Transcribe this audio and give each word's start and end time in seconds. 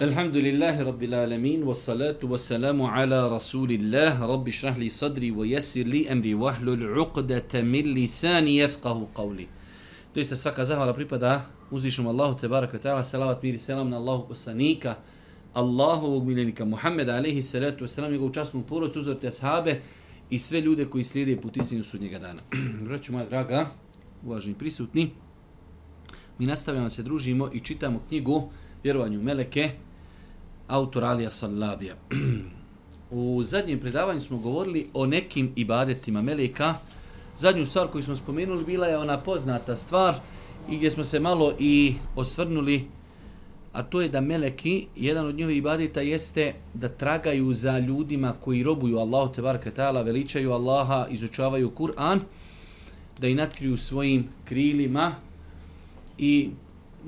Alhamdulillahi 0.00 0.84
rabbil 0.84 1.14
alamin 1.14 1.64
was 1.64 1.82
salatu 1.82 2.28
was 2.28 2.42
salamu 2.48 2.86
ala 2.86 3.28
rasulillah 3.28 4.14
rabbi 4.20 4.52
shrah 4.52 4.78
li 4.78 4.86
sadri 4.86 5.32
wa 5.34 5.42
yassir 5.42 5.90
li 5.90 6.06
amri 6.06 6.38
wahlul 6.38 6.78
'uqdatam 6.78 7.66
min 7.66 7.82
lisani 7.98 8.62
yafqahu 8.62 9.08
qawli. 9.12 9.48
To 10.14 10.20
jest 10.20 10.36
svaka 10.36 10.62
zahvala 10.62 10.94
pripada 10.94 11.50
uzvišenom 11.72 12.14
Allahu 12.14 12.38
te 12.38 12.46
wa 12.46 12.62
taala 12.78 13.02
salavat 13.02 13.42
mir 13.42 13.54
i 13.54 13.58
selam 13.58 13.90
na 13.90 13.96
Allahu 13.96 14.28
poslanika 14.28 14.98
Allahu 15.52 16.16
ugmilenika 16.16 16.64
Muhammed 16.64 17.08
alejhi 17.08 17.42
salatu 17.42 17.82
was 17.82 17.90
salam 17.90 18.14
i 18.14 18.18
učasnu 18.18 18.62
porodicu 18.62 19.00
uzvrte 19.00 19.26
ashabe 19.26 19.82
i 20.30 20.38
sve 20.38 20.60
ljude 20.60 20.84
koji 20.84 21.04
slijede 21.04 21.40
put 21.40 21.56
istinu 21.56 21.82
sudnjega 21.82 22.18
dana. 22.18 22.40
Vraćamo 22.86 23.18
moja 23.18 23.28
draga, 23.28 23.70
uvaženi 24.24 24.54
prisutni. 24.54 25.10
Mi 26.38 26.46
nastavljamo 26.46 26.90
se 26.90 27.02
družimo 27.02 27.50
i 27.52 27.60
čitamo 27.60 28.00
knjigu 28.08 28.50
vjerovanju 28.82 29.22
meleke, 29.22 29.70
autor 30.68 31.04
Alija 31.04 31.30
Salabija. 31.30 31.94
U 33.10 33.42
zadnjem 33.42 33.80
predavanju 33.80 34.20
smo 34.20 34.38
govorili 34.38 34.86
o 34.94 35.06
nekim 35.06 35.52
ibadetima 35.56 36.22
Meleka. 36.22 36.74
Zadnju 37.36 37.66
stvar 37.66 37.88
koju 37.88 38.02
smo 38.02 38.16
spomenuli 38.16 38.64
bila 38.64 38.86
je 38.86 38.98
ona 38.98 39.20
poznata 39.20 39.76
stvar 39.76 40.14
i 40.70 40.76
gdje 40.76 40.90
smo 40.90 41.04
se 41.04 41.20
malo 41.20 41.52
i 41.58 41.94
osvrnuli, 42.16 42.84
a 43.72 43.82
to 43.82 44.00
je 44.00 44.08
da 44.08 44.20
Meleki, 44.20 44.86
jedan 44.96 45.26
od 45.26 45.34
njihovih 45.34 45.58
ibadeta 45.58 46.00
jeste 46.00 46.54
da 46.74 46.88
tragaju 46.88 47.52
za 47.52 47.78
ljudima 47.78 48.32
koji 48.40 48.62
robuju 48.62 48.98
Allahu 48.98 49.32
te 49.32 49.42
barka 49.42 49.70
ta'ala, 49.70 50.04
veličaju 50.04 50.52
Allaha, 50.52 51.06
izučavaju 51.10 51.70
Kur'an, 51.70 52.20
da 53.18 53.28
i 53.28 53.34
natkriju 53.34 53.76
svojim 53.76 54.28
krilima 54.44 55.12
i 56.18 56.50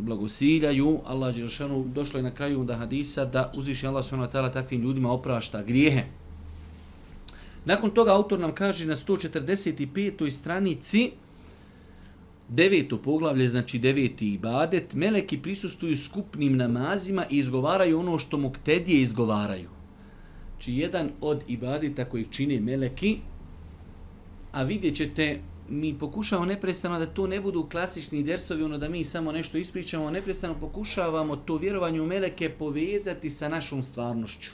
blagosiljaju, 0.01 1.01
Allah 1.05 1.35
Đelšanu 1.35 1.85
došlo 1.95 2.19
je 2.19 2.23
na 2.23 2.35
kraju 2.35 2.61
onda 2.61 2.77
hadisa 2.77 3.25
da 3.25 3.53
uzviši 3.57 3.87
Allah 3.87 4.05
s.w.t. 4.05 4.53
takvim 4.53 4.83
ljudima 4.83 5.13
oprašta 5.13 5.63
grijehe. 5.63 6.05
Nakon 7.65 7.91
toga 7.91 8.13
autor 8.15 8.41
nam 8.41 8.55
kaže 8.55 8.87
na 8.87 8.97
145. 8.97 10.31
stranici 10.31 11.11
deveto 12.49 12.99
poglavlje, 12.99 13.49
znači 13.49 13.79
deveti 13.79 14.33
ibadet, 14.33 14.95
meleki 14.95 15.39
prisustuju 15.39 15.97
skupnim 15.97 16.57
namazima 16.57 17.25
i 17.31 17.39
izgovaraju 17.39 17.99
ono 18.01 18.19
što 18.19 18.39
muktedije 18.39 19.01
izgovaraju. 19.01 19.69
Či 20.59 20.75
jedan 20.75 21.11
od 21.21 21.45
ibadeta 21.49 22.05
kojih 22.05 22.27
čine 22.31 22.61
meleki, 22.61 23.19
a 24.53 24.63
vidjet 24.63 24.97
ćete 24.97 25.41
mi 25.71 25.99
pokušavamo 25.99 26.47
neprestano 26.47 26.99
da 26.99 27.07
to 27.07 27.27
ne 27.27 27.41
budu 27.41 27.69
klasični 27.71 28.23
dersovi, 28.23 28.63
ono 28.63 28.79
da 28.79 28.89
mi 28.89 29.05
samo 29.05 29.33
nešto 29.33 29.59
ispričamo, 29.59 30.11
neprestano 30.11 30.61
pokušavamo 30.61 31.37
to 31.37 31.57
vjerovanje 31.57 32.01
u 32.01 32.07
meleke 32.07 32.51
povezati 32.51 33.31
sa 33.31 33.49
našom 33.49 33.83
stvarnošću. 33.83 34.51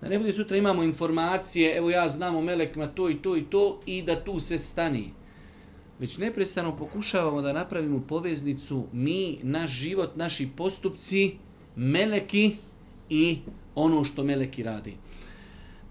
Da 0.00 0.08
ne 0.08 0.18
bude 0.18 0.32
sutra 0.32 0.56
imamo 0.56 0.82
informacije, 0.82 1.76
evo 1.76 1.90
ja 1.90 2.08
znam 2.08 2.36
o 2.36 2.40
melekima 2.40 2.86
to 2.86 3.10
i 3.10 3.14
to 3.14 3.36
i 3.36 3.42
to 3.42 3.80
i 3.86 4.02
da 4.02 4.24
tu 4.24 4.40
sve 4.40 4.58
stani. 4.58 5.10
Već 5.98 6.18
neprestano 6.18 6.76
pokušavamo 6.76 7.42
da 7.42 7.52
napravimo 7.52 8.04
poveznicu 8.08 8.86
mi, 8.92 9.38
naš 9.42 9.70
život, 9.70 10.16
naši 10.16 10.48
postupci, 10.56 11.36
meleki 11.76 12.56
i 13.10 13.38
ono 13.74 14.04
što 14.04 14.24
meleki 14.24 14.62
radi. 14.62 14.96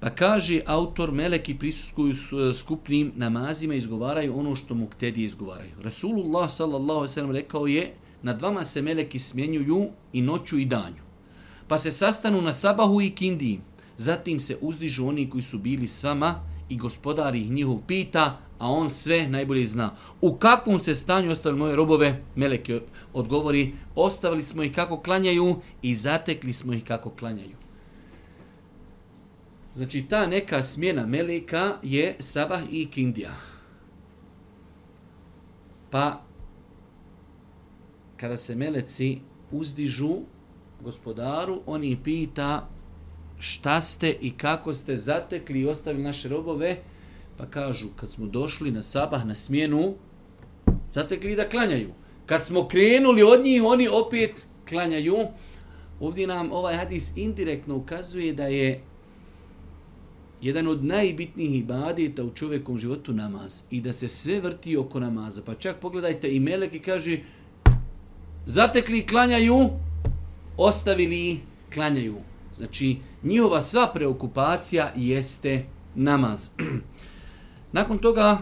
Pa 0.01 0.09
kaže 0.09 0.62
autor 0.66 1.12
Meleki 1.12 1.53
prisuskuju 1.57 2.13
e, 2.13 2.53
skupnim 2.53 3.12
namazima 3.16 3.73
izgovaraju 3.73 4.39
ono 4.39 4.56
što 4.56 4.75
mu 4.75 4.88
ktedi 4.88 5.23
izgovaraju. 5.23 5.72
Rasulullah 5.81 6.51
sallallahu 6.51 7.07
sallam 7.07 7.31
rekao 7.31 7.67
je 7.67 7.94
na 8.22 8.34
dvama 8.34 8.63
se 8.63 8.81
Meleki 8.81 9.19
smjenjuju 9.19 9.89
i 10.13 10.22
noću 10.22 10.57
i 10.57 10.66
danju. 10.66 11.03
Pa 11.67 11.78
se 11.78 11.91
sastanu 11.91 12.41
na 12.41 12.53
sabahu 12.53 13.01
i 13.01 13.09
kindiji. 13.09 13.59
Zatim 13.97 14.39
se 14.39 14.57
uzdižu 14.62 15.07
oni 15.07 15.29
koji 15.29 15.41
su 15.41 15.59
bili 15.59 15.88
s 15.88 16.03
vama 16.03 16.35
i 16.69 16.78
gospodari 16.78 17.41
ih 17.41 17.51
njihov 17.51 17.79
pita, 17.88 18.39
a 18.59 18.72
on 18.72 18.89
sve 18.89 19.28
najbolje 19.28 19.66
zna. 19.66 19.95
U 20.22 20.35
kakvom 20.35 20.79
se 20.79 20.95
stanju 20.95 21.31
ostavili 21.31 21.59
moje 21.59 21.75
robove? 21.75 22.23
Meleki 22.35 22.79
odgovori, 23.13 23.73
ostavili 23.95 24.44
smo 24.44 24.63
ih 24.63 24.72
kako 24.72 25.01
klanjaju 25.01 25.56
i 25.81 25.95
zatekli 25.95 26.53
smo 26.53 26.73
ih 26.73 26.83
kako 26.83 27.09
klanjaju. 27.09 27.62
Znači, 29.74 30.06
ta 30.09 30.28
neka 30.28 30.64
smjena 30.64 31.06
meleka 31.06 31.78
je 31.84 32.16
sabah 32.20 32.62
i 32.72 32.88
kindija. 32.92 33.32
Pa, 35.90 36.22
kada 38.18 38.38
se 38.38 38.56
meleci 38.56 39.20
uzdižu 39.52 40.18
gospodaru, 40.84 41.62
oni 41.66 41.98
pita 42.04 42.70
šta 43.40 43.81
ste 43.81 44.18
i 44.22 44.31
kako 44.38 44.74
ste 44.74 44.98
zatekli 44.98 45.60
i 45.60 45.68
ostavili 45.68 46.04
naše 46.04 46.30
robove, 46.30 46.78
pa 47.38 47.46
kažu, 47.46 47.88
kad 47.96 48.12
smo 48.12 48.26
došli 48.26 48.72
na 48.72 48.81
sabah, 48.81 49.26
na 49.26 49.36
smjenu, 49.36 49.96
zatekli 50.90 51.36
da 51.36 51.50
klanjaju. 51.50 51.90
Kad 52.26 52.44
smo 52.44 52.68
krenuli 52.68 53.24
od 53.24 53.44
njih, 53.44 53.64
oni 53.64 53.88
opet 53.88 54.46
klanjaju. 54.70 55.18
Ovdje 56.00 56.28
nam 56.28 56.52
ovaj 56.52 56.76
hadis 56.76 57.12
indirektno 57.16 57.76
ukazuje 57.76 58.34
da 58.34 58.48
je 58.48 58.81
jedan 60.41 60.68
od 60.68 60.85
najbitnijih 60.85 61.59
ibadeta 61.59 62.24
u 62.24 62.29
čovjekom 62.29 62.78
životu 62.78 63.13
namaz 63.13 63.63
i 63.72 63.81
da 63.81 63.94
se 63.94 64.07
sve 64.07 64.40
vrti 64.40 64.78
oko 64.78 65.00
namaza. 65.00 65.41
Pa 65.46 65.56
čak 65.56 65.79
pogledajte 65.79 66.35
i 66.35 66.40
Meleki 66.40 66.79
kaže 66.79 67.19
zatekli 68.46 69.06
klanjaju, 69.06 69.69
ostavili 70.57 71.40
klanjaju. 71.74 72.16
Znači 72.53 72.97
njihova 73.24 73.62
sva 73.62 73.91
preokupacija 73.94 74.94
jeste 74.96 75.66
namaz. 75.96 76.50
Nakon 77.78 77.97
toga 77.97 78.38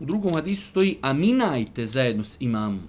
u 0.00 0.04
drugom 0.04 0.34
hadisu 0.34 0.66
stoji 0.66 0.96
aminajte 1.02 1.86
zajedno 1.86 2.24
s 2.24 2.40
imamom. 2.40 2.82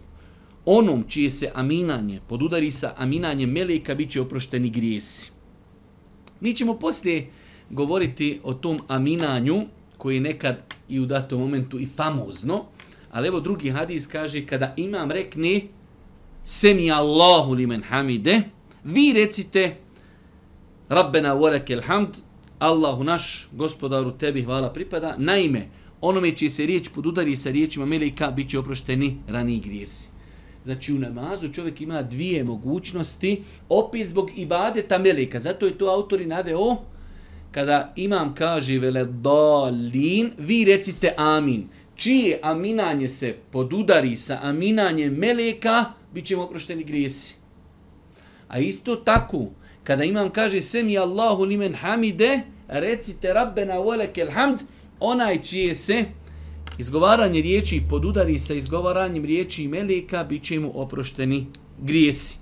Onom 0.66 1.04
čije 1.08 1.30
se 1.30 1.52
aminanje 1.56 2.20
podudari 2.28 2.72
sa 2.72 2.94
aminanjem 2.98 3.50
Meleka 3.50 3.96
bit 3.96 4.12
će 4.12 4.22
oprošteni 4.22 4.70
grijesi. 4.70 5.32
Mi 6.40 6.54
ćemo 6.54 6.74
poslije 6.74 7.30
govoriti 7.70 8.40
o 8.44 8.54
tom 8.54 8.78
aminanju 8.88 9.62
koji 9.98 10.16
je 10.16 10.22
nekad 10.22 10.64
i 10.90 11.00
u 11.00 11.06
datom 11.06 11.40
momentu 11.40 11.80
i 11.80 11.86
famozno, 11.86 12.66
ali 13.12 13.28
evo 13.28 13.40
drugi 13.40 13.70
hadis 13.70 14.08
kaže 14.08 14.46
kada 14.46 14.74
imam 14.78 15.12
rekne 15.12 15.62
semi 16.44 16.92
Allahu 16.92 17.54
li 17.54 17.68
men 17.68 17.84
hamide, 17.84 18.42
vi 18.84 19.14
recite 19.14 19.76
Rabbena 20.90 21.34
voleke 21.34 21.82
hamd, 21.82 22.10
Allahu 22.60 23.04
naš, 23.04 23.50
gospodaru 23.52 24.12
tebi 24.12 24.44
hvala 24.44 24.74
pripada, 24.74 25.16
naime, 25.18 25.70
onome 26.02 26.32
će 26.32 26.50
se 26.50 26.66
riječ 26.66 26.90
podudari 26.90 27.36
sa 27.36 27.52
riječima 27.52 27.86
Melika, 27.86 28.32
bit 28.32 28.50
će 28.50 28.60
oprošteni 28.60 29.18
rani 29.28 29.60
grijesi. 29.60 30.10
Znači 30.64 30.94
u 30.94 31.00
namazu 31.00 31.54
čovjek 31.54 31.82
ima 31.82 32.02
dvije 32.02 32.44
mogućnosti, 32.44 33.44
opet 33.70 34.08
zbog 34.08 34.30
ibadeta 34.36 34.98
Melika, 34.98 35.40
zato 35.40 35.66
je 35.66 35.78
to 35.78 35.86
autori 35.86 36.26
naveo, 36.26 36.78
kada 37.52 37.94
imam 37.96 38.36
kaže 38.36 38.80
vele 38.80 39.06
dalin, 39.06 40.32
vi 40.38 40.66
recite 40.66 41.14
amin. 41.18 41.68
Čije 41.96 42.40
aminanje 42.44 43.10
se 43.10 43.36
podudari 43.52 44.16
sa 44.16 44.40
aminanjem 44.44 45.14
meleka, 45.14 45.86
bit 46.14 46.26
ćemo 46.26 46.44
oprošteni 46.44 46.84
grijesi. 46.84 47.34
A 48.48 48.60
isto 48.60 48.96
tako, 48.96 49.46
kada 49.84 50.04
imam 50.04 50.30
kaže 50.30 50.62
semi 50.62 50.98
Allahu 50.98 51.44
limen 51.44 51.76
hamide, 51.76 52.42
recite 52.68 53.34
rabbena 53.34 53.80
velekel 53.80 54.32
hamd, 54.32 54.60
onaj 55.00 55.42
čije 55.42 55.76
se 55.76 56.06
izgovaranje 56.78 57.42
riječi 57.42 57.84
podudari 57.90 58.40
sa 58.40 58.54
izgovaranjem 58.54 59.26
riječi 59.26 59.68
meleka, 59.68 60.24
bit 60.24 60.44
ćemo 60.44 60.72
oprošteni 60.74 61.48
grijesi. 61.82 62.36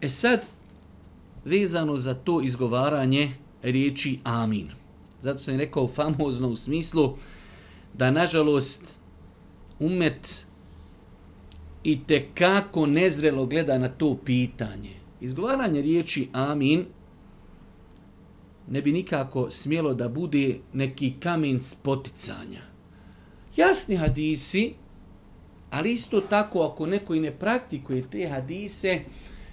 E 0.00 0.08
sad, 0.08 0.46
vezano 1.48 1.96
za 1.96 2.14
to 2.14 2.40
izgovaranje 2.44 3.32
riječi 3.62 4.18
amin. 4.24 4.68
Zato 5.22 5.38
sam 5.38 5.56
rekao 5.56 5.88
famozno 5.88 6.48
u 6.48 6.56
smislu 6.56 7.16
da 7.94 8.10
nažalost 8.10 8.98
umet 9.78 10.46
i 11.84 11.98
te 12.06 12.28
kako 12.34 12.86
nezrelo 12.86 13.46
gleda 13.46 13.78
na 13.78 13.88
to 13.88 14.18
pitanje. 14.24 14.90
Izgovaranje 15.20 15.82
riječi 15.82 16.28
amin 16.32 16.86
ne 18.70 18.82
bi 18.82 18.92
nikako 18.92 19.50
smjelo 19.50 19.94
da 19.94 20.08
bude 20.08 20.58
neki 20.72 21.14
kamen 21.20 21.60
spoticanja. 21.60 22.60
Jasni 23.56 23.96
hadisi, 23.96 24.74
ali 25.70 25.92
isto 25.92 26.20
tako 26.20 26.62
ako 26.62 26.86
neko 26.86 27.14
i 27.14 27.20
ne 27.20 27.30
praktikuje 27.30 28.02
te 28.10 28.28
hadise, 28.28 29.00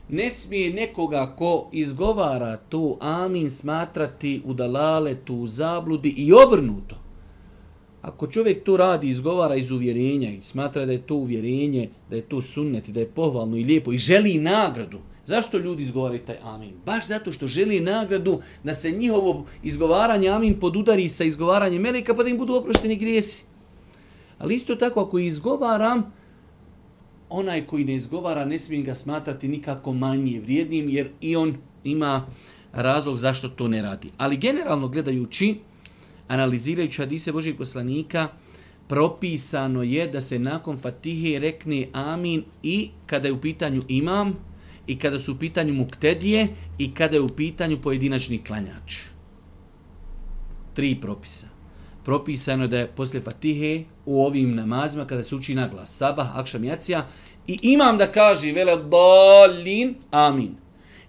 ne 0.10 0.30
smije 0.30 0.74
nekoga 0.74 1.36
ko 1.38 1.70
izgovara 1.72 2.58
tu 2.70 2.98
amin 3.02 3.50
smatrati 3.50 4.42
u 4.46 4.54
dalale, 4.54 5.16
tu 5.16 5.36
u 5.36 5.48
zabludi 5.48 6.14
i 6.18 6.34
obrnuto. 6.34 6.96
Ako 8.02 8.28
čovjek 8.28 8.64
to 8.64 8.78
radi, 8.78 9.08
izgovara 9.08 9.56
iz 9.56 9.72
uvjerenja 9.72 10.30
i 10.30 10.42
smatra 10.42 10.86
da 10.86 10.92
je 10.92 11.02
to 11.02 11.16
uvjerenje, 11.16 11.90
da 12.10 12.16
je 12.16 12.22
to 12.22 12.42
sunnet 12.42 12.90
i 12.90 12.92
da 12.92 13.00
je 13.00 13.10
pohvalno 13.10 13.58
i 13.58 13.64
lijepo 13.64 13.94
i 13.94 13.98
želi 13.98 14.38
nagradu, 14.38 15.00
zašto 15.26 15.58
ljudi 15.58 15.84
izgovaraju 15.84 16.26
taj 16.26 16.38
amin? 16.44 16.74
Baš 16.86 17.08
zato 17.08 17.32
što 17.32 17.48
želi 17.48 17.80
nagradu 17.80 18.42
da 18.64 18.74
se 18.74 18.92
njihovo 18.92 19.46
izgovaranje 19.64 20.30
amin 20.30 20.60
podudari 20.60 21.10
sa 21.10 21.24
izgovaranjem 21.24 21.82
meleka 21.82 22.14
pa 22.14 22.24
da 22.24 22.30
im 22.30 22.38
budu 22.38 22.56
oprošteni 22.56 22.96
grijesi. 22.96 23.44
Ali 24.38 24.56
isto 24.56 24.76
tako 24.76 25.02
ako 25.02 25.20
izgovaram, 25.20 26.14
onaj 27.30 27.66
koji 27.66 27.86
ne 27.86 27.96
izgovara 27.96 28.46
ne 28.46 28.58
smije 28.58 28.84
ga 28.84 28.96
smatrati 28.96 29.48
nikako 29.48 29.94
manje 29.94 30.40
vrijednim 30.40 30.90
jer 30.90 31.10
i 31.22 31.36
on 31.36 31.58
ima 31.84 32.26
razlog 32.74 33.18
zašto 33.18 33.50
to 33.50 33.68
ne 33.68 33.82
radi. 33.82 34.12
Ali 34.18 34.38
generalno 34.38 34.88
gledajući, 34.88 35.56
analizirajući 36.28 37.02
hadise 37.02 37.32
Božih 37.32 37.56
poslanika, 37.56 38.28
propisano 38.88 39.84
je 39.84 40.08
da 40.08 40.22
se 40.22 40.40
nakon 40.40 40.78
fatihe 40.78 41.40
rekne 41.40 41.88
amin 41.94 42.44
i 42.64 42.90
kada 43.06 43.28
je 43.28 43.34
u 43.34 43.42
pitanju 43.42 43.82
imam, 43.88 44.36
i 44.88 45.00
kada 45.00 45.20
su 45.20 45.34
u 45.34 45.36
pitanju 45.36 45.74
muktedije, 45.74 46.48
i 46.78 46.94
kada 46.94 47.16
je 47.16 47.22
u 47.22 47.28
pitanju 47.28 47.82
pojedinačni 47.82 48.44
klanjač. 48.44 48.98
Tri 50.74 51.02
propisa. 51.02 51.55
Propisano 52.06 52.68
da 52.68 52.80
je 52.80 52.88
posle 52.88 53.22
fatihe 53.22 53.84
u 54.06 54.26
ovim 54.26 54.56
namazima, 54.56 55.08
kada 55.08 55.24
se 55.24 55.36
uči 55.36 55.56
na 55.56 55.68
glas, 55.68 55.98
sabah, 55.98 56.38
akšam, 56.38 56.64
jacija, 56.64 57.08
i 57.48 57.60
imam 57.62 57.98
da 57.98 58.12
kaže, 58.12 58.52
vele 58.52 58.76
dalin, 58.76 59.96
amin. 60.12 60.56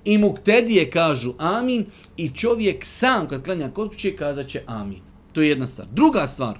I 0.05 0.19
muktedije 0.19 0.91
kažu 0.91 1.35
amin, 1.39 1.87
i 2.17 2.29
čovjek 2.29 2.85
sam 2.85 3.29
kad 3.29 3.45
klanja 3.45 3.69
kod 3.69 3.89
kuće 3.89 4.17
kazat 4.17 4.49
će 4.49 4.63
amin. 4.67 5.01
To 5.33 5.43
je 5.43 5.49
jedna 5.49 5.67
stvar. 5.67 5.89
Druga 5.93 6.27
stvar, 6.27 6.59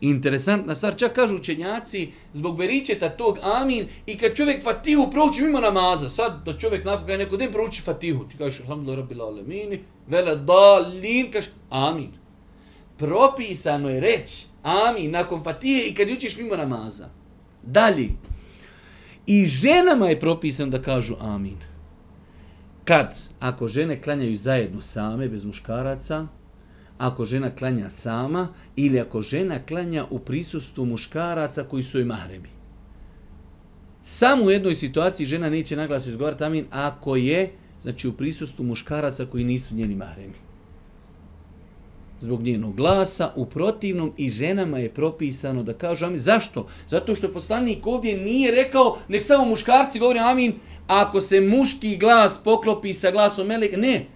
interesantna 0.00 0.74
stvar, 0.74 0.96
čak 0.96 1.12
kažu 1.12 1.34
učenjaci, 1.34 2.08
zbog 2.32 2.56
beričeta 2.56 3.08
tog 3.08 3.38
amin, 3.42 3.86
i 4.06 4.18
kad 4.18 4.34
čovjek 4.34 4.62
fatihu 4.62 5.10
prouči 5.10 5.42
mimo 5.42 5.60
namaza, 5.60 6.08
sad 6.08 6.44
da 6.44 6.58
čovjek 6.58 6.84
nakon 6.84 7.06
kada 7.06 7.18
neko 7.18 7.36
den 7.36 7.52
prouči 7.52 7.82
fatihu, 7.82 8.28
ti 8.28 8.38
kažeš, 8.38 8.60
alhamdulillah, 8.60 9.00
rabbil 9.00 9.22
alemini, 9.22 9.80
vele 10.06 10.36
dalin, 10.36 11.30
kažeš, 11.30 11.50
amin. 11.70 12.17
Propisano 12.98 13.88
je 13.88 14.00
reći, 14.00 14.46
amin, 14.62 15.10
nakon 15.10 15.44
fatihe 15.44 15.88
i 15.88 15.94
kad 15.94 16.08
učiš 16.10 16.36
mimo 16.36 16.56
namaza. 16.56 17.08
Dalje, 17.62 18.08
i 19.26 19.46
ženama 19.46 20.06
je 20.06 20.20
propisano 20.20 20.70
da 20.70 20.82
kažu 20.82 21.14
amin. 21.20 21.56
Kad, 22.84 23.16
ako 23.40 23.68
žene 23.68 24.02
klanjaju 24.02 24.36
zajedno 24.36 24.80
same, 24.80 25.28
bez 25.28 25.44
muškaraca, 25.44 26.26
ako 26.98 27.24
žena 27.24 27.50
klanja 27.50 27.90
sama 27.90 28.48
ili 28.76 29.00
ako 29.00 29.22
žena 29.22 29.58
klanja 29.66 30.04
u 30.10 30.18
prisustvu 30.18 30.84
muškaraca 30.84 31.64
koji 31.64 31.82
su 31.82 31.98
joj 31.98 32.04
mahremi. 32.04 32.48
Samo 34.02 34.44
u 34.44 34.50
jednoj 34.50 34.74
situaciji 34.74 35.26
žena 35.26 35.50
neće 35.50 35.76
naglasno 35.76 36.10
izgovarati 36.10 36.44
amin 36.44 36.66
ako 36.70 37.16
je 37.16 37.52
znači 37.80 38.08
u 38.08 38.12
prisustvu 38.12 38.64
muškaraca 38.64 39.26
koji 39.26 39.44
nisu 39.44 39.74
njeni 39.74 39.94
mahremi. 39.94 40.47
Zbog 42.20 42.42
njenog 42.42 42.76
glasa, 42.76 43.32
u 43.36 43.46
protivnom 43.46 44.12
i 44.16 44.30
ženama 44.30 44.78
je 44.78 44.94
propisano 44.94 45.62
da 45.62 45.74
kažu 45.74 46.06
amin. 46.06 46.18
Zašto? 46.18 46.66
Zato 46.88 47.14
što 47.14 47.32
poslanik 47.32 47.86
ovdje 47.86 48.16
nije 48.16 48.50
rekao 48.50 48.98
nek 49.08 49.22
samo 49.22 49.44
muškarci 49.44 49.98
govori 49.98 50.18
amin 50.18 50.54
ako 50.86 51.20
se 51.20 51.40
muški 51.40 51.96
glas 51.96 52.40
poklopi 52.44 52.92
sa 52.92 53.10
glasom 53.10 53.46
meleka. 53.46 53.76
Ne, 53.76 54.06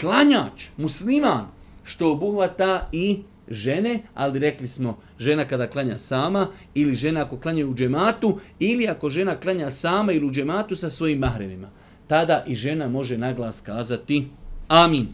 klanjač, 0.00 0.64
musliman, 0.76 1.46
što 1.84 2.12
obuhvata 2.12 2.88
i 2.92 3.22
žene, 3.48 4.02
ali 4.14 4.38
rekli 4.38 4.68
smo 4.68 4.98
žena 5.18 5.44
kada 5.44 5.66
klanja 5.66 5.98
sama 5.98 6.46
ili 6.74 6.94
žena 6.94 7.22
ako 7.22 7.36
klanja 7.36 7.66
u 7.66 7.74
džematu 7.74 8.38
ili 8.58 8.88
ako 8.88 9.10
žena 9.10 9.36
klanja 9.36 9.70
sama 9.70 10.12
ili 10.12 10.26
u 10.26 10.30
džematu 10.30 10.76
sa 10.76 10.90
svojim 10.90 11.18
mahremima. 11.18 11.68
Tada 12.06 12.44
i 12.46 12.54
žena 12.54 12.88
može 12.88 13.18
naglas 13.18 13.60
kazati 13.60 14.28
amin. 14.68 15.08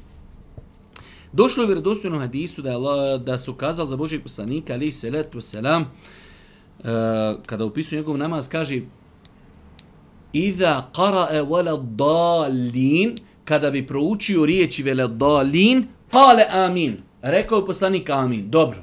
Došlo 1.35 1.63
je 1.63 1.65
u 1.65 1.67
vjerodostojnom 1.67 2.19
hadisu 2.19 2.61
da, 2.61 2.71
je, 2.71 3.17
da 3.17 3.37
su 3.37 3.53
kazali 3.53 3.89
za 3.89 3.95
Božih 3.95 4.19
poslanika 4.19 4.73
ali 4.73 4.91
se 4.91 5.09
letu 5.09 5.41
selam 5.41 5.81
uh, 5.81 6.87
kada 7.45 7.65
upisuje 7.65 7.99
njegov 7.99 8.17
namaz 8.17 8.49
kaže 8.49 8.81
Iza 10.33 10.87
qara'e 10.93 11.43
wala 11.43 11.95
dalin 11.95 13.15
kada 13.45 13.71
bi 13.71 13.87
proučio 13.87 14.45
riječi 14.45 14.83
vele 14.83 15.07
dalin 15.07 15.85
Kale 16.11 16.45
amin. 16.51 16.97
Rekao 17.21 17.57
je 17.57 17.65
poslanik 17.65 18.09
amin. 18.09 18.51
Dobro. 18.51 18.79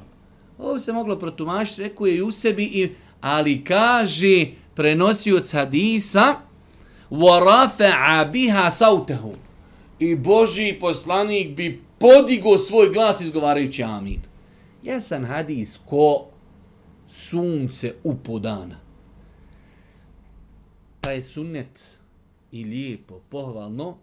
Ovo 0.57 0.79
se 0.79 0.93
moglo 0.93 1.19
protumašiti, 1.19 1.81
rekao 1.81 2.07
je 2.07 2.15
i 2.15 2.21
u 2.21 2.31
sebi, 2.31 2.63
i, 2.63 2.89
ali 3.21 3.63
kaže 3.63 4.45
prenosioc 4.75 5.53
hadisa 5.53 6.35
وَرَفَعَ 7.11 8.31
بِهَا 8.31 8.69
سَوْتَهُ 8.69 9.33
I 9.99 10.15
Boži 10.15 10.77
poslanik 10.79 11.55
bi 11.55 11.81
podigo 12.04 12.58
svoj 12.58 12.90
glas 12.92 13.20
izgovarajući 13.20 13.82
amin. 13.82 14.20
Jasan 14.82 15.24
hadis 15.24 15.78
ko 15.86 16.26
sunce 17.08 17.94
u 18.04 18.16
podana. 18.16 18.80
Pa 21.00 21.10
je 21.10 21.22
sunnet 21.22 21.84
i 22.52 22.64
lijepo, 22.64 23.20
pohvalno, 23.28 23.96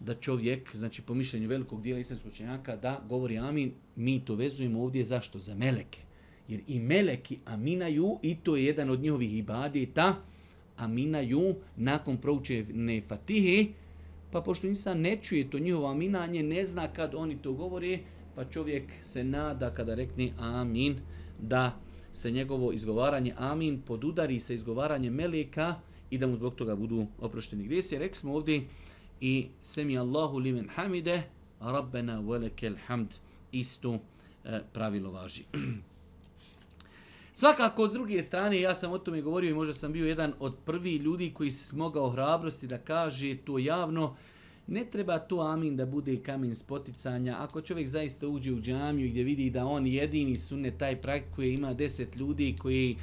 da 0.00 0.14
čovjek, 0.14 0.76
znači 0.76 1.02
po 1.02 1.14
mišljenju 1.14 1.48
velikog 1.48 1.82
dijela 1.82 2.00
islamskog 2.00 2.32
učenjaka, 2.32 2.76
da 2.76 3.00
govori 3.08 3.38
amin, 3.38 3.72
mi 3.96 4.24
to 4.24 4.34
vezujemo 4.34 4.82
ovdje 4.82 5.04
zašto? 5.04 5.38
Za 5.38 5.54
meleke. 5.54 6.00
Jer 6.48 6.60
i 6.66 6.78
meleki 6.78 7.38
aminaju, 7.44 8.18
i 8.22 8.36
to 8.36 8.56
je 8.56 8.64
jedan 8.64 8.90
od 8.90 9.00
njihovih 9.00 9.36
ibadeta, 9.38 10.16
aminaju 10.76 11.54
nakon 11.76 12.16
proučene 12.16 13.00
fatihe, 13.00 13.66
pa 14.32 14.40
pošto 14.40 14.66
insan 14.66 15.00
ne 15.00 15.16
čuje 15.22 15.50
to 15.50 15.58
njihovo 15.58 15.90
aminanje, 15.90 16.42
ne 16.42 16.64
zna 16.64 16.88
kad 16.88 17.14
oni 17.14 17.36
to 17.42 17.52
govore, 17.52 17.98
pa 18.34 18.44
čovjek 18.44 18.84
se 19.02 19.24
nada 19.24 19.70
kada 19.70 19.94
rekne 19.94 20.32
amin, 20.38 20.96
da 21.38 21.80
se 22.12 22.30
njegovo 22.30 22.72
izgovaranje 22.72 23.34
amin 23.38 23.82
podudari 23.82 24.40
sa 24.40 24.54
izgovaranjem 24.54 25.14
meleka 25.14 25.74
i 26.10 26.18
da 26.18 26.26
mu 26.26 26.36
zbog 26.36 26.54
toga 26.54 26.76
budu 26.76 27.06
oprošteni. 27.20 27.64
Gdje 27.64 27.82
se 27.82 27.98
rekli 27.98 28.18
smo 28.18 28.34
ovdje, 28.34 28.62
i 29.20 29.48
semi 29.62 29.98
Allahu 29.98 30.38
limen 30.38 30.68
hamide, 30.74 31.22
rabbena 31.60 32.20
velekel 32.20 32.76
hamd, 32.86 33.08
isto 33.52 33.98
e, 34.44 34.60
pravilo 34.72 35.10
važi. 35.10 35.44
Svakako, 37.34 37.88
s 37.88 37.92
druge 37.92 38.22
strane, 38.22 38.60
ja 38.60 38.74
sam 38.74 38.92
o 38.92 38.98
tome 38.98 39.20
govorio 39.20 39.50
i 39.50 39.54
možda 39.54 39.74
sam 39.74 39.92
bio 39.92 40.06
jedan 40.06 40.32
od 40.38 40.56
prvi 40.64 40.96
ljudi 40.96 41.30
koji 41.34 41.50
se 41.50 41.64
smogao 41.64 42.10
hrabrosti 42.10 42.66
da 42.66 42.78
kaže 42.78 43.36
to 43.36 43.58
javno, 43.58 44.16
ne 44.66 44.84
treba 44.84 45.18
to 45.18 45.40
amin 45.40 45.76
da 45.76 45.86
bude 45.86 46.16
kamen 46.22 46.54
spoticanja. 46.54 47.36
Ako 47.38 47.60
čovjek 47.60 47.88
zaista 47.88 48.28
uđe 48.28 48.52
u 48.52 48.60
džamiju 48.60 49.10
gdje 49.10 49.24
vidi 49.24 49.50
da 49.50 49.66
on 49.66 49.86
jedini 49.86 50.36
sunne 50.36 50.70
taj 50.70 50.96
praktikuje, 50.96 51.54
ima 51.54 51.74
deset 51.74 52.16
ljudi 52.16 52.56
koji 52.58 52.96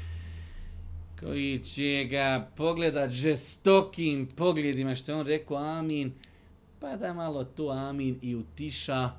koji 1.19 1.59
će 1.59 2.07
ga 2.09 2.51
pogledat 2.55 3.09
žestokim 3.09 4.27
pogledima 4.35 4.95
što 4.95 5.11
je 5.11 5.15
on 5.15 5.27
rekao 5.27 5.57
amin, 5.57 6.11
pa 6.79 6.95
da 6.95 7.13
malo 7.13 7.43
to 7.43 7.69
amin 7.69 8.19
i 8.21 8.35
utiša 8.35 9.09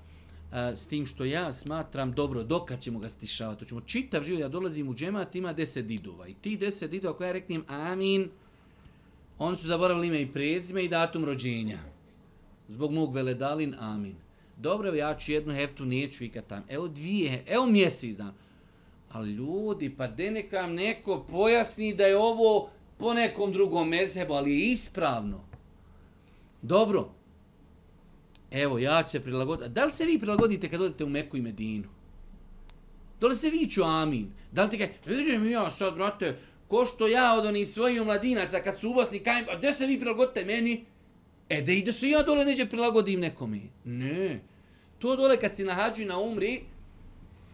a, 0.51 0.77
s 0.77 0.87
tim 0.87 1.07
što 1.07 1.25
ja 1.25 1.53
smatram 1.53 2.13
dobro, 2.13 2.43
doka 2.43 2.77
ćemo 2.77 2.99
ga 2.99 3.09
stišavati. 3.09 3.59
To 3.59 3.65
ćemo 3.65 3.81
čitav 3.81 4.25
život, 4.25 4.41
ja 4.41 4.49
dolazim 4.49 4.89
u 4.89 4.95
džemat, 4.95 5.35
ima 5.35 5.53
deset 5.53 5.87
didova 5.87 6.29
i 6.29 6.35
ti 6.35 6.57
deset 6.57 6.91
didova 6.91 7.17
koja 7.17 7.27
ja 7.27 7.33
reknem 7.33 7.65
amin, 7.69 8.31
oni 9.39 9.57
su 9.57 9.67
zaboravili 9.67 10.07
ime 10.07 10.23
i 10.23 10.33
prezime 10.33 10.85
i 10.85 10.89
datum 10.89 11.25
rođenja. 11.25 11.79
Zbog 12.69 12.93
mog 12.93 13.15
veledalin, 13.15 13.75
amin. 13.79 14.15
Dobro, 14.57 14.95
ja 14.95 15.19
ću 15.19 15.33
jednu 15.33 15.55
heftu, 15.55 15.85
neću 15.85 16.25
ikat 16.25 16.47
tam. 16.47 16.65
Evo 16.69 16.89
dvije, 16.89 17.45
evo 17.47 17.67
mjesec 17.67 18.17
dan. 18.17 18.35
Ali 19.11 19.33
ljudi, 19.33 19.95
pa 19.97 20.07
de 20.07 20.31
neka 20.31 20.67
neko 20.67 21.27
pojasni 21.31 21.95
da 21.95 22.05
je 22.07 22.17
ovo 22.17 22.71
po 22.99 23.15
nekom 23.15 23.53
drugom 23.53 23.89
mezhebu, 23.89 24.35
ali 24.35 24.53
je 24.53 24.73
ispravno. 24.73 25.45
Dobro. 26.63 27.18
Evo, 28.51 28.79
ja 28.79 29.03
ću 29.03 29.11
se 29.11 29.21
prilagoditi. 29.21 29.71
Da 29.71 29.85
li 29.85 29.93
se 29.93 30.05
vi 30.05 30.19
prilagodite 30.19 30.71
kad 30.71 30.81
odete 30.81 31.05
u 31.05 31.09
Meku 31.09 31.37
i 31.37 31.41
Medinu? 31.41 31.89
Da 33.21 33.27
li 33.27 33.37
se 33.37 33.51
vi 33.51 33.67
ću 33.67 33.83
amin? 33.83 34.33
Da 34.53 34.65
li 34.65 34.71
ti 34.71 34.79
kaj, 34.79 34.93
vidim 35.07 35.51
ja 35.51 35.71
sad, 35.71 35.95
brate, 35.95 36.39
ko 36.69 36.87
što 36.87 37.07
ja 37.07 37.35
od 37.35 37.47
onih 37.47 37.69
svojih 37.69 38.03
mladinaca 38.03 38.61
kad 38.61 38.81
su 38.81 38.91
u 38.91 38.95
Bosni, 38.95 39.19
kaj, 39.19 39.41
a 39.41 39.59
gde 39.59 39.73
se 39.73 39.87
vi 39.87 40.01
prilagodite 40.01 40.45
meni? 40.45 40.85
E, 41.49 41.63
da 41.63 41.73
i 41.73 41.83
da 41.83 41.93
se 41.93 42.09
ja 42.09 42.23
dole 42.23 42.45
neđe 42.45 42.67
prilagodim 42.67 43.21
nekome. 43.21 43.61
Ne. 43.85 44.41
To 44.99 45.17
dole 45.17 45.37
kad 45.37 45.57
si 45.57 45.65
na 45.65 45.75
hađu 45.75 46.03
i 46.03 46.05
na 46.05 46.19
umri, 46.19 46.61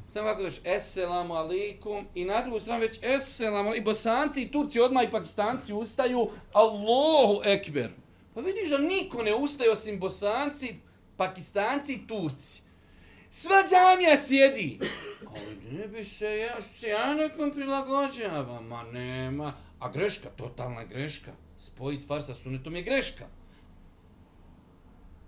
samo 0.07 0.29
ovako 0.29 0.43
daš 0.43 0.55
eselamu 0.65 1.35
alikum, 1.35 2.07
i 2.15 2.25
na 2.25 2.43
drugu 2.43 2.61
stranu 2.61 2.81
već 2.81 2.99
eselamu 3.03 3.69
alikum, 3.69 3.83
I 3.83 3.85
bosanci 3.85 4.43
i 4.43 4.51
turci 4.51 4.81
odmah 4.81 5.05
i 5.05 5.11
pakistanci 5.11 5.73
ustaju 5.73 6.29
Allahu 6.53 7.41
ekber. 7.45 7.91
Pa 8.35 8.41
vidiš 8.41 8.71
da 8.71 8.79
niko 8.79 9.23
ne 9.23 9.35
ustaje 9.35 9.71
osim 9.71 10.01
bosanci, 10.01 10.75
pakistanci 11.17 11.95
i 11.95 12.07
turci. 12.07 12.63
Sva 13.31 13.65
džamija 13.69 14.17
sjedi. 14.17 14.79
Ali 15.27 15.57
ne 15.73 15.89
bi 15.89 16.05
se 16.05 16.39
ja, 16.39 16.61
što 16.61 16.79
se 16.79 16.89
ja 16.89 17.15
nekom 17.15 17.51
prilagođavam, 17.51 18.67
ma 18.67 18.83
nema. 18.83 19.53
A 19.79 19.89
greška, 19.89 20.29
totalna 20.29 20.85
greška. 20.85 21.33
Spojit 21.57 22.07
far 22.07 22.23
sa 22.23 22.35
sunetom 22.35 22.77
je 22.77 22.83
greška. 22.83 23.27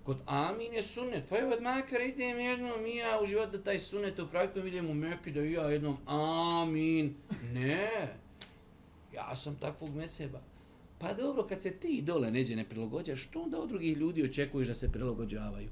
Kod 0.05 0.19
amin 0.27 0.75
je 0.75 0.83
sunet. 0.83 1.25
Pa 1.29 1.39
evo, 1.39 1.53
makar 1.61 2.01
idem 2.01 2.39
jednom 2.39 2.87
i 2.87 2.97
ja 2.97 3.21
u 3.23 3.27
život 3.27 3.51
da 3.51 3.63
taj 3.63 3.79
sunet 3.79 4.19
upravim, 4.19 4.67
idem 4.67 4.91
u 4.91 4.95
Mepi 4.95 5.31
da 5.31 5.41
i 5.41 5.53
ja 5.53 5.63
jednom 5.63 5.97
amin. 6.07 7.17
Ne. 7.43 8.15
Ja 9.13 9.37
sam 9.37 9.57
takvog 9.61 9.95
meseba. 9.95 10.41
Pa 10.99 11.13
dobro, 11.13 11.47
kad 11.47 11.63
se 11.63 11.71
ti 11.71 12.03
dole 12.03 12.31
neđe 12.31 12.57
ne 12.57 12.65
prilagođaš, 12.65 13.23
što 13.23 13.43
onda 13.43 13.59
od 13.59 13.69
drugih 13.69 13.97
ljudi 13.97 14.25
očekuješ 14.25 14.69
da 14.69 14.75
se 14.75 14.93
prilagođavaju? 14.93 15.69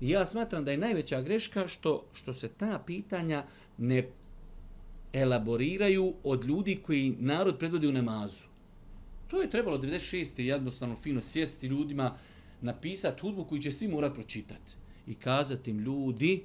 Ja 0.00 0.26
smatram 0.26 0.64
da 0.64 0.70
je 0.70 0.78
najveća 0.78 1.22
greška 1.22 1.68
što, 1.68 2.06
što 2.12 2.32
se 2.32 2.48
ta 2.48 2.82
pitanja 2.86 3.44
ne 3.78 4.08
elaboriraju 5.12 6.14
od 6.24 6.44
ljudi 6.44 6.80
koji 6.82 7.16
narod 7.18 7.58
predvodi 7.58 7.86
u 7.86 7.92
namazu. 7.92 8.44
To 9.28 9.42
je 9.42 9.50
trebalo 9.50 9.78
96. 9.78 10.40
jednostavno 10.40 10.96
fino 10.96 11.20
sjesti 11.20 11.66
ljudima, 11.66 12.16
napisati 12.60 13.20
hudbu 13.20 13.44
koju 13.44 13.62
će 13.62 13.70
svi 13.70 13.88
morat 13.88 14.14
pročitati. 14.14 14.74
I 15.06 15.14
kazati 15.14 15.70
im 15.70 15.78
ljudi, 15.78 16.42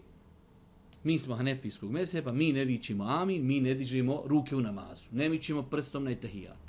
mi 1.03 1.19
smo 1.19 1.35
hanefijskog 1.35 1.91
meseba, 1.91 2.33
mi 2.33 2.53
ne 2.53 2.65
vićimo 2.65 3.03
amin, 3.03 3.45
mi 3.45 3.61
ne 3.61 3.73
dižemo 3.73 4.23
ruke 4.25 4.55
u 4.55 4.61
namazu. 4.61 5.09
Ne 5.11 5.29
mičimo 5.29 5.63
prstom 5.63 6.03
na 6.03 6.11
etahijat. 6.11 6.64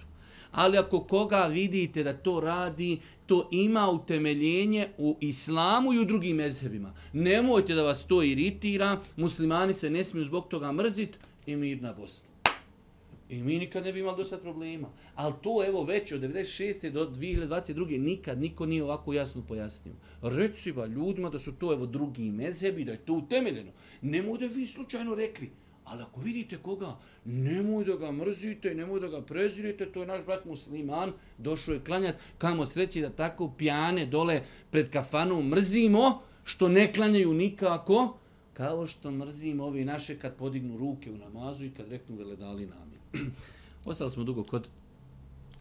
Ali 0.52 0.78
ako 0.78 1.00
koga 1.00 1.46
vidite 1.46 2.02
da 2.02 2.12
to 2.12 2.40
radi, 2.40 3.00
to 3.26 3.48
ima 3.52 3.90
utemeljenje 3.90 4.88
u 4.98 5.16
islamu 5.20 5.92
i 5.92 5.98
u 5.98 6.04
drugim 6.04 6.36
mezhebima. 6.36 6.94
Nemojte 7.12 7.74
da 7.74 7.82
vas 7.82 8.06
to 8.06 8.22
iritira, 8.22 9.00
muslimani 9.16 9.74
se 9.74 9.90
ne 9.90 10.04
smiju 10.04 10.24
zbog 10.24 10.48
toga 10.48 10.72
mrzit 10.72 11.18
i 11.46 11.56
mirna 11.56 11.92
Bosna. 11.92 12.36
I 13.28 13.42
mi 13.42 13.58
nikad 13.58 13.84
ne 13.84 13.92
bi 13.92 14.00
imali 14.00 14.16
dosta 14.16 14.38
problema. 14.38 14.88
Ali 15.14 15.34
to 15.42 15.64
evo 15.66 15.84
već 15.84 16.12
od 16.12 16.20
96. 16.20 16.90
do 16.90 17.06
2022. 17.06 17.98
nikad 17.98 18.40
niko 18.40 18.66
nije 18.66 18.84
ovako 18.84 19.12
jasno 19.12 19.42
pojasnio. 19.48 19.94
Reci 20.22 20.72
ba 20.72 20.86
ljudima 20.86 21.30
da 21.30 21.38
su 21.38 21.52
to 21.52 21.72
evo 21.72 21.86
drugi 21.86 22.30
mezebi, 22.30 22.84
da 22.84 22.92
je 22.92 22.98
to 22.98 23.12
utemeljeno. 23.12 23.72
Nemoj 24.02 24.38
da 24.38 24.46
vi 24.46 24.66
slučajno 24.66 25.14
rekli. 25.14 25.50
Ali 25.86 26.02
ako 26.02 26.20
vidite 26.20 26.58
koga, 26.58 26.96
nemoj 27.24 27.84
da 27.84 27.96
ga 27.96 28.12
mrzite, 28.12 28.74
nemoj 28.74 29.00
da 29.00 29.08
ga 29.08 29.20
prezirite, 29.22 29.86
to 29.92 30.00
je 30.00 30.06
naš 30.06 30.24
brat 30.24 30.44
musliman, 30.44 31.12
došao 31.38 31.74
je 31.74 31.84
klanjat, 31.84 32.16
kamo 32.38 32.66
sreći 32.66 33.00
da 33.00 33.10
tako 33.10 33.50
pijane 33.58 34.06
dole 34.06 34.42
pred 34.70 34.90
kafanom 34.90 35.48
mrzimo, 35.48 36.20
što 36.44 36.68
ne 36.68 36.92
klanjaju 36.92 37.34
nikako, 37.34 38.16
kao 38.52 38.86
što 38.86 39.10
mrzimo 39.10 39.64
ovi 39.64 39.84
naše 39.84 40.18
kad 40.18 40.36
podignu 40.36 40.78
ruke 40.78 41.10
u 41.10 41.18
namazu 41.18 41.64
i 41.64 41.70
kad 41.70 41.88
reknu 41.88 42.16
veledali 42.16 42.66
namin. 42.66 43.00
Ostali 43.84 44.10
smo 44.10 44.24
dugo 44.24 44.44
kod 44.44 44.68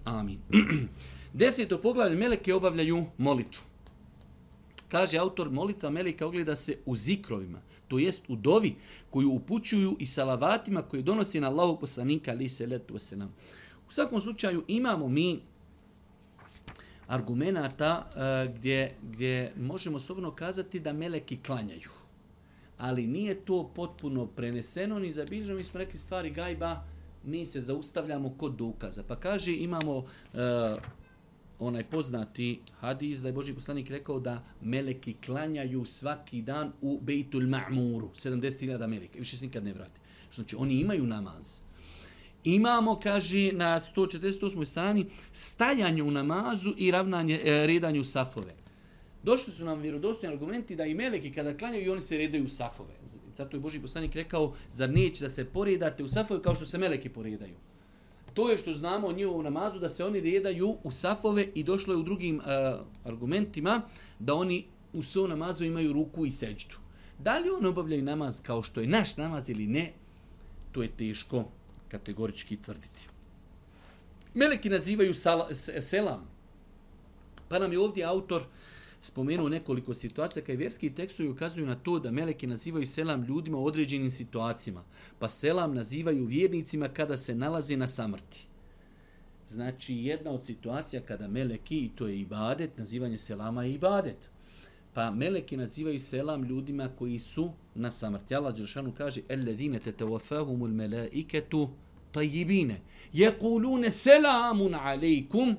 amin. 0.05 0.39
Deseto 1.33 1.81
poglavlje, 1.81 2.15
meleke 2.15 2.53
obavljaju 2.53 3.05
molitvu. 3.17 3.63
Kaže 4.87 5.17
autor, 5.17 5.49
molitva 5.51 5.89
meleka 5.89 6.27
ogleda 6.27 6.55
se 6.55 6.77
u 6.85 6.95
zikrovima, 6.95 7.61
to 7.87 7.99
jest 7.99 8.23
u 8.27 8.35
dovi 8.35 8.75
koju 9.09 9.31
upućuju 9.31 9.97
i 9.99 10.05
salavatima 10.05 10.81
koje 10.81 11.03
donosi 11.03 11.39
na 11.39 11.47
Allahu 11.47 11.79
poslanika 11.79 12.31
ali 12.31 12.49
se 12.49 12.67
letu 12.67 12.93
wasalam. 12.93 13.27
U 13.89 13.91
svakom 13.91 14.21
slučaju 14.21 14.63
imamo 14.67 15.07
mi 15.07 15.41
argumenata 17.07 18.09
uh, 18.09 18.55
gdje, 18.55 18.95
gdje 19.01 19.53
možemo 19.57 19.99
sobno 19.99 20.31
kazati 20.31 20.79
da 20.79 20.93
meleki 20.93 21.37
klanjaju. 21.37 21.89
Ali 22.77 23.07
nije 23.07 23.45
to 23.45 23.71
potpuno 23.75 24.25
preneseno 24.25 24.95
ni 24.95 25.11
zabilježeno. 25.11 25.57
Mi 25.57 25.63
smo 25.63 25.77
rekli 25.77 25.99
stvari 25.99 26.29
gajba, 26.29 26.83
mi 27.23 27.45
se 27.45 27.61
zaustavljamo 27.61 28.35
kod 28.37 28.55
dokaza. 28.55 29.03
Pa 29.03 29.15
kaže 29.15 29.53
imamo 29.53 29.97
uh, 29.97 30.03
onaj 31.59 31.83
poznati 31.83 32.59
hadis 32.79 33.19
da 33.19 33.27
je 33.27 33.33
Boži 33.33 33.53
poslanik 33.53 33.89
rekao 33.89 34.19
da 34.19 34.43
meleki 34.61 35.15
klanjaju 35.25 35.85
svaki 35.85 36.41
dan 36.41 36.71
u 36.81 36.99
Bejtul 37.01 37.41
Ma'muru, 37.41 38.09
70.000 38.13 38.87
meleka, 38.87 39.19
više 39.19 39.37
se 39.37 39.45
nikad 39.45 39.63
ne 39.63 39.73
vrati. 39.73 39.99
Znači, 40.35 40.55
oni 40.55 40.79
imaju 40.79 41.05
namaz. 41.05 41.59
Imamo, 42.43 42.99
kaže, 42.99 43.51
na 43.51 43.79
148. 43.79 44.65
strani, 44.65 45.05
stajanje 45.33 46.03
u 46.03 46.11
namazu 46.11 46.73
i 46.77 46.91
ravnanje, 46.91 47.39
e, 47.43 47.67
redanje 47.67 47.99
u 47.99 48.03
safove. 48.03 48.53
Došli 49.23 49.53
su 49.53 49.65
nam 49.65 49.81
vjerodostojni 49.81 50.33
argumenti 50.33 50.75
da 50.75 50.85
i 50.85 50.93
meleki 50.93 51.31
kada 51.31 51.57
klanjaju 51.57 51.85
i 51.85 51.89
oni 51.89 52.01
se 52.01 52.17
redaju 52.17 52.43
u 52.43 52.47
safove. 52.47 52.93
Zato 53.35 53.57
je 53.57 53.61
Boži 53.61 53.79
poslanik 53.79 54.15
rekao, 54.15 54.53
zar 54.71 54.89
neće 54.89 55.23
da 55.23 55.29
se 55.29 55.45
poredate 55.45 56.03
u 56.03 56.07
safove 56.07 56.41
kao 56.41 56.55
što 56.55 56.65
se 56.65 56.77
meleki 56.77 57.09
poredaju. 57.09 57.55
To 58.35 58.49
je 58.49 58.57
što 58.57 58.73
znamo 58.73 59.07
o 59.07 59.13
njihovom 59.13 59.43
namazu, 59.43 59.79
da 59.79 59.89
se 59.89 60.05
oni 60.05 60.19
redaju 60.21 60.77
u 60.83 60.91
safove 60.91 61.47
i 61.55 61.63
došlo 61.63 61.93
je 61.93 61.97
u 61.97 62.03
drugim 62.03 62.41
e, 62.41 62.43
argumentima 63.03 63.81
da 64.19 64.33
oni 64.33 64.65
u 64.93 65.03
svom 65.03 65.29
namazu 65.29 65.65
imaju 65.65 65.93
ruku 65.93 66.25
i 66.25 66.31
seđdu. 66.31 66.75
Da 67.19 67.37
li 67.39 67.49
oni 67.49 67.67
obavljaju 67.67 68.03
namaz 68.03 68.41
kao 68.41 68.63
što 68.63 68.81
je 68.81 68.87
naš 68.87 69.17
namaz 69.17 69.49
ili 69.49 69.67
ne, 69.67 69.93
to 70.71 70.81
je 70.81 70.91
teško 70.97 71.45
kategorički 71.87 72.57
tvrditi. 72.61 73.07
Meleki 74.33 74.69
nazivaju 74.69 75.13
sal, 75.13 75.45
selam. 75.79 76.27
Pa 77.49 77.59
nam 77.59 77.71
je 77.71 77.79
ovdje 77.79 78.03
autor 78.03 78.41
uh, 78.41 78.47
spomenuo 79.05 79.49
nekoliko 79.49 79.93
situacija 79.93 80.43
kaj 80.43 80.55
vjerski 80.55 80.89
tekstovi 80.89 81.29
ukazuju 81.29 81.65
na 81.65 81.75
to 81.75 81.99
da 81.99 82.11
meleki 82.11 82.47
nazivaju 82.47 82.85
selam 82.85 83.23
ljudima 83.23 83.57
u 83.57 83.65
određenim 83.65 84.09
situacijama. 84.09 84.83
Pa 85.19 85.29
selam 85.29 85.73
nazivaju 85.73 86.25
vjernicima 86.25 86.87
kada 86.87 87.17
se 87.17 87.35
nalaze 87.35 87.77
na 87.77 87.87
samrti. 87.87 88.47
Znači 89.47 89.95
jedna 89.95 90.31
od 90.31 90.43
situacija 90.43 91.01
kada 91.01 91.27
meleki, 91.27 91.77
i 91.77 91.89
to 91.95 92.07
je 92.07 92.19
ibadet, 92.19 92.77
nazivanje 92.77 93.17
selama 93.17 93.63
je 93.63 93.73
ibadet. 93.73 94.29
Pa 94.93 95.11
meleki 95.11 95.57
nazivaju 95.57 95.99
selam 95.99 96.43
ljudima 96.43 96.89
koji 96.97 97.19
su 97.19 97.51
na 97.75 97.91
samrti. 97.91 98.35
Allah 98.35 98.55
Đeršanu 98.55 98.91
kaže 98.91 99.21
Eledine 99.29 99.79
te 99.79 99.91
tawafahumul 99.91 100.69
melaiketu 100.69 101.69
tajibine. 102.11 102.81
Jekulune 103.13 103.91
selamun 103.91 104.75
alejkum. 104.75 105.55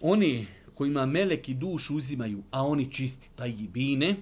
Oni 0.00 0.46
kojima 0.78 1.06
meleki 1.06 1.54
dušu 1.54 1.96
uzimaju, 1.96 2.42
a 2.50 2.66
oni 2.66 2.92
čisti 2.92 3.30
taj 3.36 3.52
bine, 3.72 4.16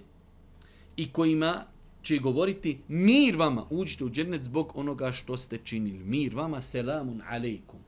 i 0.96 1.08
kojima 1.12 1.64
će 2.02 2.18
govoriti 2.18 2.78
mir 2.88 3.36
vama, 3.36 3.66
uđite 3.70 4.04
u 4.04 4.10
džennet 4.10 4.42
zbog 4.42 4.72
onoga 4.74 5.12
što 5.12 5.36
ste 5.36 5.58
činili. 5.64 6.04
Mir 6.04 6.34
vama, 6.34 6.60
selamun 6.60 7.22
alejkum. 7.28 7.80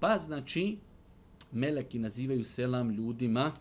Pa 0.00 0.18
znači, 0.18 0.76
meleki 1.52 1.98
nazivaju 1.98 2.44
selam 2.44 2.90
ljudima 2.90 3.52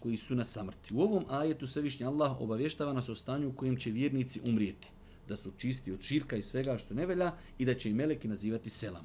koji 0.00 0.16
su 0.16 0.34
na 0.34 0.44
samrti. 0.44 0.94
U 0.94 1.02
ovom 1.02 1.24
ajetu 1.28 1.66
Svevišnji 1.66 2.06
Allah 2.06 2.40
obavještava 2.40 2.92
nas 2.92 3.08
o 3.08 3.14
stanju 3.14 3.48
u 3.48 3.52
kojem 3.52 3.76
će 3.76 3.90
vjernici 3.90 4.40
umrijeti. 4.48 4.88
Da 5.28 5.36
su 5.36 5.50
čisti 5.58 5.92
od 5.92 6.00
širka 6.02 6.36
i 6.36 6.42
svega 6.42 6.78
što 6.78 6.94
ne 6.94 7.06
velja 7.06 7.34
i 7.58 7.64
da 7.64 7.74
će 7.74 7.90
i 7.90 7.94
meleki 7.94 8.28
nazivati 8.28 8.70
selam. 8.70 9.04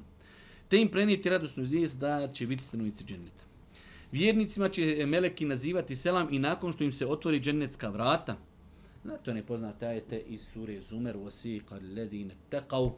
Te 0.68 0.80
im 0.80 0.88
prenijeti 0.88 1.30
radosnu 1.30 1.66
zvijest 1.66 1.98
da 1.98 2.32
će 2.32 2.46
biti 2.46 2.64
stanovnici 2.64 3.04
dženneta. 3.04 3.43
Vjernicima 4.14 4.68
će 4.68 5.06
meleki 5.06 5.44
nazivati 5.44 5.96
selam 5.96 6.28
i 6.30 6.38
nakon 6.38 6.72
što 6.72 6.84
im 6.84 6.92
se 6.92 7.06
otvori 7.06 7.40
džennetska 7.40 7.88
vrata. 7.88 8.36
Znate, 9.02 9.30
one 9.30 9.42
poznate 9.46 9.86
ajete 9.86 10.18
iz 10.18 10.40
sure 10.40 10.80
Zumer, 10.80 11.16
Vosika, 11.16 11.78
Ledine, 11.96 12.34
tekau, 12.48 12.92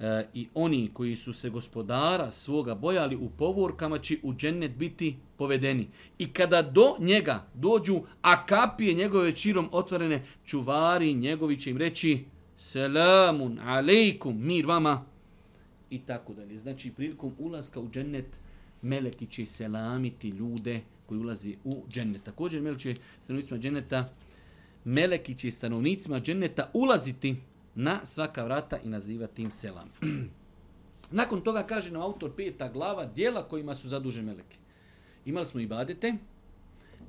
E, 0.00 0.26
I 0.34 0.48
oni 0.54 0.90
koji 0.92 1.16
su 1.16 1.32
se 1.32 1.50
gospodara 1.50 2.30
svoga 2.30 2.74
bojali 2.74 3.16
u 3.16 3.30
povorkama 3.30 3.98
će 3.98 4.16
u 4.22 4.34
džennet 4.34 4.72
biti 4.76 5.16
povedeni. 5.36 5.88
I 6.18 6.32
kada 6.32 6.62
do 6.62 6.96
njega 6.98 7.46
dođu, 7.54 8.00
a 8.22 8.46
kapije 8.46 8.94
njegove 8.94 9.34
čirom 9.34 9.68
otvorene, 9.72 10.24
čuvari 10.44 11.14
njegovi 11.14 11.60
će 11.60 11.70
im 11.70 11.76
reći 11.76 12.24
Selamun 12.58 13.58
alejkum, 13.58 14.46
mir 14.46 14.66
vama. 14.66 15.04
I 15.90 15.98
tako 15.98 16.34
dalje. 16.34 16.58
Znači, 16.58 16.90
prilikom 16.90 17.32
ulaska 17.38 17.80
u 17.80 17.90
džennet, 17.90 18.40
meleki 18.82 19.26
će 19.26 19.46
selamiti 19.46 20.28
ljude 20.28 20.80
koji 21.06 21.20
ulazi 21.20 21.56
u 21.64 21.84
džennet. 21.88 22.22
Također 22.22 22.62
meleki 22.62 22.82
će 22.82 22.94
stanovnicima 23.20 23.58
dženneta, 23.58 24.08
meleki 24.84 25.34
će 25.34 25.50
stanovnicima 25.50 26.20
dženneta 26.20 26.70
ulaziti 26.74 27.36
na 27.74 28.04
svaka 28.04 28.44
vrata 28.44 28.78
i 28.84 28.88
nazivati 28.88 29.42
im 29.42 29.50
selam. 29.50 29.88
Nakon 31.10 31.40
toga 31.40 31.62
kaže 31.62 31.92
nam 31.92 32.02
autor 32.02 32.36
peta 32.36 32.68
glava 32.68 33.04
dijela 33.04 33.48
kojima 33.48 33.74
su 33.74 33.88
zaduženi 33.88 34.26
meleki. 34.26 34.56
Imali 35.24 35.46
smo 35.46 35.60
ibadete, 35.60 36.16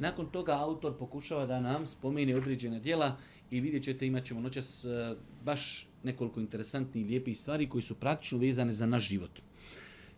Nakon 0.02 0.26
toga 0.32 0.58
autor 0.58 0.98
pokušava 0.98 1.46
da 1.46 1.60
nam 1.60 1.86
spomeni 1.86 2.34
određena 2.34 2.80
dijela 2.80 3.18
i 3.52 3.60
vidjet 3.60 3.84
ćete 3.84 4.08
imat 4.08 4.26
ćemo 4.26 4.42
noćas 4.42 4.86
eh, 4.86 5.16
baš 5.44 5.88
nekoliko 6.04 6.40
interesantnih 6.40 7.04
i 7.04 7.08
lijepih 7.08 7.38
stvari 7.38 7.70
koji 7.70 7.82
su 7.82 7.96
praktično 7.96 8.38
vezane 8.38 8.74
za 8.74 8.86
naš 8.86 9.08
život. 9.08 9.42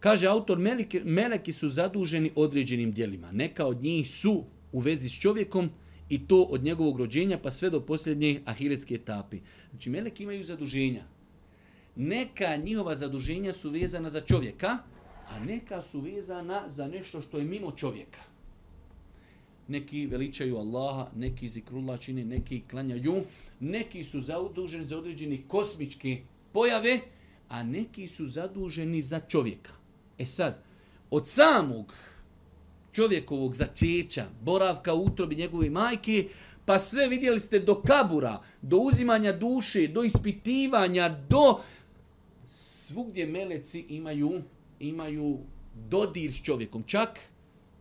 Kaže 0.03 0.27
autor, 0.27 0.59
meleki, 0.59 0.99
meleki 1.05 1.51
su 1.51 1.69
zaduženi 1.69 2.31
određenim 2.35 2.91
dijelima. 2.91 3.31
Neka 3.31 3.65
od 3.65 3.83
njih 3.83 4.09
su 4.09 4.43
u 4.71 4.79
vezi 4.79 5.09
s 5.09 5.19
čovjekom 5.19 5.69
i 6.09 6.27
to 6.27 6.41
od 6.41 6.63
njegovog 6.63 6.97
rođenja 6.97 7.37
pa 7.37 7.51
sve 7.51 7.69
do 7.69 7.79
posljednje 7.85 8.41
ahiretske 8.45 8.95
etape. 8.95 9.37
Znači, 9.69 9.89
meleki 9.89 10.23
imaju 10.23 10.43
zaduženja. 10.43 11.03
Neka 11.95 12.55
njihova 12.55 12.95
zaduženja 12.95 13.53
su 13.53 13.69
vezana 13.69 14.09
za 14.09 14.21
čovjeka, 14.21 14.77
a 15.29 15.39
neka 15.45 15.81
su 15.81 16.01
vezana 16.01 16.63
za 16.67 16.87
nešto 16.87 17.21
što 17.21 17.37
je 17.37 17.45
mimo 17.45 17.71
čovjeka. 17.71 18.19
Neki 19.67 20.05
veličaju 20.07 20.57
Allaha, 20.57 21.11
neki 21.15 21.47
zikrullah 21.47 21.99
čini, 21.99 22.25
neki 22.25 22.61
klanjaju, 22.69 23.23
neki 23.59 24.03
su 24.03 24.19
zaduženi 24.19 24.85
za 24.85 24.97
određeni 24.97 25.43
kosmičke 25.47 26.21
pojave, 26.51 26.99
a 27.49 27.63
neki 27.63 28.07
su 28.07 28.25
zaduženi 28.25 29.01
za 29.01 29.19
čovjeka. 29.19 29.82
E 30.17 30.25
sad, 30.25 30.63
od 31.11 31.27
samog 31.27 31.93
čovjekovog 32.91 33.55
začeća, 33.55 34.25
boravka 34.41 34.93
u 34.93 35.05
utrobi 35.05 35.35
njegove 35.35 35.69
majke, 35.69 36.27
pa 36.65 36.79
sve 36.79 37.07
vidjeli 37.07 37.39
ste 37.39 37.59
do 37.59 37.81
kabura, 37.81 38.41
do 38.61 38.77
uzimanja 38.77 39.31
duše, 39.31 39.87
do 39.87 40.03
ispitivanja, 40.03 41.09
do 41.29 41.59
svugdje 42.45 43.25
meleci 43.25 43.85
imaju 43.89 44.41
imaju 44.79 45.39
dodir 45.89 46.33
s 46.33 46.43
čovjekom. 46.43 46.83
Čak 46.83 47.19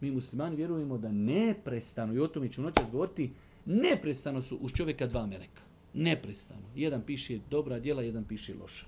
mi 0.01 0.11
muslimani 0.11 0.57
vjerujemo 0.57 0.99
da 0.99 1.13
neprestano, 1.13 2.15
i 2.15 2.19
o 2.19 2.27
tome 2.27 2.53
ću 2.53 2.63
noćas 2.63 2.87
govoriti, 2.93 3.31
neprestano 3.65 4.41
su 4.41 4.57
uz 4.57 4.73
čovjeka 4.73 5.07
dva 5.07 5.27
meleka. 5.27 5.63
Neprestano. 5.95 6.67
Jedan 6.75 7.03
piše 7.03 7.39
dobra 7.51 7.79
djela, 7.79 8.03
jedan 8.03 8.25
piše 8.25 8.55
loša. 8.61 8.87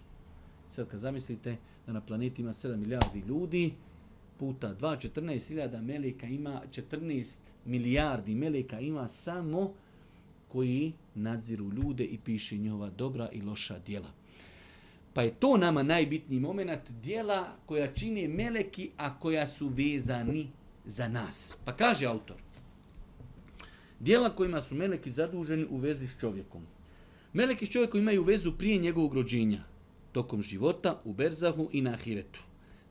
Sad 0.68 0.88
kad 0.88 1.00
zamislite 1.00 1.56
da 1.86 1.92
na 1.92 2.00
planeti 2.00 2.42
ima 2.42 2.52
7 2.52 2.76
milijardi 2.76 3.20
ljudi, 3.28 3.72
puta 4.38 4.74
2, 4.74 5.08
14.000 5.20 5.82
meleka 5.82 6.26
ima, 6.26 6.62
14 6.70 7.38
milijardi 7.64 8.34
meleka 8.34 8.80
ima 8.80 9.08
samo 9.08 9.72
koji 10.48 10.92
nadziru 11.14 11.72
ljude 11.72 12.04
i 12.04 12.18
piše 12.18 12.56
njihova 12.56 12.90
dobra 12.90 13.28
i 13.32 13.42
loša 13.42 13.78
djela. 13.78 14.10
Pa 15.14 15.22
je 15.22 15.34
to 15.34 15.56
nama 15.56 15.82
najbitniji 15.82 16.40
moment 16.40 16.90
dijela 17.02 17.56
koja 17.66 17.92
čine 17.92 18.28
meleki, 18.28 18.90
a 18.96 19.18
koja 19.18 19.46
su 19.46 19.68
vezani 19.68 20.48
za 20.84 21.08
nas. 21.08 21.56
Pa 21.64 21.76
kaže 21.76 22.06
autor, 22.06 22.36
dijela 24.00 24.36
kojima 24.36 24.62
su 24.62 24.74
meleki 24.74 25.10
zaduženi 25.10 25.66
u 25.70 25.76
vezi 25.76 26.06
s 26.06 26.20
čovjekom. 26.20 26.62
Meleki 27.32 27.66
s 27.66 27.70
čovjekom 27.70 28.00
imaju 28.00 28.22
vezu 28.22 28.52
prije 28.58 28.78
njegovog 28.78 29.14
rođenja, 29.14 29.64
tokom 30.14 30.42
života, 30.42 31.00
u 31.04 31.12
Berzahu 31.12 31.68
i 31.72 31.82
na 31.82 31.90
Ahiretu. 31.90 32.42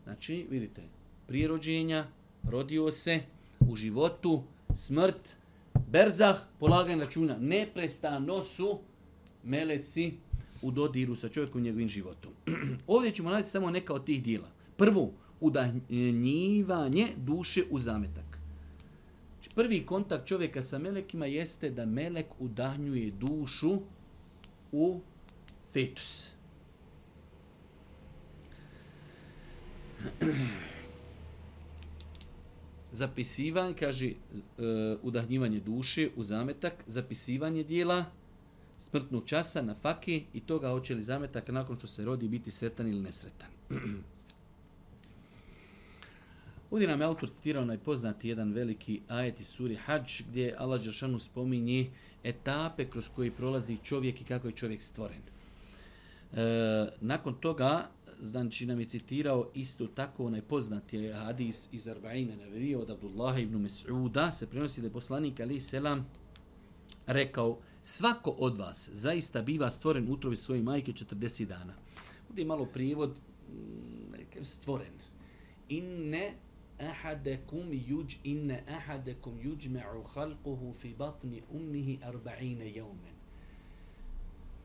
Znači, 0.03 0.47
vidite, 0.49 0.81
prije 1.27 1.47
rođenja, 1.47 2.07
rodio 2.43 2.91
se, 2.91 3.19
u 3.59 3.75
životu, 3.75 4.43
smrt, 4.75 5.35
Berzah, 5.87 6.37
polaganje 6.59 7.05
računa, 7.05 7.37
neprestano 7.39 8.41
su 8.41 8.79
meleci 9.43 10.13
u 10.61 10.71
dodiru 10.71 11.15
sa 11.15 11.29
čovjekom 11.29 11.61
i 11.61 11.63
njegovim 11.63 11.87
životom. 11.87 12.31
Ovdje 12.87 13.11
ćemo 13.11 13.29
naći 13.29 13.49
samo 13.49 13.69
neka 13.69 13.93
od 13.93 14.05
tih 14.05 14.23
dijela. 14.23 14.47
Prvo, 14.77 15.13
udanjivanje 15.39 17.07
duše 17.17 17.63
u 17.69 17.79
zametak. 17.79 18.37
Znači, 19.33 19.55
prvi 19.55 19.85
kontakt 19.85 20.27
čovjeka 20.27 20.61
sa 20.61 20.79
melekima 20.79 21.25
jeste 21.25 21.69
da 21.69 21.85
melek 21.85 22.27
udahnjuje 22.39 23.11
dušu 23.11 23.79
u 24.71 24.99
fetus. 25.73 26.32
Zapisivanje, 32.91 33.73
kaže, 33.79 34.07
uh, 34.07 34.13
udahnjivanje 35.01 35.59
duše 35.59 36.09
u 36.15 36.23
zametak, 36.23 36.73
zapisivanje 36.87 37.63
dijela, 37.63 38.05
smrtnog 38.79 39.23
časa 39.25 39.61
na 39.61 39.73
faki 39.73 40.23
i 40.33 40.39
toga 40.39 40.69
hoće 40.69 40.95
li 40.95 41.01
zametak 41.01 41.47
nakon 41.47 41.77
što 41.77 41.87
se 41.87 42.05
rodi 42.05 42.27
biti 42.27 42.51
sretan 42.51 42.87
ili 42.87 43.01
nesretan. 43.01 43.49
Ovdje 46.71 46.87
nam 46.87 47.01
je 47.01 47.07
autor 47.07 47.29
citirao 47.29 47.65
najpoznati 47.65 48.29
jedan 48.29 48.53
veliki 48.53 49.01
ajet 49.07 49.39
iz 49.39 49.47
suri 49.47 49.75
Hadž 49.75 50.21
gdje 50.29 50.55
Allah 50.57 50.83
Đeršanu 50.83 51.19
spominje 51.19 51.89
etape 52.23 52.85
kroz 52.89 53.09
koje 53.15 53.31
prolazi 53.31 53.77
čovjek 53.83 54.21
i 54.21 54.23
kako 54.23 54.47
je 54.47 54.53
čovjek 54.53 54.81
stvoren. 54.81 55.21
E, 56.33 56.87
nakon 57.01 57.33
toga, 57.33 57.89
znači 58.23 58.65
nam 58.65 58.79
je 58.79 58.85
citirao 58.85 59.49
isto 59.53 59.87
tako 59.87 60.29
najpoznati 60.29 61.11
hadis 61.11 61.69
iz 61.71 61.87
Arba'ine 61.87 62.35
navedio 62.35 62.79
od 62.79 62.89
Abdullah 62.89 63.39
ibn 63.39 63.57
Mes'uda, 63.57 64.31
se 64.31 64.47
prenosi 64.47 64.81
da 64.81 64.87
je 64.87 64.93
poslanik 64.93 65.39
Ali 65.39 65.61
Selam 65.61 66.05
rekao, 67.07 67.57
svako 67.83 68.29
od 68.29 68.57
vas 68.57 68.89
zaista 68.93 69.41
biva 69.41 69.69
stvoren 69.69 70.11
utrovi 70.11 70.35
svoje 70.35 70.61
majke 70.61 70.91
40 70.91 71.45
dana. 71.45 71.73
Ovdje 72.29 72.41
je 72.41 72.47
malo 72.47 72.65
prijevod 72.65 73.09
mm, 73.09 74.43
stvoren. 74.43 74.93
Inne 75.69 76.33
ahadakum 76.79 77.71
yuj 77.71 78.17
inne 78.23 78.63
ahadakum 78.67 79.33
yujma'u 79.39 80.03
khalquhu 80.13 80.73
fi 80.73 80.93
batni 80.97 81.41
ummihi 81.51 81.99
40 82.05 82.75
yawman. 82.75 83.13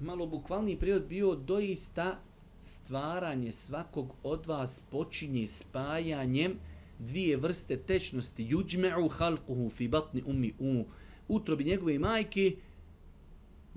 Malo 0.00 0.26
bukvalni 0.26 0.78
prijevod 0.78 1.06
bio 1.08 1.34
doista 1.34 2.20
stvaranje 2.60 3.52
svakog 3.52 4.14
od 4.22 4.46
vas 4.46 4.82
počinje 4.90 5.46
spajanjem 5.46 6.58
dvije 6.98 7.36
vrste 7.36 7.76
tečnosti 7.76 8.46
yujma'u 8.46 9.10
khalquhu 9.18 9.70
fi 9.70 9.88
batni 9.88 10.22
ummi 10.26 10.54
u 10.58 10.84
utrobi 11.28 11.64
njegove 11.64 11.98
majke 11.98 12.56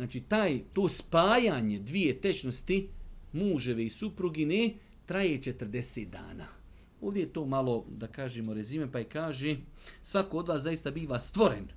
Znači, 0.01 0.19
taj, 0.21 0.59
to 0.73 0.89
spajanje 0.89 1.79
dvije 1.79 2.21
tečnosti, 2.21 2.89
muževe 3.33 3.85
i 3.85 3.89
suprugine, 3.89 4.73
traje 5.05 5.37
40 5.37 6.09
dana. 6.09 6.45
Ovdje 7.01 7.21
je 7.21 7.33
to 7.33 7.45
malo, 7.45 7.85
da 7.89 8.07
kažemo, 8.07 8.53
rezime, 8.53 8.91
pa 8.91 8.99
i 8.99 9.03
kaže, 9.03 9.57
svako 10.01 10.37
od 10.37 10.47
vas 10.47 10.61
zaista 10.61 10.91
biva 10.91 11.19
stvoren. 11.19 11.67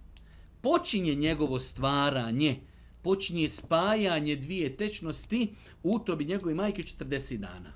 Počinje 0.60 1.14
njegovo 1.14 1.60
stvaranje, 1.60 2.60
počinje 3.04 3.48
spajanje 3.48 4.36
dvije 4.36 4.76
tečnosti, 4.76 5.54
u 5.82 5.90
utrobi 5.96 6.24
njegove 6.24 6.54
majke 6.54 6.82
40 6.82 7.36
dana. 7.36 7.72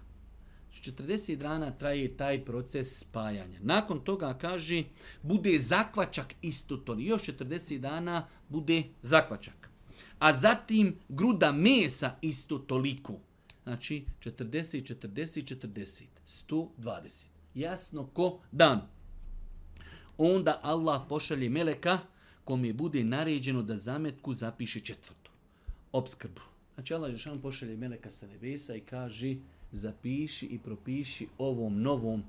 40 0.82 1.36
dana 1.36 1.70
traje 1.70 2.16
taj 2.16 2.44
proces 2.44 2.98
spajanja. 2.98 3.58
Nakon 3.62 4.04
toga 4.04 4.34
kaže, 4.40 4.84
bude 5.22 5.58
zakvačak 5.58 6.34
isto 6.42 6.76
to. 6.76 6.96
Još 6.98 7.22
40 7.22 7.78
dana 7.78 8.26
bude 8.48 8.82
zakvačak 9.02 9.68
a 10.18 10.32
zatim 10.32 10.96
gruda 11.08 11.52
mesa 11.52 12.16
isto 12.20 12.58
toliko. 12.58 13.14
Znači 13.62 14.04
40, 14.24 14.94
40, 14.94 15.56
40, 15.56 16.02
120. 16.26 17.24
Jasno 17.54 18.06
ko 18.06 18.40
dan. 18.52 18.80
Onda 20.18 20.60
Allah 20.62 21.02
pošalje 21.08 21.50
meleka 21.50 21.98
kom 22.44 22.64
je 22.64 22.72
bude 22.72 23.04
naređeno 23.04 23.62
da 23.62 23.76
zametku 23.76 24.32
zapiše 24.32 24.80
četvrt. 24.80 25.17
Obskrbu. 25.92 26.40
Znači 26.74 26.94
Allah 26.94 27.11
Žešan 27.11 27.40
pošalje 27.40 27.77
meleka 27.77 28.11
sa 28.11 28.27
nebesa 28.27 28.74
i 28.74 28.81
kaže 28.81 29.37
zapiši 29.72 30.46
i 30.46 30.59
propiši 30.59 31.29
ovom 31.38 31.83
novom 31.83 32.24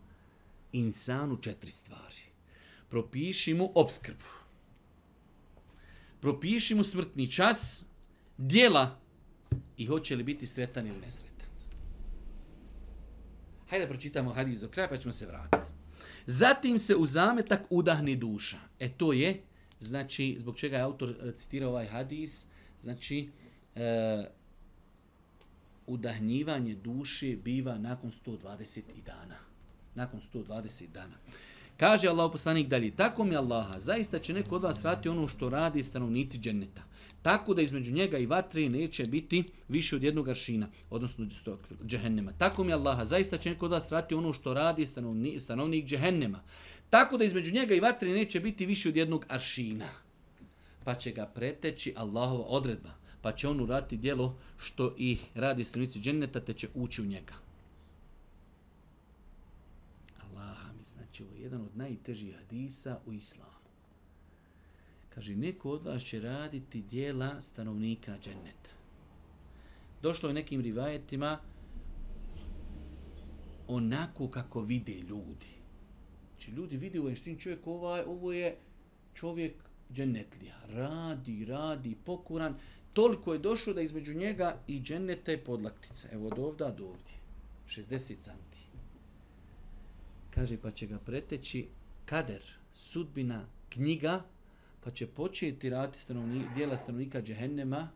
insanu 0.72 1.38
četiri 1.38 1.72
stvari. 1.72 2.22
Propiši 2.90 3.54
mu 3.54 3.72
obskrbu 3.76 4.40
propiši 6.22 6.76
mu 6.76 6.84
smrtni 6.84 7.32
čas, 7.32 7.86
dijela 8.38 9.00
i 9.78 9.86
hoće 9.86 10.16
li 10.16 10.24
biti 10.24 10.48
sretan 10.48 10.88
ili 10.88 11.00
nesretan. 11.00 11.48
Hajde 13.70 13.86
da 13.86 13.90
pročitamo 13.90 14.34
hadis 14.34 14.60
do 14.60 14.68
kraja 14.68 14.90
pa 14.90 14.98
ćemo 14.98 15.12
se 15.12 15.26
vratiti. 15.26 15.74
Zatim 16.26 16.80
se 16.80 16.96
u 16.96 17.06
zametak 17.06 17.62
udahni 17.70 18.16
duša. 18.16 18.58
E 18.80 18.90
to 18.90 19.14
je, 19.14 19.42
znači, 19.80 20.38
zbog 20.40 20.58
čega 20.58 20.78
je 20.78 20.84
autor 20.84 21.10
e, 21.10 21.32
citirao 21.32 21.70
ovaj 21.70 21.88
hadis, 21.88 22.46
znači, 22.82 23.30
e, 23.80 24.30
udahnjivanje 25.88 26.76
duše 26.76 27.36
biva 27.44 27.78
nakon 27.78 28.12
120 28.12 28.82
dana. 29.06 29.36
Nakon 29.96 30.20
120 30.34 30.88
dana. 30.94 31.16
Kaže 31.78 32.08
Allah 32.08 32.32
poslanik 32.32 32.68
dalje, 32.68 32.92
tako 32.92 33.24
mi 33.24 33.36
Allaha, 33.36 33.80
zaista 33.80 34.20
će 34.20 34.34
neko 34.34 34.56
od 34.56 34.64
vas 34.64 34.84
rati 34.84 35.10
ono 35.10 35.28
što 35.28 35.50
radi 35.50 35.84
stanovnici 35.84 36.40
dženneta. 36.40 36.84
Tako 37.22 37.54
da 37.54 37.62
između 37.62 37.94
njega 37.94 38.18
i 38.18 38.26
vatre 38.26 38.70
neće 38.70 39.04
biti 39.04 39.44
više 39.68 39.96
od 39.96 40.04
jednog 40.04 40.30
aršina, 40.30 40.68
odnosno 40.90 41.28
džehennema. 41.86 42.32
Tako 42.38 42.64
mi 42.64 42.74
Allaha, 42.74 43.06
zaista 43.06 43.38
će 43.38 43.50
neko 43.50 43.66
od 43.66 43.72
vas 43.72 43.92
rati 43.92 44.16
ono 44.16 44.34
što 44.34 44.54
radi 44.54 44.86
stanovni, 44.86 45.40
stanovnik 45.40 45.86
džehennema. 45.86 46.42
Tako 46.90 47.18
da 47.18 47.24
između 47.24 47.54
njega 47.54 47.76
i 47.76 47.80
vatre 47.80 48.10
neće 48.10 48.40
biti 48.40 48.66
više 48.66 48.90
od 48.90 48.96
jednog 48.96 49.26
aršina. 49.30 49.86
Pa 50.84 50.96
će 50.96 51.12
ga 51.12 51.26
preteći 51.26 51.94
Allahova 51.96 52.46
odredba. 52.46 52.99
Pa 53.22 53.32
će 53.32 53.48
on 53.48 53.62
urati 53.62 53.98
dijelo 53.98 54.38
što 54.58 54.96
i 54.98 55.18
radi 55.36 55.64
stanovnici 55.64 56.00
dženeta, 56.00 56.40
te 56.40 56.54
će 56.54 56.68
ući 56.74 57.02
u 57.02 57.06
njega. 57.06 57.34
Znači, 61.20 61.24
ovo 61.24 61.36
je 61.36 61.42
jedan 61.42 61.62
od 61.62 61.78
najtežih 61.78 62.36
hadisa 62.36 63.00
u 63.06 63.14
islamu. 63.14 63.70
Kaže, 65.10 65.36
neko 65.36 65.70
od 65.70 65.84
vas 65.84 66.04
će 66.04 66.20
raditi 66.20 66.82
dijela 66.82 67.42
stanovnika 67.42 68.18
dženeta. 68.22 68.70
Došlo 70.02 70.30
je 70.30 70.34
nekim 70.34 70.62
rivajetima 70.62 71.40
onako 73.68 74.30
kako 74.30 74.62
vide 74.62 75.00
ljudi. 75.00 75.48
Znači, 76.30 76.52
ljudi 76.52 76.78
vide 76.78 77.00
u 77.00 77.10
enštin 77.10 77.38
čovjek, 77.38 77.68
ovaj, 77.68 78.04
ovo 78.08 78.34
je 78.34 78.58
čovjek 79.14 79.54
dženetlija. 79.94 80.56
Radi, 80.68 81.46
radi, 81.46 81.96
pokuran. 82.06 82.56
Toliko 82.94 83.34
je 83.34 83.40
došlo 83.40 83.74
da 83.74 83.82
između 83.82 84.14
njega 84.14 84.58
i 84.68 84.82
dženneta 84.82 85.32
je 85.32 85.44
podlaktica. 85.44 86.08
Evo 86.12 86.28
od 86.28 86.40
ovda 86.40 86.72
do 86.72 86.86
ovdje. 86.86 87.14
60 87.68 88.20
canti 88.20 88.70
kaže 90.40 90.58
pa 90.58 90.72
će 90.72 90.88
ga 90.88 90.98
preteći 91.00 91.68
kader, 92.06 92.44
sudbina, 92.74 93.46
knjiga, 93.70 94.24
pa 94.84 94.92
će 94.92 95.08
početi 95.08 95.70
raditi 95.70 96.00
stanovni, 96.00 96.46
dijela 96.56 96.78
stanovnika 96.78 97.22
džehennema, 97.22 97.90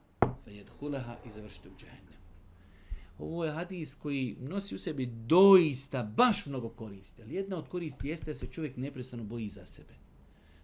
fe 0.45 0.51
jedhuleha 0.51 1.17
i 1.25 1.29
završiti 1.29 1.67
u 1.67 1.71
džehennemu. 1.79 2.23
Ovo 3.19 3.45
je 3.45 3.51
hadis 3.51 3.95
koji 3.95 4.35
nosi 4.39 4.75
u 4.75 4.77
sebi 4.77 5.05
doista 5.05 6.03
baš 6.03 6.45
mnogo 6.45 6.69
koristi, 6.69 7.21
ali 7.21 7.33
jedna 7.33 7.57
od 7.57 7.67
koristi 7.67 8.07
jeste 8.07 8.31
da 8.31 8.33
se 8.33 8.47
čovjek 8.47 8.77
neprestano 8.77 9.23
boji 9.23 9.49
za 9.49 9.65
sebe. 9.65 9.93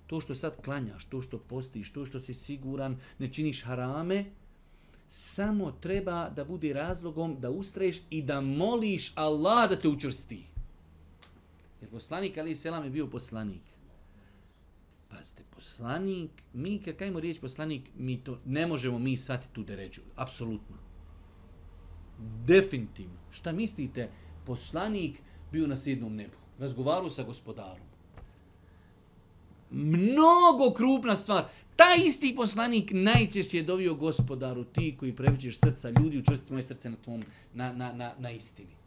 To 0.10 0.22
što 0.22 0.36
sad 0.36 0.62
klanjaš, 0.62 1.06
to 1.06 1.22
što 1.22 1.38
postiš, 1.40 1.92
to 1.94 2.06
što 2.06 2.20
si 2.20 2.34
siguran, 2.34 2.98
ne 3.20 3.34
činiš 3.34 3.64
harame, 3.64 4.26
samo 5.10 5.72
treba 5.72 6.30
da 6.30 6.46
bude 6.46 6.74
razlogom 6.74 7.36
da 7.40 7.50
ustraješ 7.50 8.02
i 8.10 8.22
da 8.22 8.42
moliš 8.42 9.12
Allah 9.16 9.70
da 9.70 9.76
te 9.76 9.88
učvrsti. 9.88 10.46
Jer 11.82 11.92
poslanik 11.92 12.38
Ali 12.38 12.56
Selam 12.56 12.84
je 12.84 12.90
bio 12.90 13.08
poslanik. 13.08 13.62
Pazite, 15.10 15.44
poslanik, 15.56 16.32
mi 16.54 16.82
kad 16.86 16.96
kajmo 16.96 17.20
riječ 17.20 17.40
poslanik, 17.40 17.90
mi 17.96 18.24
to 18.24 18.40
ne 18.46 18.68
možemo 18.68 19.00
mi 19.00 19.18
shvatiti 19.18 19.54
tu 19.54 19.64
deređu. 19.64 20.02
Apsolutno. 20.16 20.78
Definitivno. 22.46 23.20
Šta 23.32 23.52
mislite? 23.52 24.10
Poslanik 24.46 25.22
bio 25.52 25.68
na 25.68 25.76
sjednom 25.76 26.16
nebu. 26.16 26.38
Razgovaru 26.60 27.10
sa 27.10 27.24
gospodarom. 27.24 27.89
Mnogo 29.72 30.74
krupna 30.76 31.16
stvar. 31.16 31.44
Ta 31.76 31.86
isti 32.06 32.34
poslanik 32.36 32.92
najčešće 32.94 33.58
je 33.58 33.64
dovio 33.64 33.96
gospodaru 33.96 34.64
ti 34.64 34.96
koji 35.00 35.16
previđeš 35.16 35.60
srca 35.60 35.90
ljudi, 35.90 36.18
učvrstiti 36.18 36.54
moje 36.54 36.64
srce 36.64 36.90
na, 36.90 36.98
tvom, 37.04 37.24
na, 37.54 37.74
na, 37.74 37.94
na, 37.94 38.14
na 38.20 38.32
istini 38.32 38.80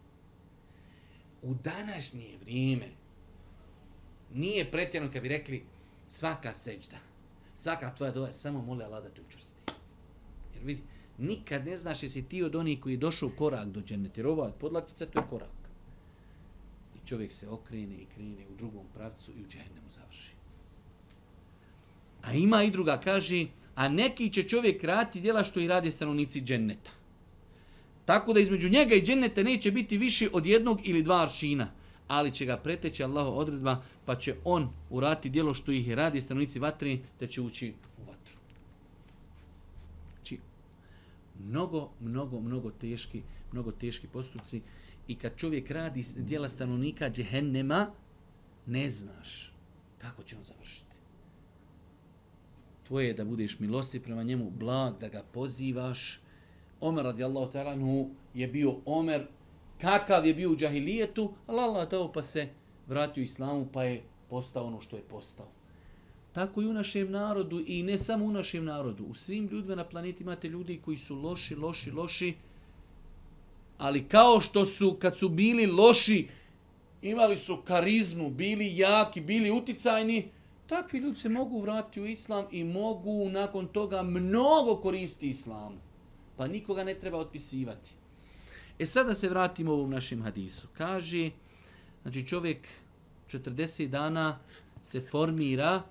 u 1.42 1.54
današnje 1.54 2.38
vrijeme 2.40 2.88
nije 4.34 4.70
pretjerno 4.70 5.10
kad 5.12 5.22
bi 5.22 5.28
rekli 5.28 5.64
svaka 6.08 6.54
seđda, 6.54 6.96
svaka 7.54 7.94
tvoja 7.94 8.12
dova, 8.12 8.32
samo 8.32 8.62
moli 8.62 8.84
Allah 8.84 9.02
da 9.02 9.10
te 9.10 9.20
učvrsti. 9.20 9.62
Jer 10.54 10.64
vidi, 10.64 10.82
nikad 11.18 11.66
ne 11.66 11.76
znaš 11.76 12.02
jesi 12.02 12.22
ti 12.22 12.42
od 12.42 12.54
onih 12.54 12.80
koji 12.80 12.92
je 12.92 12.96
došao 12.96 13.30
korak 13.38 13.68
do 13.68 13.80
dženeta, 13.80 14.20
jer 14.20 14.26
ova 14.26 14.52
podlaktica 14.52 15.06
to 15.06 15.18
je 15.18 15.26
korak. 15.30 15.48
I 16.96 17.06
čovjek 17.06 17.32
se 17.32 17.48
okrene 17.48 17.94
i 17.94 18.06
krene 18.14 18.46
u 18.52 18.56
drugom 18.56 18.86
pravcu 18.94 19.32
i 19.32 19.42
u 19.42 19.48
džennemu 19.48 19.88
završi. 19.88 20.34
A 22.22 22.32
ima 22.32 22.62
i 22.62 22.70
druga, 22.70 23.00
kaže, 23.00 23.46
a 23.74 23.88
neki 23.88 24.32
će 24.32 24.42
čovjek 24.42 24.85
raditi 24.85 25.20
djela 25.20 25.44
što 25.44 25.61
i 25.61 25.66
radi 25.66 25.90
stanovnici 25.90 26.40
dženneta. 26.40 26.90
Tako 28.04 28.32
da 28.32 28.40
između 28.40 28.68
njega 28.68 28.94
i 28.94 29.02
dženneta 29.02 29.42
neće 29.42 29.70
biti 29.70 29.98
više 29.98 30.28
od 30.32 30.46
jednog 30.46 30.80
ili 30.85 31.02
dva 31.02 31.22
aršina. 31.22 31.70
Ali 32.08 32.32
će 32.32 32.44
ga 32.44 32.56
preteći 32.56 33.04
Allaho 33.04 33.30
odredba, 33.30 33.82
pa 34.04 34.14
će 34.16 34.35
on 34.44 34.70
urati 34.90 35.30
djelo 35.30 35.54
što 35.54 35.72
ih 35.72 35.90
radi 35.94 36.20
stanovnici 36.20 36.58
vatre, 36.58 36.98
te 37.18 37.26
će 37.26 37.40
ući 37.40 37.72
u 37.98 38.11
vatru. 38.11 38.37
Znači, 40.14 40.38
mnogo, 41.44 41.90
mnogo, 42.00 42.40
mnogo 42.40 42.70
teški, 42.70 43.22
mnogo 43.52 43.72
teški 43.72 44.06
postupci. 44.06 44.61
I 45.08 45.14
kad 45.14 45.37
čovjek 45.37 45.70
radi 45.70 46.04
djela 46.16 46.48
stanovnika 46.48 47.11
džehennema, 47.11 47.90
ne 48.66 48.90
znaš 48.90 49.52
kako 49.98 50.22
će 50.22 50.37
on 50.37 50.42
završiti. 50.42 50.91
Tvoje 52.84 53.06
je 53.06 53.14
da 53.14 53.24
budeš 53.24 53.58
milosti 53.58 54.00
prema 54.00 54.22
njemu, 54.22 54.50
blag, 54.50 54.98
da 55.00 55.08
ga 55.08 55.22
pozivaš, 55.32 56.20
Omer 56.80 57.04
radijallahu 57.04 57.52
ta'ala 57.52 58.06
je 58.34 58.48
bio 58.48 58.76
Omer, 58.86 59.26
kakav 59.80 60.26
je 60.26 60.34
bio 60.34 60.50
u 60.50 60.56
džahilijetu, 60.56 61.32
ali 61.46 61.60
Allah 61.60 61.88
dao 61.88 62.12
pa 62.12 62.22
se 62.22 62.48
vratio 62.86 63.22
islamu 63.22 63.68
pa 63.72 63.82
je 63.82 64.02
postao 64.30 64.64
ono 64.64 64.80
što 64.80 64.96
je 64.96 65.02
postao. 65.02 65.48
Tako 66.32 66.62
i 66.62 66.66
u 66.66 66.72
našem 66.72 67.10
narodu 67.10 67.62
i 67.66 67.82
ne 67.82 67.98
samo 67.98 68.24
u 68.24 68.32
našem 68.32 68.64
narodu. 68.64 69.04
U 69.04 69.14
svim 69.14 69.46
ljudima 69.46 69.74
na 69.74 69.84
planeti 69.84 70.22
imate 70.22 70.48
ljudi 70.48 70.80
koji 70.84 70.96
su 70.96 71.16
loši, 71.16 71.54
loši, 71.54 71.90
loši, 71.90 72.34
ali 73.78 74.08
kao 74.08 74.40
što 74.40 74.64
su, 74.64 74.96
kad 75.00 75.16
su 75.16 75.28
bili 75.28 75.66
loši, 75.66 76.28
imali 77.02 77.36
su 77.36 77.56
karizmu, 77.64 78.30
bili 78.30 78.76
jaki, 78.76 79.20
bili 79.20 79.50
uticajni, 79.50 80.28
takvi 80.72 80.98
ljudi 80.98 81.18
se 81.18 81.28
mogu 81.28 81.61
vratiti 81.61 82.00
u 82.00 82.06
islam 82.06 82.44
i 82.50 82.64
mogu 82.64 83.28
nakon 83.30 83.66
toga 83.68 84.02
mnogo 84.02 84.76
koristiti 84.76 85.28
islamu 85.28 85.76
pa 86.37 86.46
nikoga 86.46 86.85
ne 86.85 86.94
treba 86.94 87.18
otpisivati. 87.18 87.90
E 88.78 88.87
sada 88.87 89.14
se 89.14 89.28
vratimo 89.28 89.72
ovom 89.72 89.90
našem 89.90 90.22
hadisu. 90.22 90.68
Kaže, 90.76 91.30
znači 92.02 92.26
čovjek 92.26 92.68
40 93.28 93.88
dana 93.88 94.38
se 94.82 95.00
formira 95.00 95.82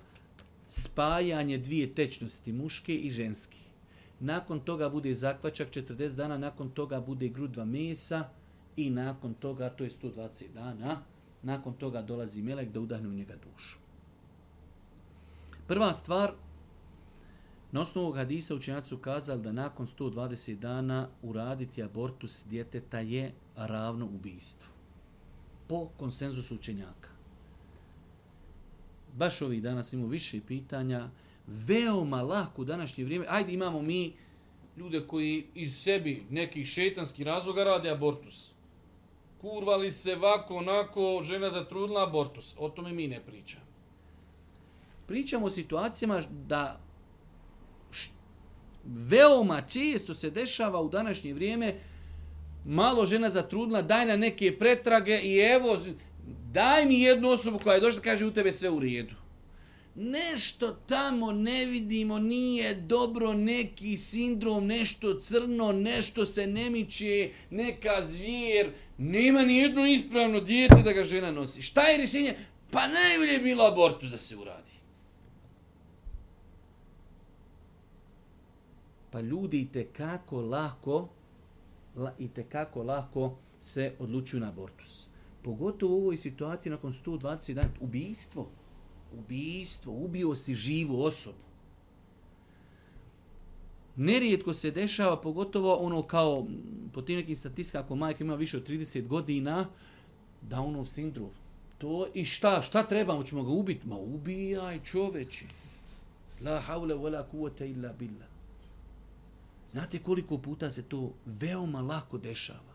spajanje 0.68 1.58
dvije 1.58 1.94
tečnosti, 1.94 2.52
muške 2.52 2.96
i 2.96 3.10
ženske. 3.10 3.58
Nakon 4.20 4.60
toga 4.60 4.88
bude 4.88 5.14
zakvačak 5.14 5.70
40 5.70 6.14
dana, 6.14 6.38
nakon 6.38 6.70
toga 6.70 7.00
bude 7.00 7.28
grudva 7.28 7.64
mesa 7.64 8.28
i 8.76 8.90
nakon 8.90 9.34
toga, 9.34 9.70
to 9.70 9.84
je 9.84 9.90
120 9.90 10.52
dana, 10.54 11.02
nakon 11.42 11.74
toga 11.74 12.02
dolazi 12.02 12.42
melek 12.42 12.72
da 12.72 12.80
udahne 12.80 13.08
u 13.08 13.12
njega 13.12 13.34
dušu. 13.36 13.81
Prva 15.72 15.92
stvar, 15.92 16.32
Na 17.72 17.80
osnovu 17.80 18.06
ovog 18.06 18.16
hadisa 18.16 18.54
učenjaci 18.54 18.88
su 18.88 18.98
kazali 18.98 19.42
da 19.42 19.52
nakon 19.52 19.86
120 19.86 20.54
dana 20.58 21.08
uraditi 21.22 21.82
abortus 21.82 22.46
djeteta 22.48 23.00
je 23.00 23.32
ravno 23.56 24.06
ubijstvu. 24.06 24.68
Po 25.68 25.88
konsenzusu 25.98 26.54
učenjaka. 26.54 27.08
Baš 29.14 29.42
ovih 29.42 29.62
danas 29.62 29.92
imamo 29.92 30.08
više 30.08 30.40
pitanja. 30.46 31.10
Veoma 31.46 32.22
lako 32.22 32.62
u 32.62 32.64
današnje 32.64 33.04
vrijeme. 33.04 33.26
Ajde 33.28 33.52
imamo 33.52 33.82
mi 33.82 34.12
ljude 34.76 35.06
koji 35.06 35.46
iz 35.54 35.76
sebi 35.76 36.26
nekih 36.30 36.66
šetanskih 36.66 37.26
razloga 37.26 37.64
rade 37.64 37.90
abortus. 37.90 38.50
Kurvali 39.40 39.90
se 39.90 40.16
vako, 40.16 40.56
onako, 40.56 41.22
žena 41.24 41.50
zatrudila 41.50 42.02
abortus. 42.02 42.54
O 42.58 42.68
tome 42.68 42.92
mi 42.92 43.08
ne 43.08 43.20
pričamo. 43.20 43.71
Pričamo 45.06 45.46
o 45.46 45.50
situacijama 45.50 46.22
da 46.30 46.80
veoma 48.84 49.60
često 49.60 50.14
se 50.14 50.30
dešava 50.30 50.80
u 50.80 50.88
današnje 50.88 51.34
vrijeme 51.34 51.74
malo 52.64 53.06
žena 53.06 53.30
zatrudnila, 53.30 53.82
daj 53.82 54.06
na 54.06 54.16
neke 54.16 54.58
pretrage 54.58 55.20
i 55.22 55.38
evo, 55.38 55.78
daj 56.52 56.86
mi 56.86 57.00
jednu 57.00 57.28
osobu 57.28 57.58
koja 57.58 57.74
je 57.74 57.80
došla 57.80 58.00
kaže 58.00 58.26
u 58.26 58.32
tebe 58.32 58.52
sve 58.52 58.70
u 58.70 58.80
redu. 58.80 59.14
Nešto 59.94 60.72
tamo 60.86 61.32
ne 61.32 61.66
vidimo, 61.66 62.18
nije 62.18 62.74
dobro, 62.74 63.32
neki 63.32 63.96
sindrom, 63.96 64.66
nešto 64.66 65.14
crno, 65.20 65.72
nešto 65.72 66.26
se 66.26 66.46
ne 66.46 66.70
miče, 66.70 67.30
neka 67.50 68.02
zvijer, 68.02 68.70
nema 68.98 69.42
ni 69.42 69.56
jedno 69.56 69.86
ispravno 69.86 70.40
dijete 70.40 70.82
da 70.84 70.92
ga 70.92 71.04
žena 71.04 71.30
nosi. 71.30 71.62
Šta 71.62 71.82
je 71.82 71.98
rješenje? 71.98 72.34
Pa 72.70 72.88
najbolje 72.88 73.32
je 73.32 73.38
bilo 73.38 73.64
abortu 73.64 74.06
da 74.06 74.16
se 74.16 74.36
uradi. 74.36 74.61
Pa 79.12 79.20
ljudi 79.20 79.60
i 79.60 79.68
tekako 79.68 80.40
lako 80.40 81.08
la, 81.96 82.12
i 82.18 82.28
te 82.28 82.44
kako 82.44 82.82
lako 82.82 83.36
se 83.60 83.92
odlučuju 83.98 84.40
na 84.40 84.48
abortus. 84.48 85.06
Pogotovo 85.42 85.96
u 85.96 86.00
ovoj 86.00 86.16
situaciji 86.16 86.70
nakon 86.70 86.92
120 86.92 87.54
dana. 87.54 87.68
Ubijstvo. 87.80 88.48
Ubijstvo. 89.18 89.92
Ubio 89.92 90.34
si 90.34 90.54
živu 90.54 91.02
osobu. 91.02 91.36
Nerijetko 93.96 94.54
se 94.54 94.70
dešava, 94.70 95.20
pogotovo 95.20 95.74
ono 95.74 96.02
kao, 96.02 96.46
po 96.92 97.02
tim 97.02 97.16
nekim 97.16 97.36
statistika, 97.36 97.80
ako 97.80 97.96
majka 97.96 98.24
ima 98.24 98.34
više 98.34 98.56
od 98.56 98.68
30 98.68 99.06
godina, 99.06 99.66
Downov 100.50 100.84
sindrom. 100.84 101.30
To 101.78 102.06
i 102.14 102.24
šta, 102.24 102.62
šta 102.62 102.82
treba, 102.82 103.22
ćemo 103.22 103.44
ga 103.44 103.50
ubiti? 103.50 103.88
Ma 103.88 103.96
ubijaj 103.96 104.80
čoveči. 104.84 105.46
La 106.44 106.60
haule 106.60 106.94
wala 106.94 107.24
kuvata 107.30 107.64
illa 107.64 107.92
billah. 107.92 108.31
Znate 109.68 109.98
koliko 109.98 110.38
puta 110.38 110.70
se 110.70 110.82
to 110.82 111.14
veoma 111.26 111.80
lako 111.80 112.18
dešava. 112.18 112.72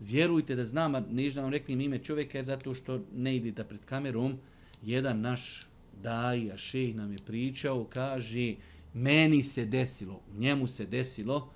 Vjerujte 0.00 0.54
da 0.54 0.64
znam, 0.64 0.94
a 0.94 1.02
ne 1.10 1.30
vam 1.30 1.50
reklim 1.50 1.80
ime 1.80 1.98
čovjeka, 1.98 2.38
jer 2.38 2.44
zato 2.44 2.74
što 2.74 3.00
ne 3.14 3.36
idete 3.36 3.64
pred 3.64 3.84
kamerom, 3.84 4.38
jedan 4.82 5.20
naš 5.20 5.66
daja, 6.02 6.56
šejh 6.56 6.96
nam 6.96 7.12
je 7.12 7.18
pričao, 7.26 7.84
kaže, 7.84 8.54
meni 8.94 9.42
se 9.42 9.64
desilo, 9.64 10.20
njemu 10.38 10.66
se 10.66 10.86
desilo, 10.86 11.48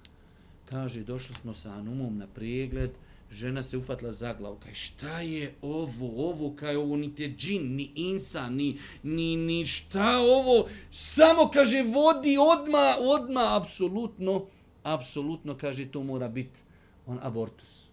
kaže, 0.65 1.05
došli 1.05 1.35
smo 1.35 1.53
sa 1.53 1.73
Anumom 1.73 2.19
na 2.19 2.27
pregled, 2.27 2.91
žena 3.31 3.63
se 3.63 3.77
ufatla 3.77 4.11
za 4.11 4.35
glavu, 4.35 4.57
kaj 4.57 4.75
šta 4.75 5.21
je 5.21 5.55
ovo, 5.63 6.29
ovo, 6.31 6.53
kaj 6.57 6.77
ovo 6.77 6.97
ni 6.97 7.15
te 7.15 7.29
džin, 7.29 7.75
ni 7.75 7.91
insa, 7.95 8.51
ni, 8.51 8.79
ni, 9.03 9.37
ni 9.37 9.67
šta 9.67 10.19
ovo, 10.19 10.69
samo, 10.91 11.51
kaže, 11.55 11.83
vodi 11.83 12.37
odma, 12.39 12.97
odma, 13.01 13.57
apsolutno, 13.57 14.47
apsolutno, 14.83 15.57
kaže, 15.57 15.91
to 15.91 16.03
mora 16.03 16.29
biti 16.29 16.61
on 17.07 17.19
abortus. 17.23 17.87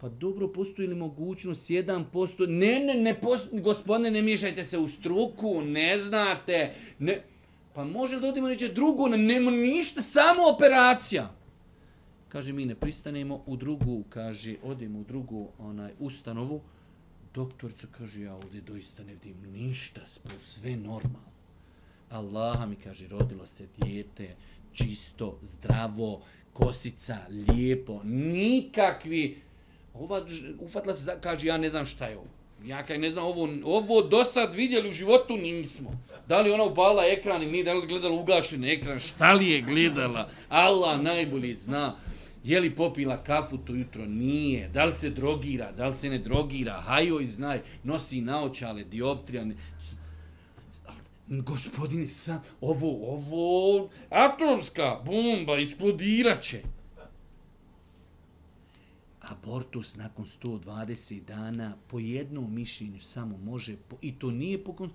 Pa 0.00 0.08
dobro, 0.08 0.48
postoji 0.48 0.88
li 0.88 0.94
mogućnost, 0.94 1.70
jedan 1.70 2.04
posto, 2.12 2.46
ne, 2.46 2.80
ne, 2.80 2.94
ne, 2.94 3.20
postoji, 3.20 3.62
gospodine, 3.62 4.10
ne 4.10 4.22
miješajte 4.22 4.64
se 4.64 4.78
u 4.78 4.88
struku, 4.88 5.62
ne 5.62 5.98
znate, 5.98 6.74
ne, 6.98 7.22
pa 7.74 7.84
može 7.84 8.14
li 8.14 8.22
da 8.22 8.28
odimo 8.28 8.48
neće 8.48 8.68
drugo, 8.68 9.08
ne, 9.08 9.18
nema 9.18 9.50
ništa, 9.50 10.00
samo 10.00 10.48
operacija. 10.54 11.41
Kaže, 12.32 12.52
mi 12.52 12.64
ne 12.64 12.74
pristanemo 12.74 13.42
u 13.46 13.56
drugu, 13.56 14.04
kaže, 14.08 14.54
odemo 14.62 14.98
u 14.98 15.04
drugu 15.04 15.48
onaj 15.58 15.92
ustanovu, 16.00 16.60
doktorica 17.34 17.86
kaže, 17.98 18.22
ja 18.22 18.34
ovdje 18.34 18.60
doista 18.60 19.04
ne 19.04 19.12
vidim 19.12 19.36
ništa, 19.52 20.00
sve 20.40 20.76
normalno. 20.76 21.32
Allah 22.10 22.68
mi 22.68 22.76
kaže, 22.76 23.08
rodilo 23.08 23.46
se 23.46 23.66
dijete, 23.78 24.36
čisto, 24.72 25.38
zdravo, 25.42 26.22
kosica, 26.52 27.18
lijepo, 27.28 28.00
nikakvi, 28.04 29.42
ova 29.94 30.26
ufatla 30.60 30.94
se, 30.94 31.18
kaže, 31.20 31.46
ja 31.46 31.58
ne 31.58 31.68
znam 31.68 31.86
šta 31.86 32.06
je 32.06 32.16
ovo. 32.16 32.32
Ja 32.64 32.82
kaj 32.82 32.98
ne 32.98 33.10
znam, 33.10 33.24
ovo, 33.24 33.48
ovo 33.64 34.02
do 34.02 34.24
sad 34.24 34.54
vidjeli 34.54 34.88
u 34.88 34.92
životu 34.92 35.36
nismo. 35.36 35.92
Da 36.28 36.40
li 36.40 36.50
ona 36.50 36.64
upala 36.64 37.04
ekran 37.06 37.42
ili 37.42 37.52
nije, 37.52 37.64
da 37.64 37.74
li 37.74 37.86
gledala 37.86 38.14
ugašen 38.14 38.64
ekran, 38.64 38.98
šta 38.98 39.32
li 39.32 39.50
je 39.50 39.62
gledala? 39.62 40.28
Allah 40.48 41.00
najbolji 41.00 41.54
zna. 41.54 41.96
Je 42.44 42.60
li 42.60 42.74
popila 42.74 43.22
kafu 43.24 43.58
to 43.58 43.74
jutro? 43.74 44.06
Nije. 44.06 44.68
Da 44.68 44.84
li 44.84 44.92
se 44.94 45.10
drogira? 45.10 45.72
Da 45.72 45.86
li 45.86 45.94
se 45.94 46.10
ne 46.10 46.18
drogira? 46.18 46.80
Hajoj 46.80 47.24
znaj, 47.24 47.60
nosi 47.84 48.20
naočale, 48.20 48.84
dioptrija. 48.84 49.44
Ne... 49.44 49.54
Gospodini, 51.28 52.06
sam, 52.06 52.42
ovo, 52.60 53.14
ovo, 53.14 53.88
atomska 54.10 55.00
bomba, 55.04 55.58
isplodirat 55.58 56.42
će 56.42 56.62
abortus 59.22 59.96
nakon 59.96 60.26
120 60.26 61.24
dana 61.24 61.76
po 61.88 61.98
jednom 61.98 62.54
mišljenju 62.54 63.00
samo 63.00 63.38
može, 63.38 63.76
po, 63.88 63.96
i 64.02 64.14
to 64.18 64.30
nije 64.30 64.64
po 64.64 64.88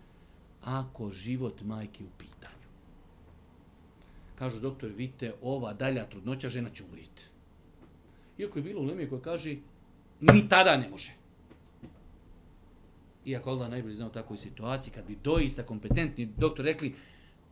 ako 0.63 1.09
život 1.09 1.61
majke 1.61 2.03
u 2.03 2.09
pitanju. 2.17 2.67
Kažu 4.35 4.59
doktor, 4.59 4.89
vidite, 4.89 5.33
ova 5.41 5.73
dalja 5.73 6.09
trudnoća, 6.09 6.49
žena 6.49 6.69
će 6.69 6.83
umriti. 6.83 7.23
Iako 8.37 8.59
je 8.59 8.63
bilo 8.63 8.81
u 8.81 9.09
koja 9.09 9.21
kaže, 9.21 9.55
ni 10.21 10.49
tada 10.49 10.77
ne 10.77 10.89
može. 10.89 11.11
Iako 13.25 13.49
Allah 13.49 13.69
najbolje 13.69 13.95
zna 13.95 14.07
u 14.07 14.11
takvoj 14.11 14.37
situaciji, 14.37 14.93
kad 14.93 15.05
bi 15.05 15.17
doista 15.23 15.63
kompetentni 15.63 16.25
doktor 16.25 16.65
rekli, 16.65 16.95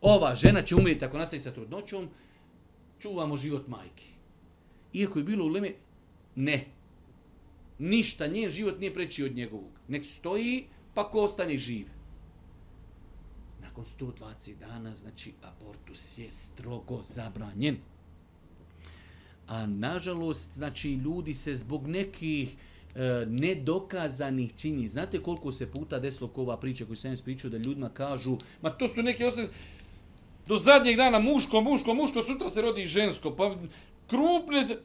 ova 0.00 0.34
žena 0.34 0.62
će 0.62 0.76
umrijeti 0.76 1.04
ako 1.04 1.18
nastavi 1.18 1.40
sa 1.40 1.52
trudnoćom, 1.52 2.08
čuvamo 2.98 3.36
život 3.36 3.68
majke. 3.68 4.06
Iako 4.92 5.18
je 5.18 5.24
bilo 5.24 5.44
u 5.44 5.48
Ne. 6.34 6.66
Ništa, 7.78 8.26
njen 8.26 8.50
život 8.50 8.80
nije 8.80 8.94
preći 8.94 9.24
od 9.24 9.34
njegovog. 9.34 9.70
Nek 9.88 10.06
stoji, 10.06 10.66
pa 10.94 11.10
ko 11.10 11.24
ostane 11.24 11.58
živ. 11.58 11.86
Nakon 13.62 13.84
120 13.84 14.58
dana, 14.58 14.94
znači, 14.94 15.32
abortus 15.42 16.18
je 16.18 16.32
strogo 16.32 17.02
zabranjen. 17.04 17.76
A 19.46 19.66
nažalost, 19.66 20.54
znači, 20.54 20.92
ljudi 20.92 21.34
se 21.34 21.54
zbog 21.54 21.86
nekih 21.86 22.54
e, 22.94 23.26
nedokazanih 23.28 24.52
čini. 24.56 24.88
Znate 24.88 25.22
koliko 25.22 25.52
se 25.52 25.70
puta 25.70 25.98
desilo 25.98 26.30
ova 26.34 26.56
priča 26.56 26.84
koju 26.84 26.96
sam 26.96 27.12
ispričao 27.12 27.50
da 27.50 27.56
ljudima 27.56 27.88
kažu, 27.88 28.36
ma 28.62 28.70
to 28.70 28.88
su 28.88 29.02
neke 29.02 29.26
osnovne... 29.26 29.50
do 30.46 30.56
zadnjeg 30.56 30.96
dana 30.96 31.18
muško, 31.18 31.60
muško, 31.60 31.94
muško, 31.94 32.22
sutra 32.22 32.48
se 32.48 32.62
rodi 32.62 32.86
žensko, 32.86 33.36
pa 33.36 33.56
krupne 34.08 34.64
se, 34.64 34.78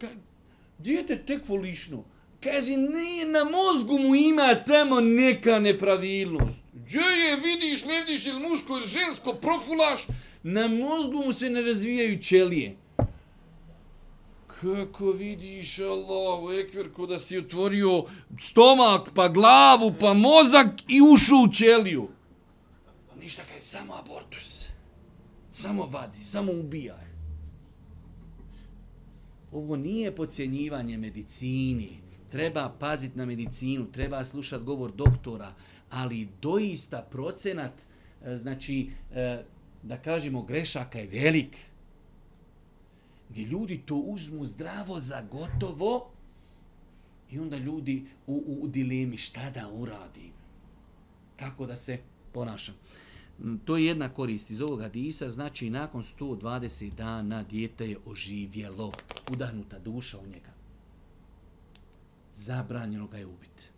Dijete 0.84 1.17
tek 1.26 1.47
volišno. 1.47 2.04
Kaže, 2.43 2.78
ne, 2.78 3.26
na 3.28 3.43
mozgu 3.43 4.00
mu 4.00 4.15
ima 4.15 4.56
tamo 4.56 5.00
neka 5.02 5.60
nepravilnost. 5.60 6.62
Gdje 6.74 7.00
je, 7.00 7.36
vidiš, 7.36 7.86
ne 7.86 8.00
vidiš, 8.00 8.26
ili 8.26 8.39
muško 8.39 8.78
ili 8.78 8.88
žensko, 8.88 9.34
profulaš, 9.34 10.08
na 10.43 10.67
mozgu 10.67 11.24
mu 11.26 11.34
se 11.34 11.50
ne 11.50 11.62
razvijaju 11.62 12.19
ćelije. 12.19 12.76
Kako 14.62 15.12
vidiš, 15.12 15.80
Allahu 15.80 16.52
ekver, 16.52 16.93
ko 16.93 17.06
da 17.06 17.19
si 17.19 17.38
otvorio 17.38 18.04
stomak, 18.39 19.12
pa 19.15 19.28
glavu, 19.28 19.93
pa 20.00 20.13
mozak 20.13 20.67
i 20.88 21.02
ušao 21.13 21.38
u 21.38 21.54
ćeliju. 21.54 22.08
Ništa 23.21 23.41
kaj, 23.52 23.62
samo 23.62 23.93
abortus. 23.93 24.69
Samo 25.50 25.86
vadi, 25.86 26.24
samo 26.24 26.52
ubijaj 26.52 27.12
ovo 29.52 29.76
nije 29.76 30.15
pocijenjivanje 30.15 30.97
medicini. 30.97 31.89
Treba 32.32 32.76
paziti 32.80 33.17
na 33.17 33.26
medicinu, 33.26 33.91
treba 33.91 34.24
slušati 34.24 34.63
govor 34.63 34.91
doktora, 34.91 35.54
ali 35.89 36.30
doista 36.41 37.08
procenat, 37.12 37.71
e, 38.26 38.38
znači, 38.38 38.89
e, 39.13 39.43
da 39.84 39.97
kažemo, 39.97 40.43
grešaka 40.43 41.00
je 41.00 41.08
velik. 41.08 41.58
Gdje 43.31 43.43
ljudi 43.45 43.81
to 43.85 43.95
uzmu 43.95 44.45
zdravo 44.45 44.99
za 44.99 45.21
gotovo 45.31 46.11
i 47.31 47.39
onda 47.39 47.57
ljudi 47.57 48.05
u, 48.27 48.33
u, 48.47 48.63
u 48.63 48.67
dilemi 48.67 49.17
šta 49.17 49.49
da 49.49 49.69
uradim. 49.69 50.31
Tako 51.35 51.65
da 51.65 51.77
se 51.77 51.99
ponašam. 52.33 52.75
Mm, 53.39 53.55
to 53.65 53.77
je 53.77 53.85
jedna 53.85 54.09
korist 54.09 54.51
iz 54.51 54.61
ovog 54.61 54.81
hadisa, 54.81 55.29
znači 55.29 55.69
nakon 55.69 56.03
120 56.03 56.93
dana 56.93 57.43
dijete 57.43 57.89
je 57.89 57.97
oživjelo, 58.05 58.91
udahnuta 59.31 59.79
duša 59.79 60.17
u 60.19 60.27
njega. 60.27 60.51
Zabranjeno 62.35 63.07
ga 63.07 63.17
je 63.17 63.25
ubiti. 63.25 63.69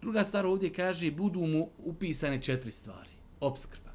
Druga 0.00 0.24
stvar 0.24 0.46
ovdje 0.46 0.72
kaže, 0.72 1.10
budu 1.10 1.40
mu 1.40 1.68
upisane 1.78 2.42
četiri 2.42 2.70
stvari. 2.70 3.10
Obskrba. 3.40 3.90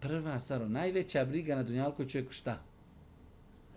Prva 0.00 0.40
stvar, 0.40 0.70
najveća 0.70 1.24
briga 1.24 1.56
na 1.56 1.62
Dunjalkoj 1.62 2.08
čovjeku 2.08 2.32
šta? 2.32 2.62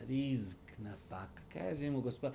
Rizk 0.08 0.58
na 0.78 0.96
faka. 1.10 1.42
Kaže 1.54 1.90
mu 1.90 2.02
gospod, 2.02 2.34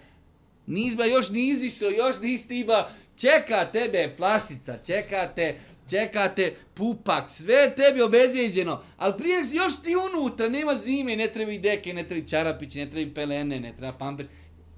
Nizba 0.66 1.04
još 1.04 1.30
ni 1.30 1.48
izišao, 1.48 1.90
još 1.90 2.20
ni 2.20 2.38
stiba. 2.38 2.88
Čeka 3.16 3.70
tebe 3.72 4.10
flašica, 4.16 4.78
čekate, 4.86 5.58
čekate 5.90 6.54
pupak, 6.74 7.30
sve 7.30 7.74
tebi 7.76 8.02
obezvijeđeno. 8.02 8.82
Ali 8.96 9.14
prije 9.18 9.42
još 9.52 9.82
ti 9.82 9.94
unutra, 9.96 10.48
nema 10.48 10.74
zime, 10.74 11.16
ne 11.16 11.32
treba 11.32 11.52
i 11.52 11.58
deke, 11.58 11.94
ne 11.94 12.08
treba 12.08 12.24
i 12.24 12.28
čarapići, 12.28 12.78
ne 12.78 12.90
treba 12.90 13.10
i 13.10 13.14
pelene, 13.14 13.60
ne 13.60 13.76
treba 13.76 13.98
pamper. 13.98 14.26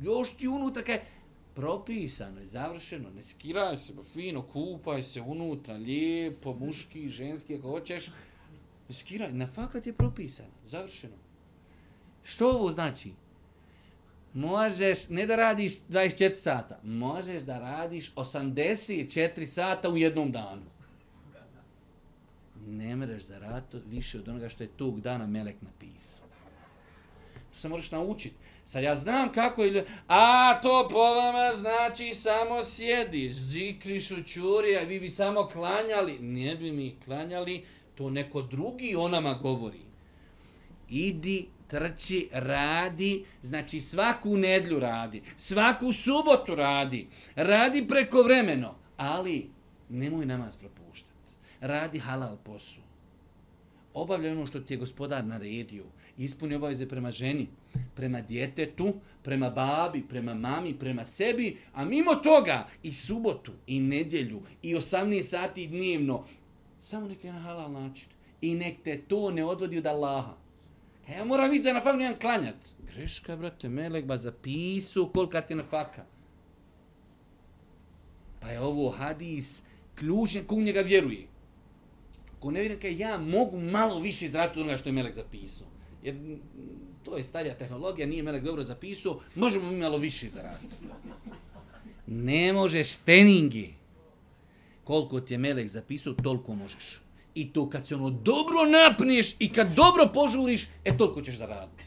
Još 0.01 0.33
ti 0.33 0.49
unutra, 0.49 0.83
kaj, 0.83 1.01
propisano 1.55 2.41
je, 2.41 2.47
završeno, 2.47 3.11
ne 3.11 3.23
skiraj 3.23 3.77
se, 3.77 3.93
fino, 4.13 4.43
kupaj 4.43 5.03
se 5.03 5.21
unutra, 5.21 5.75
lijepo, 5.75 6.55
muški, 6.55 7.09
ženski, 7.09 7.55
ako 7.55 7.69
hoćeš. 7.69 8.07
Ne 8.89 8.95
skiraj, 8.95 9.33
na 9.33 9.47
fakat 9.47 9.87
je 9.87 9.93
propisano, 9.93 10.51
završeno. 10.69 11.26
Što 12.27 12.49
ovo 12.49 12.73
znači? 12.73 13.13
možeš 14.37 15.09
ne 15.09 15.27
da 15.27 15.37
radiš 15.37 15.73
24 15.89 16.35
sata, 16.35 16.79
možeš 16.83 17.43
da 17.43 17.59
radiš 17.59 18.13
84 18.15 19.45
sata 19.45 19.91
u 19.91 19.97
jednom 19.97 20.33
danu. 20.33 20.63
Ne 22.67 22.97
mreš 22.97 23.23
za 23.23 23.39
rato 23.39 23.79
više 23.87 24.19
od 24.19 24.29
onoga 24.29 24.49
što 24.49 24.63
je 24.63 24.69
tog 24.69 25.01
dana 25.01 25.27
Melek 25.27 25.57
napisao. 25.63 26.27
To 27.53 27.59
se 27.59 27.69
moraš 27.69 27.91
naučiti. 27.91 28.37
Sad 28.65 28.83
ja 28.83 28.95
znam 28.95 29.33
kako 29.33 29.65
je... 29.65 29.85
A 30.09 30.61
to 30.63 30.89
po 30.91 30.99
vama 30.99 31.53
znači 31.55 32.15
samo 32.15 32.65
sjedi, 32.65 33.33
zikriš 33.33 34.11
u 34.11 34.23
čurija, 34.23 34.83
vi 34.83 35.01
bi 35.01 35.09
samo 35.09 35.47
klanjali. 35.47 36.19
Ne 36.19 36.57
bi 36.57 36.73
mi 36.73 36.97
klanjali, 37.05 37.65
to 37.95 38.11
neko 38.11 38.43
drugi 38.43 38.95
o 38.99 39.09
nama 39.09 39.35
govori. 39.35 39.81
Idi, 40.89 41.49
trči, 41.67 42.29
radi, 42.33 43.25
znači 43.43 43.81
svaku 43.81 44.37
nedlju 44.37 44.81
radi, 44.81 45.23
svaku 45.37 45.93
subotu 45.93 46.55
radi, 46.55 47.07
radi 47.35 47.87
preko 47.89 48.23
vremeno, 48.23 48.75
ali 48.97 49.51
nemoj 49.89 50.27
namaz 50.27 50.57
propuštati. 50.57 51.13
Radi 51.61 51.99
halal 51.99 52.37
posu. 52.37 52.81
Obavljaj 53.95 54.33
ono 54.33 54.47
što 54.47 54.61
ti 54.61 54.75
je 54.75 54.79
gospodar 54.79 55.25
naredio. 55.25 55.85
Ispuni 56.19 56.55
obaveze 56.55 56.89
prema 56.89 57.11
ženi, 57.11 57.49
prema 57.95 58.21
djetetu, 58.21 58.95
prema 59.23 59.51
babi, 59.51 60.03
prema 60.09 60.35
mami, 60.35 60.79
prema 60.79 61.05
sebi, 61.05 61.57
a 61.75 61.85
mimo 61.85 62.15
toga 62.15 62.67
i 62.83 62.93
subotu, 62.93 63.53
i 63.67 63.81
nedjelju, 63.81 64.43
i 64.63 64.75
18 64.75 65.23
sati 65.23 65.67
dnevno, 65.67 66.25
samo 66.81 67.09
neka 67.09 67.27
je 67.27 67.33
na 67.33 67.39
halal 67.39 67.73
način. 67.73 68.09
I 68.41 68.55
nek 68.55 68.83
te 68.85 69.01
to 69.09 69.31
ne 69.31 69.45
odvodi 69.45 69.79
od 69.79 69.87
Allaha. 69.87 70.37
E, 71.09 71.13
ja 71.13 71.25
moram 71.25 71.51
vidjeti 71.51 71.69
za 71.69 71.73
na 71.73 71.81
faku, 71.81 71.97
nemam 71.97 72.19
klanjat. 72.19 72.57
Greška, 72.95 73.37
brate, 73.37 73.69
melek, 73.69 74.05
ba 74.05 74.17
zapisu 74.17 75.11
kolika 75.15 75.41
ti 75.41 75.53
je 75.53 75.57
na 75.57 75.65
faka. 75.65 76.05
Pa 78.41 78.49
je 78.49 78.61
ovo 78.61 78.91
hadis 78.91 79.63
ključan, 79.95 80.45
ko 80.45 80.55
u 80.55 80.63
njega 80.63 80.81
vjeruje. 80.81 81.27
Ko 82.41 82.51
ne 82.51 82.61
vjeruje, 82.61 82.81
kaj 82.81 82.99
ja 82.99 83.19
mogu 83.19 83.61
malo 83.61 84.01
više 84.01 84.25
izraditi 84.25 84.61
onoga 84.61 84.77
što 84.77 84.89
je 84.89 84.93
melek 84.93 85.15
zapisao. 85.15 85.67
Jer 86.03 86.17
to 87.03 87.17
je 87.17 87.23
starija 87.23 87.55
tehnologija, 87.55 88.07
nije 88.07 88.23
melek 88.23 88.43
dobro 88.43 88.65
zapisao, 88.65 89.21
možemo 89.35 89.71
mi 89.71 89.79
malo 89.79 89.99
više 89.99 90.29
zaraditi. 90.29 90.77
Ne 92.07 92.53
možeš 92.53 92.97
feningi. 92.97 93.75
Koliko 94.85 95.21
ti 95.21 95.35
je 95.35 95.39
melek 95.39 95.69
zapisao, 95.69 96.13
toliko 96.13 96.55
možeš. 96.55 97.01
I 97.37 97.53
to 97.53 97.69
kad 97.71 97.87
se 97.87 97.95
ono 97.95 98.11
dobro 98.11 98.65
napneš 98.65 99.35
i 99.39 99.53
kad 99.53 99.75
dobro 99.75 100.11
požuriš, 100.15 100.69
e 100.85 100.97
toliko 100.97 101.23
ćeš 101.23 101.37
zaraditi. 101.37 101.85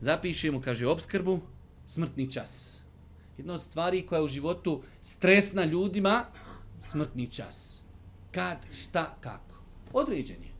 Zapišemo, 0.00 0.60
kaže, 0.60 0.86
obskrbu, 0.86 1.40
smrtni 1.86 2.32
čas. 2.32 2.80
Jedna 3.36 3.54
od 3.54 3.60
stvari 3.60 4.06
koja 4.06 4.18
je 4.18 4.24
u 4.24 4.28
životu 4.28 4.82
stresna 5.02 5.64
ljudima, 5.64 6.24
smrtni 6.80 7.26
čas. 7.26 7.84
Kad, 8.32 8.58
šta, 8.72 9.16
kako. 9.20 9.60
Određen 9.92 10.42
je. 10.42 10.54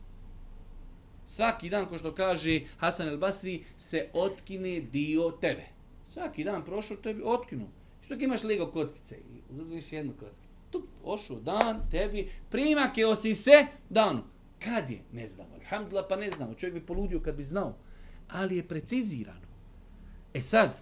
Svaki 1.25 1.69
dan, 1.69 1.85
ko 1.85 1.97
što 1.97 2.15
kaže 2.15 2.61
Hasan 2.77 3.07
el 3.07 3.17
Basri, 3.17 3.63
se 3.77 4.09
otkine 4.13 4.79
dio 4.81 5.31
tebe. 5.41 5.65
Svaki 6.07 6.43
dan 6.43 6.65
prošao 6.65 6.97
tebi, 6.97 7.21
otkinu. 7.25 7.67
Što 8.05 8.13
imaš 8.13 8.43
lego 8.43 8.71
kockice? 8.71 9.17
Uzmiš 9.49 9.91
jednu 9.91 10.13
kockicu 10.19 10.54
tup, 10.75 10.89
ošao 11.03 11.39
dan, 11.39 11.89
tebi, 11.91 12.31
primake 12.49 13.05
osi 13.05 13.35
se, 13.35 13.67
dan. 13.89 14.23
Kad 14.59 14.89
je? 14.89 15.01
Ne 15.11 15.27
znamo. 15.27 15.55
Alhamdulillah, 15.55 16.05
pa 16.09 16.15
ne 16.15 16.31
znamo. 16.31 16.53
Čovjek 16.53 16.73
bi 16.73 16.85
poludio 16.85 17.19
kad 17.19 17.35
bi 17.35 17.43
znao. 17.43 17.77
Ali 18.27 18.57
je 18.57 18.67
precizirano. 18.67 19.47
E 20.33 20.41
sad, 20.41 20.77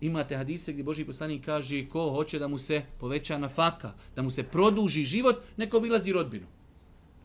imate 0.00 0.36
hadise 0.36 0.72
gdje 0.72 0.84
Boži 0.84 1.04
poslanik 1.04 1.44
kaže 1.44 1.88
ko 1.88 2.10
hoće 2.10 2.38
da 2.38 2.48
mu 2.48 2.58
se 2.58 2.82
poveća 3.00 3.38
na 3.38 3.48
faka, 3.48 3.92
da 4.16 4.22
mu 4.22 4.30
se 4.30 4.42
produži 4.42 5.04
život, 5.04 5.36
neko 5.56 5.76
obilazi 5.76 6.12
rodbinu. 6.12 6.46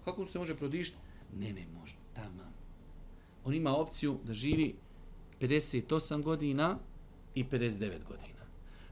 Kako 0.05 0.21
mu 0.21 0.27
se 0.27 0.39
može 0.39 0.55
produžiti? 0.55 0.97
Ne, 1.37 1.53
ne, 1.53 1.65
može. 1.79 1.95
Tamo. 2.13 2.51
On 3.45 3.53
ima 3.53 3.75
opciju 3.75 4.19
da 4.23 4.33
živi 4.33 4.75
58 5.39 6.23
godina 6.23 6.77
i 7.35 7.43
59 7.43 8.03
godina. 8.07 8.41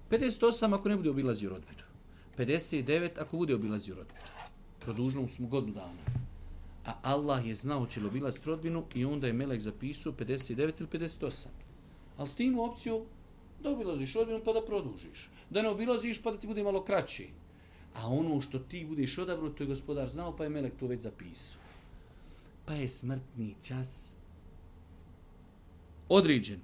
58 0.09 0.75
ako 0.75 0.89
ne 0.89 0.95
bude 0.95 1.09
obilazio 1.09 1.49
rodbinu. 1.49 1.88
59 2.39 3.09
ako 3.19 3.37
bude 3.37 3.55
obilazio 3.55 3.95
rodbinu. 3.95 4.19
Produžno 4.79 5.27
smo 5.27 5.47
godinu 5.47 5.73
dana. 5.73 6.19
A 6.85 6.93
Allah 7.03 7.47
je 7.47 7.55
znao 7.55 7.85
će 7.85 7.99
li 7.99 8.07
obilaziti 8.07 8.45
rodbinu 8.45 8.85
i 8.95 9.05
onda 9.05 9.27
je 9.27 9.33
Melek 9.33 9.59
zapisao 9.59 10.13
59 10.13 10.59
ili 10.79 10.89
58. 10.89 11.47
Ali 12.17 12.27
s 12.27 12.35
tim 12.35 12.59
opciju 12.59 13.05
da 13.63 13.71
obilaziš 13.71 14.13
rodbinu 14.13 14.41
pa 14.45 14.53
da 14.53 14.65
produžiš. 14.65 15.29
Da 15.49 15.61
ne 15.61 15.69
obilaziš 15.69 16.21
pa 16.23 16.31
da 16.31 16.37
ti 16.37 16.47
bude 16.47 16.63
malo 16.63 16.83
kraći. 16.83 17.29
A 17.95 18.07
ono 18.07 18.41
što 18.41 18.59
ti 18.59 18.85
budeš 18.85 19.17
odabro, 19.17 19.49
to 19.49 19.63
je 19.63 19.67
gospodar 19.67 20.09
znao 20.09 20.35
pa 20.35 20.43
je 20.43 20.49
Melek 20.49 20.73
to 20.79 20.87
već 20.87 21.01
zapisao. 21.01 21.61
Pa 22.65 22.73
je 22.73 22.87
smrtni 22.87 23.55
čas 23.61 24.13
određen. 26.09 26.59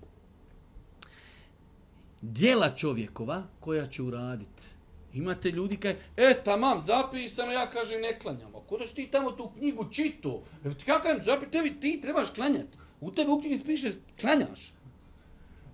Dijela 2.21 2.75
čovjekova 2.75 3.43
koja 3.59 3.85
će 3.85 4.03
uraditi 4.03 4.74
Imate 5.15 5.51
ljudi 5.51 5.77
kaj, 5.77 5.95
e, 6.17 6.33
tamam, 6.43 6.79
zapisano, 6.79 7.51
ja 7.51 7.69
kažem, 7.69 8.01
ne 8.01 8.19
klanjam. 8.19 8.55
A 8.55 8.59
kod 8.67 8.81
si 8.87 8.95
ti 8.95 9.07
tamo 9.11 9.31
tu 9.31 9.49
knjigu 9.57 9.87
čito, 9.91 10.43
e, 10.65 10.69
kakav 10.85 11.21
zapis, 11.21 11.49
tebi 11.51 11.79
ti 11.79 11.99
trebaš 12.01 12.33
klanjati. 12.35 12.77
U 13.01 13.11
tebi 13.11 13.31
u 13.31 13.39
knjigi 13.39 13.57
spiše, 13.57 13.91
klanjaš. 14.21 14.73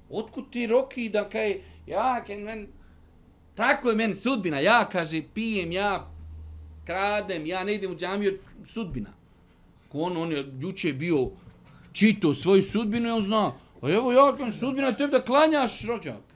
Otkud 0.09 0.51
ti 0.51 0.67
roki 0.67 1.09
da 1.09 1.29
kaj, 1.29 1.57
ja, 1.87 2.23
kaj, 2.27 2.37
men, 2.37 2.67
tako 3.55 3.89
je 3.89 3.95
meni 3.95 4.15
sudbina, 4.15 4.59
ja, 4.59 4.85
kaže, 4.89 5.23
pijem, 5.33 5.71
ja, 5.71 6.11
kradem, 6.85 7.45
ja 7.45 7.63
ne 7.63 7.75
idem 7.75 7.91
u 7.91 7.95
džamiju, 7.95 8.37
sudbina. 8.65 9.13
Ko 9.89 10.01
on, 10.01 10.17
on 10.17 10.31
je 10.31 10.45
juče 10.61 10.93
bio 10.93 11.31
čito 11.93 12.33
svoju 12.33 12.61
sudbinu 12.61 13.07
i 13.07 13.11
on 13.11 13.21
zna, 13.21 13.53
a 13.81 13.89
evo 13.89 14.11
ja, 14.11 14.35
kaj, 14.37 14.51
sudbina, 14.51 14.97
tebi 14.97 15.11
da 15.11 15.25
klanjaš, 15.25 15.81
rođak 15.81 16.30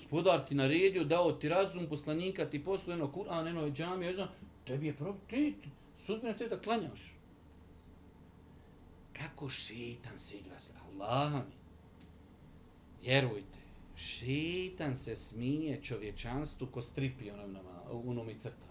gospodar 0.00 0.46
ti 0.46 0.54
naredio, 0.54 1.04
dao 1.04 1.32
ti 1.32 1.48
razum, 1.48 1.86
poslanika 1.86 2.50
ti 2.50 2.64
posluje 2.64 2.94
eno 2.94 3.12
Kur'an, 3.12 3.48
eno 3.48 3.70
džami, 3.70 4.06
ja 4.06 4.12
znam, 4.12 4.28
tebi 4.66 4.86
je 4.86 4.96
pravo, 4.96 5.16
ti, 5.30 5.54
sudbina 5.98 6.36
tebi 6.36 6.50
da 6.50 6.60
klanjaš. 6.60 7.14
Kako 9.12 9.48
šetan 9.48 10.18
se 10.18 10.36
igra 10.36 10.58
s 10.58 10.70
Allah 10.70 11.32
mi. 11.32 11.54
Vjerujte, 13.02 13.58
šetan 13.96 14.96
se 14.96 15.14
smije 15.14 15.82
čovječanstvu 15.82 16.66
ko 16.66 16.82
stripi 16.82 17.30
onom, 17.30 17.56
onom 17.90 18.30
i 18.30 18.38
crtama. 18.38 18.70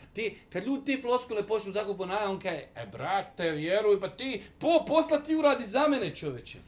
Kad, 0.00 0.08
ti, 0.12 0.36
kad 0.52 0.66
ljudi 0.66 0.84
te 0.84 1.02
floskule 1.02 1.46
počnu 1.46 1.72
tako 1.72 1.94
ponavljati, 1.94 2.30
on 2.30 2.40
kaže, 2.40 2.68
e 2.76 2.86
brate, 2.92 3.52
vjeruj, 3.52 4.00
pa 4.00 4.08
ti, 4.08 4.42
po, 4.58 4.84
posla 4.86 5.18
ti 5.18 5.34
uradi 5.34 5.64
za 5.64 5.88
mene 5.88 6.16
čovječe. 6.16 6.67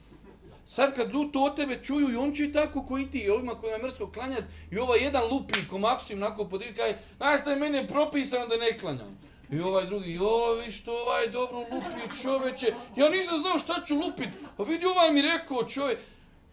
Sad 0.70 0.94
kad 0.94 1.12
ljudi 1.12 1.32
to 1.32 1.42
od 1.42 1.56
tebe 1.56 1.82
čuju 1.82 2.10
i 2.10 2.16
on 2.16 2.32
će 2.32 2.52
tako 2.52 2.86
koji 2.86 3.10
ti 3.10 3.18
i 3.18 3.30
ovima 3.30 3.54
kojima 3.54 3.76
je 3.76 3.82
mrsko 3.82 4.10
klanjat 4.10 4.44
i 4.70 4.78
ovaj 4.78 4.98
jedan 4.98 5.24
lupi 5.30 5.66
ko 5.70 5.78
maksim 5.78 6.18
nako 6.18 6.44
podivi 6.44 6.74
kaj, 6.74 6.94
znaš 7.16 7.40
šta 7.40 7.50
je 7.50 7.56
meni 7.56 7.86
propisano 7.88 8.46
da 8.46 8.56
ne 8.56 8.78
klanjam. 8.78 9.18
I 9.52 9.60
ovaj 9.60 9.86
drugi, 9.86 10.12
joj, 10.12 10.70
što 10.70 10.92
ovaj 10.92 11.28
dobro 11.28 11.58
lupi 11.58 12.20
čoveče, 12.22 12.74
ja 12.96 13.08
nisam 13.08 13.38
znao 13.38 13.58
šta 13.58 13.84
ću 13.86 13.94
lupit, 13.94 14.28
a 14.58 14.62
vidi 14.62 14.86
ovaj 14.86 15.12
mi 15.12 15.22
rekao 15.22 15.64
čovjek, 15.64 15.98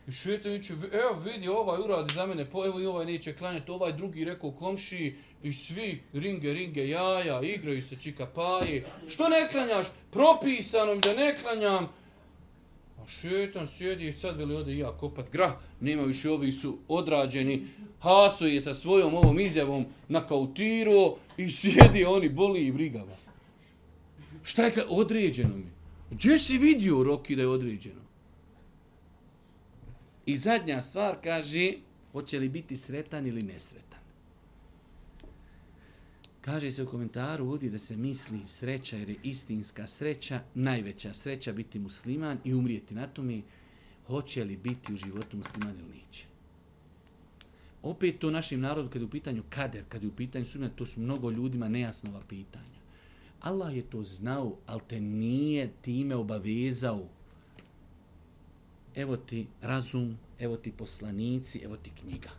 I 0.07 0.11
šetan 0.11 0.51
viće, 0.51 0.73
evo 0.91 1.19
vidi, 1.25 1.47
ovaj 1.47 1.79
uradi 1.79 2.13
za 2.13 2.25
mene, 2.25 2.49
po, 2.49 2.65
evo 2.65 2.79
i 2.79 2.85
ovaj 2.85 3.05
neće 3.05 3.35
klanjati, 3.35 3.71
ovaj 3.71 3.93
drugi 3.93 4.25
rekao 4.25 4.51
komši, 4.51 5.15
i 5.43 5.53
svi 5.53 6.03
ringe, 6.13 6.53
ringe, 6.53 6.89
jaja, 6.89 7.41
igraju 7.41 7.83
se 7.83 7.95
čika 7.95 8.25
paje. 8.25 8.85
Što 9.09 9.29
ne 9.29 9.47
klanjaš? 9.51 9.85
Propisano 10.11 10.95
mi 10.95 11.01
da 11.01 11.13
ne 11.13 11.37
klanjam 11.37 11.89
šetan 13.07 13.67
sjedi 13.67 14.07
i 14.07 14.13
sad 14.13 14.37
veli 14.37 14.55
ode 14.55 14.73
i 14.73 14.77
ja 14.77 14.91
kopat 14.91 15.31
grah, 15.31 15.53
nema 15.79 16.03
više 16.03 16.29
ovi 16.29 16.51
su 16.51 16.77
odrađeni, 16.87 17.67
Haso 17.99 18.45
je 18.45 18.61
sa 18.61 18.73
svojom 18.73 19.13
ovom 19.13 19.39
izjavom 19.39 19.85
na 20.07 20.25
kautiru 20.25 21.15
i 21.37 21.49
sjedi 21.51 22.05
oni 22.05 22.29
boli 22.29 22.67
i 22.67 22.71
brigava. 22.71 23.17
Šta 24.43 24.65
je 24.65 24.71
kad 24.71 24.85
određeno 24.89 25.57
mi? 25.57 25.71
Gdje 26.11 26.37
si 26.37 26.57
vidio 26.57 27.03
Roki 27.03 27.35
da 27.35 27.41
je 27.41 27.47
određeno? 27.47 28.01
I 30.25 30.37
zadnja 30.37 30.81
stvar 30.81 31.15
kaže, 31.23 31.73
hoće 32.11 32.39
li 32.39 32.49
biti 32.49 32.77
sretan 32.77 33.27
ili 33.27 33.41
nesretan? 33.41 33.86
Kaže 36.47 36.71
se 36.71 36.83
u 36.83 36.87
komentaru 36.87 37.49
ovdje 37.49 37.69
da 37.69 37.79
se 37.79 37.97
misli 37.97 38.39
sreća 38.45 38.97
jer 38.97 39.09
je 39.09 39.15
istinska 39.23 39.87
sreća, 39.87 40.41
najveća 40.55 41.13
sreća 41.13 41.53
biti 41.53 41.79
musliman 41.79 42.37
i 42.43 42.53
umrijeti 42.53 42.95
na 42.95 43.07
tome, 43.07 43.41
hoće 44.05 44.43
li 44.43 44.57
biti 44.57 44.93
u 44.93 44.97
životu 44.97 45.37
musliman 45.37 45.75
ili 45.79 45.99
neće. 45.99 46.25
Opet 47.83 48.19
to 48.19 48.31
našim 48.31 48.59
narodu 48.59 48.89
kad 48.89 49.01
je 49.01 49.05
u 49.05 49.09
pitanju 49.09 49.43
kader, 49.49 49.83
kad 49.89 50.03
je 50.03 50.09
u 50.09 50.15
pitanju 50.15 50.45
sudbina, 50.45 50.71
to 50.75 50.85
su 50.85 50.99
mnogo 50.99 51.31
ljudima 51.31 51.69
nejasnova 51.69 52.21
pitanja. 52.29 52.79
Allah 53.41 53.75
je 53.75 53.81
to 53.81 54.03
znao, 54.03 54.57
ali 54.65 54.81
te 54.87 55.01
nije 55.01 55.71
time 55.81 56.15
obavezao. 56.15 57.07
Evo 58.95 59.17
ti 59.17 59.47
razum, 59.61 60.17
evo 60.39 60.57
ti 60.57 60.71
poslanici, 60.71 61.59
evo 61.59 61.77
ti 61.77 61.91
knjiga. 61.99 62.29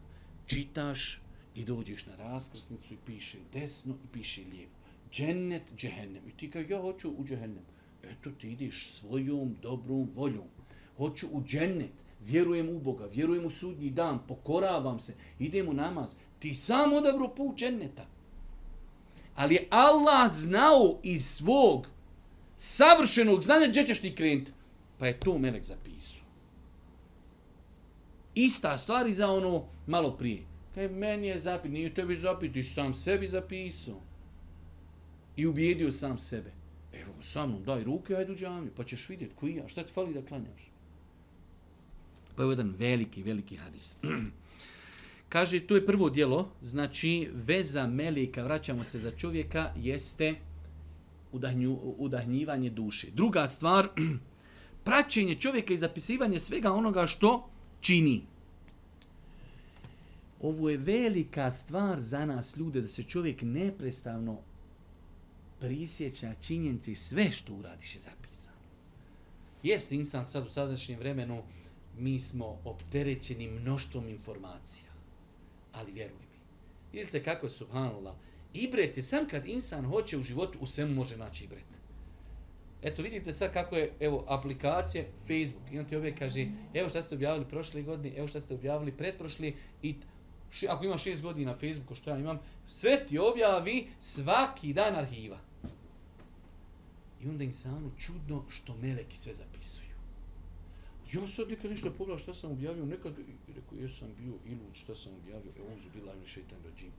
Čitaš, 0.47 1.20
i 1.59 1.65
dođeš 1.65 2.07
na 2.07 2.17
raskrsnicu 2.17 2.95
i 2.95 2.97
piše 3.07 3.39
desno 3.53 3.95
i 4.05 4.07
piše 4.13 4.43
lijevo. 4.51 4.73
Džennet, 5.13 5.63
džehennem. 5.77 6.29
I 6.29 6.31
ti 6.31 6.51
kaže, 6.51 6.69
ja 6.69 6.81
hoću 6.81 7.11
u 7.11 7.25
džehennem. 7.25 7.65
Eto 8.03 8.31
ti 8.31 8.53
ideš 8.53 8.87
svojom 8.87 9.57
dobrom 9.63 10.11
voljom. 10.15 10.49
Hoću 10.97 11.27
u 11.33 11.43
džennet, 11.45 11.93
vjerujem 12.21 12.69
u 12.69 12.79
Boga, 12.79 13.07
vjerujem 13.07 13.47
u 13.47 13.51
sudnji 13.51 13.91
dan, 13.91 14.19
pokoravam 14.29 15.01
se, 15.01 15.15
idem 15.39 15.69
u 15.69 15.73
namaz. 15.73 16.15
Ti 16.39 16.55
sam 16.55 16.93
odabro 16.93 17.29
put 17.29 17.57
dženneta. 17.57 18.07
Ali 19.35 19.55
je 19.55 19.69
Allah 19.71 20.33
znao 20.33 21.01
iz 21.03 21.25
svog 21.25 21.87
savršenog 22.57 23.43
znanja 23.43 23.67
gdje 23.69 23.87
ćeš 23.87 24.01
ti 24.01 24.15
krenuti. 24.15 24.53
Pa 24.99 25.07
je 25.07 25.21
to 25.21 25.39
melek 25.39 25.65
zapisao. 25.65 26.23
Ista 28.35 28.79
stvar 28.79 29.07
i 29.07 29.13
za 29.13 29.31
ono 29.31 29.65
malo 29.87 30.17
prije. 30.17 30.58
Kaj 30.75 30.89
meni 30.89 31.27
je 31.27 31.39
zapis, 31.39 31.73
nije 31.73 31.95
tebi 31.95 32.16
zapis, 32.16 32.53
ti 32.53 32.62
sam 32.62 32.95
sebi 32.95 33.27
zapisao. 33.27 34.01
I 35.37 35.47
ubijedio 35.47 35.93
sam 35.93 36.19
sebe. 36.19 36.53
Evo, 36.93 37.12
sa 37.21 37.47
mnom, 37.47 37.64
daj 37.64 37.85
ruke, 37.85 38.16
ajde 38.16 38.33
u 38.33 38.37
džamiju, 38.37 38.73
pa 38.77 38.85
ćeš 38.85 39.09
vidjeti 39.09 39.35
koji 39.35 39.55
ja, 39.55 39.69
šta 39.69 39.85
ti 39.85 39.93
fali 39.93 40.14
da 40.14 40.23
klanjaš? 40.23 40.71
Pa 42.37 42.43
je 42.43 42.49
jedan 42.49 42.75
veliki, 42.79 43.23
veliki 43.23 43.57
hadis. 43.57 43.97
Kaže, 45.29 45.61
to 45.61 45.77
je 45.77 45.87
prvo 45.87 46.11
dijelo, 46.11 46.51
znači 46.62 47.29
veza 47.33 47.87
melika, 47.87 48.45
vraćamo 48.45 48.85
se 48.85 48.99
za 48.99 49.11
čovjeka, 49.11 49.73
jeste 49.77 50.35
udahnju, 51.33 51.79
udahnjivanje 51.83 52.71
duše. 52.71 53.07
Druga 53.14 53.47
stvar, 53.47 53.89
praćenje 54.85 55.35
čovjeka 55.35 55.75
i 55.75 55.77
zapisivanje 55.77 56.39
svega 56.39 56.73
onoga 56.73 57.07
što 57.07 57.51
čini. 57.81 58.23
Ovo 60.41 60.70
je 60.70 60.76
velika 60.76 61.51
stvar 61.51 62.01
za 62.01 62.26
nas 62.26 62.57
ljude, 62.57 62.80
da 62.80 62.89
se 62.89 63.03
čovjek 63.03 63.43
neprestavno 63.43 64.39
prisjeća 65.61 66.34
činjenci 66.34 66.95
sve 66.95 67.30
što 67.30 67.55
uradiš 67.55 67.95
je 67.95 68.01
zapisano. 68.01 68.59
Jeste 69.62 69.95
insan 69.95 70.26
sad 70.26 70.47
u 70.47 70.51
sadašnjem 70.51 70.99
vremenu, 70.99 71.43
mi 71.99 72.20
smo 72.20 72.61
opterećeni 72.64 73.49
mnoštvom 73.49 74.09
informacija. 74.09 74.89
Ali 75.72 75.93
vjeruj 75.93 76.16
mi. 76.16 76.39
Vidite 76.93 77.22
kako 77.22 77.47
je 77.47 77.51
subhanallah. 77.51 78.14
Ibret 78.55 78.97
je 78.97 79.03
sam 79.03 79.28
kad 79.30 79.47
insan 79.47 79.84
hoće 79.84 80.18
u 80.18 80.22
životu, 80.22 80.59
u 80.61 80.66
svemu 80.66 80.95
može 80.95 81.16
naći 81.16 81.45
ibret. 81.45 81.64
Eto 82.82 83.03
vidite 83.03 83.32
sad 83.32 83.53
kako 83.53 83.76
je, 83.76 83.93
evo, 84.01 84.24
aplikacije, 84.28 85.09
Facebook, 85.26 85.72
i 85.72 85.78
on 85.78 85.84
ti 85.84 85.97
obje 85.97 86.14
kaže, 86.16 86.47
evo 86.74 86.89
šta 86.89 87.03
ste 87.03 87.14
objavili 87.14 87.49
prošle 87.49 87.82
godine, 87.82 88.16
evo 88.16 88.28
šta 88.28 88.41
ste 88.41 88.55
objavili 88.55 88.93
pretprošli, 88.93 89.57
i 89.82 89.95
ši, 90.51 90.68
ako 90.68 90.84
ima 90.84 90.99
šest 90.99 91.22
godina 91.22 91.53
na 91.53 91.59
Facebooku, 91.59 91.94
što 91.94 92.11
ja 92.11 92.18
imam, 92.18 92.38
sve 92.66 93.07
ti 93.07 93.18
objavi 93.18 93.86
svaki 94.01 94.72
dan 94.72 94.96
arhiva. 94.96 95.38
I 97.24 97.28
onda 97.28 97.44
insanu 97.44 97.90
čudno 97.99 98.44
što 98.49 98.76
meleki 98.76 99.16
sve 99.16 99.32
zapisuju. 99.32 99.88
Ja 101.12 101.26
sad 101.26 101.49
nikad 101.49 101.70
ništa 101.70 101.90
pogledao 101.90 102.18
što 102.18 102.34
sam 102.34 102.51
objavio, 102.51 102.86
nekad 102.86 103.12
rekao, 103.49 103.78
jesam 103.78 104.09
bio 104.18 104.32
ilud 104.46 104.74
što 104.74 104.94
sam 104.94 105.12
objavio, 105.14 105.53
e 105.59 105.74
uzu 105.76 105.88
bila 105.94 106.14
mi 106.14 106.26
šeitan 106.26 106.59
rađim. 106.64 106.92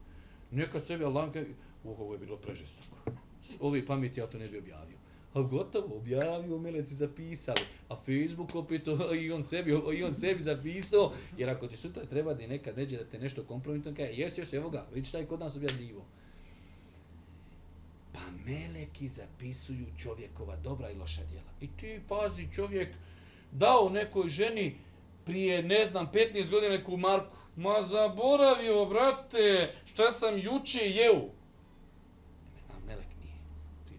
Nekad 0.50 0.86
sebi 0.86 1.04
Allah 1.04 1.32
kaže, 1.32 1.48
oh, 1.84 2.00
ovo 2.00 2.12
je 2.12 2.18
bilo 2.18 2.36
prežestoko. 2.36 2.96
Ovi 3.60 3.86
pameti 3.86 4.20
ja 4.20 4.26
to 4.26 4.38
ne 4.38 4.48
bi 4.48 4.58
objavio. 4.58 4.99
Ali 5.32 5.48
gotovo, 5.48 5.96
objavio, 5.96 6.58
meleci 6.58 6.94
zapisali. 6.94 7.60
A 7.88 7.96
Facebook 7.96 8.54
opet 8.54 8.88
i 9.20 9.32
on 9.32 9.42
sebi, 9.42 9.70
i 9.94 10.04
on 10.04 10.14
sebi 10.14 10.42
zapisao. 10.42 11.12
Jer 11.38 11.50
ako 11.50 11.66
ti 11.66 11.76
sutra 11.76 12.04
treba 12.04 12.34
da 12.34 12.46
nekad 12.46 12.76
neđe 12.76 12.96
da 12.96 13.04
te 13.04 13.18
nešto 13.18 13.44
kompromitom, 13.44 13.94
kaže, 13.94 14.12
jes 14.12 14.38
još, 14.38 14.52
evo 14.52 14.70
ga, 14.70 14.86
vidi 14.94 15.08
šta 15.08 15.18
je 15.18 15.26
kod 15.26 15.40
nas 15.40 15.56
objavljivo. 15.56 16.04
Pa 18.12 18.20
meleki 18.46 19.08
zapisuju 19.08 19.86
čovjekova 19.98 20.56
dobra 20.56 20.90
i 20.90 20.94
loša 20.94 21.22
djela. 21.30 21.50
I 21.60 21.68
ti 21.80 22.00
pazi 22.08 22.52
čovjek 22.52 22.88
dao 23.52 23.88
nekoj 23.88 24.28
ženi 24.28 24.76
prije, 25.24 25.62
ne 25.62 25.86
znam, 25.86 26.10
15 26.12 26.50
godina 26.50 26.76
neku 26.76 26.96
marku. 26.96 27.36
Ma 27.56 27.82
zaboravio, 27.82 28.86
brate, 28.86 29.74
šta 29.84 30.10
sam 30.10 30.38
juče 30.38 30.78
jeo. 30.78 31.22
A 32.70 32.86
melek 32.86 33.06
nije. 33.24 33.36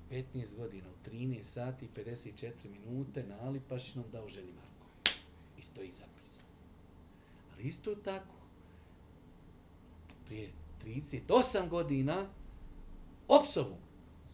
Prije 0.07 0.25
15 0.33 0.55
godina, 0.55 0.90
13 1.09 1.43
sati 1.43 1.85
i 1.85 1.89
54 1.95 2.51
minute, 2.69 3.23
na 3.23 3.35
Alipašinom 3.41 4.05
dao 4.11 4.29
ženi 4.29 4.51
Marko. 4.51 4.85
Isto 5.59 5.81
i 5.81 5.91
zapisano. 5.91 6.47
Ali 7.53 7.63
isto 7.63 7.95
tako, 7.95 8.35
prije 10.25 10.49
38 10.85 11.69
godina, 11.69 12.29
Opsovu, 13.27 13.77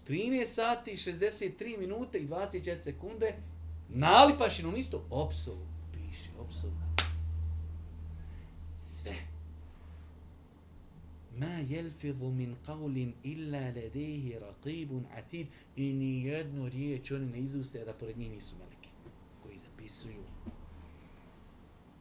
13 0.08 0.46
sati, 0.46 0.92
63 0.92 1.80
minute 1.80 2.20
i 2.20 2.28
24 2.28 2.76
sekunde, 2.76 3.36
nalipašinom 3.90 4.76
isto, 4.76 5.08
opsovu, 5.10 5.68
piše, 5.94 6.30
opsovu. 6.40 6.74
Sve 8.76 9.16
Ma 11.39 11.59
jelfidhu 11.69 12.31
min 12.31 12.57
qavlin 12.67 13.13
illa 13.23 13.61
ladejhi 13.61 14.39
raqibun 14.39 15.05
atid 15.17 15.47
i 15.77 15.93
ni 15.93 16.25
jednu 16.25 16.69
riječ 16.69 17.11
oni 17.11 17.27
ne 17.27 17.41
izuste, 17.41 17.85
da 17.85 17.95
pored 17.95 18.19
njih 18.19 18.31
nisu 18.31 18.57
meleki, 18.57 18.89
koji 19.43 19.59
zapisuju. 19.59 20.25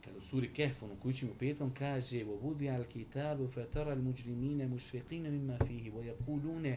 Kad 0.04 0.16
u 0.16 0.20
suri 0.20 0.52
Kehfonu, 0.52 0.96
kućim 1.02 1.28
u 1.30 1.34
petkom, 1.38 1.74
kaže 1.74 2.24
وَبُدِيَ 2.24 2.84
الْكِتَابُ 2.84 3.48
فَتَرَ 3.48 3.92
الْمُجْرِمِينَ 3.92 4.68
مُشْفِقِينَ 4.74 5.30
مِمَّا 5.30 5.58
فِيهِ 5.58 5.90
وَيَقُولُونَ 5.90 6.76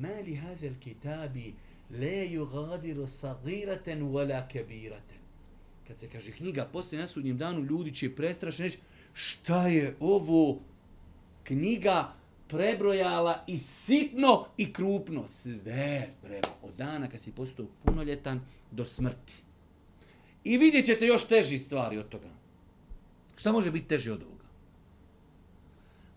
ما 0.00 0.20
لهذا 0.20 0.68
الكتاب 0.68 1.54
لا 1.90 2.22
يغادر 2.22 3.06
صغيرة 3.06 4.02
ولا 4.02 4.40
كبيرة 4.40 5.02
kad 5.88 5.98
se 5.98 6.08
kaže 6.08 6.32
knjiga 6.32 6.64
posle 6.72 6.98
na 6.98 7.06
sudnjem 7.06 7.38
danu 7.38 7.64
ljudi 7.64 7.94
će 7.94 8.14
prestrašni 8.14 8.64
reći 8.64 8.78
šta 9.12 9.68
je 9.68 9.96
ovo 10.00 10.60
Knjiga 11.43 12.13
prebrojala 12.47 13.43
i 13.47 13.57
sitno 13.57 14.45
i 14.57 14.73
krupno 14.73 15.27
sve 15.27 16.09
prema 16.21 16.53
od 16.61 16.73
dana 16.77 17.09
kad 17.09 17.19
si 17.19 17.31
postao 17.31 17.65
punoljetan 17.83 18.41
do 18.71 18.85
smrti 18.85 19.35
i 20.43 20.57
vidjet 20.57 20.85
ćete 20.85 21.05
još 21.05 21.27
teži 21.27 21.57
stvari 21.57 21.97
od 21.97 22.09
toga 22.09 22.29
šta 23.35 23.51
može 23.51 23.71
biti 23.71 23.87
teže 23.87 24.13
od 24.13 24.23
ovoga 24.23 24.45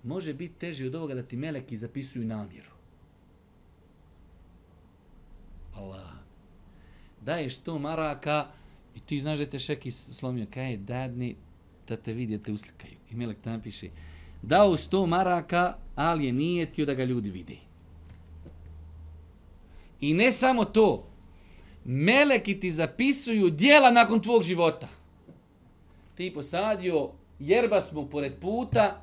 može 0.03 0.35
biti 0.35 0.55
teže 0.55 0.87
od 0.87 0.95
ovoga 0.95 1.15
da 1.15 1.23
ti 1.23 1.37
meleki 1.37 1.77
zapisuju 1.77 2.25
namjeru 2.25 2.75
Allah. 5.77 6.11
Daješ 7.21 7.57
sto 7.57 7.79
maraka 7.79 8.47
i 8.95 9.01
ti 9.01 9.19
znaš 9.19 9.39
da 9.39 9.47
te 9.47 9.59
šeki 9.59 9.91
slomio. 9.91 10.47
Kaj 10.51 10.71
je 10.71 10.77
dadni 10.77 11.37
da 11.89 11.97
te 11.97 12.13
vidite 12.13 12.53
uslikaju. 12.53 12.97
I 13.11 13.15
Melek 13.15 13.41
tam 13.41 13.63
piše. 13.63 13.89
Dao 14.47 14.77
sto 14.77 15.07
maraka, 15.07 15.77
ali 15.95 16.27
je 16.27 16.33
nijetio 16.33 16.87
da 16.87 16.95
ga 16.95 17.05
ljudi 17.05 17.31
vidi. 17.31 17.59
I 20.01 20.15
ne 20.15 20.33
samo 20.33 20.65
to. 20.65 21.07
Meleki 21.85 22.61
ti 22.61 22.71
zapisuju 22.71 23.51
dijela 23.51 23.91
nakon 23.91 24.21
tvog 24.21 24.43
života. 24.43 24.89
Ti 26.15 26.33
posadio 26.35 27.11
jerba 27.39 27.81
smo 27.81 28.07
pored 28.07 28.33
puta 28.41 29.01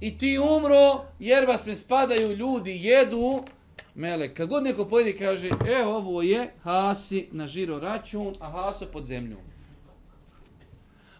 i 0.00 0.18
ti 0.18 0.38
umro, 0.38 1.04
jerba 1.18 1.56
sme 1.56 1.74
spadaju, 1.74 2.32
ljudi 2.32 2.78
jedu, 2.82 3.44
Melek, 3.94 4.36
kad 4.36 4.48
god 4.48 4.64
neko 4.64 4.84
pojedi 4.84 5.18
kaže, 5.18 5.48
e, 5.48 5.84
ovo 5.86 6.22
je 6.22 6.52
Hasi 6.62 7.28
na 7.32 7.46
žiro 7.46 7.78
račun, 7.78 8.34
a 8.40 8.50
Haso 8.50 8.86
pod 8.86 9.04
zemljom. 9.04 9.53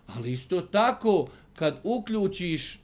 Ali 0.06 0.32
isto 0.32 0.60
tako, 0.60 1.26
kad 1.54 1.80
uključiš, 1.84 2.80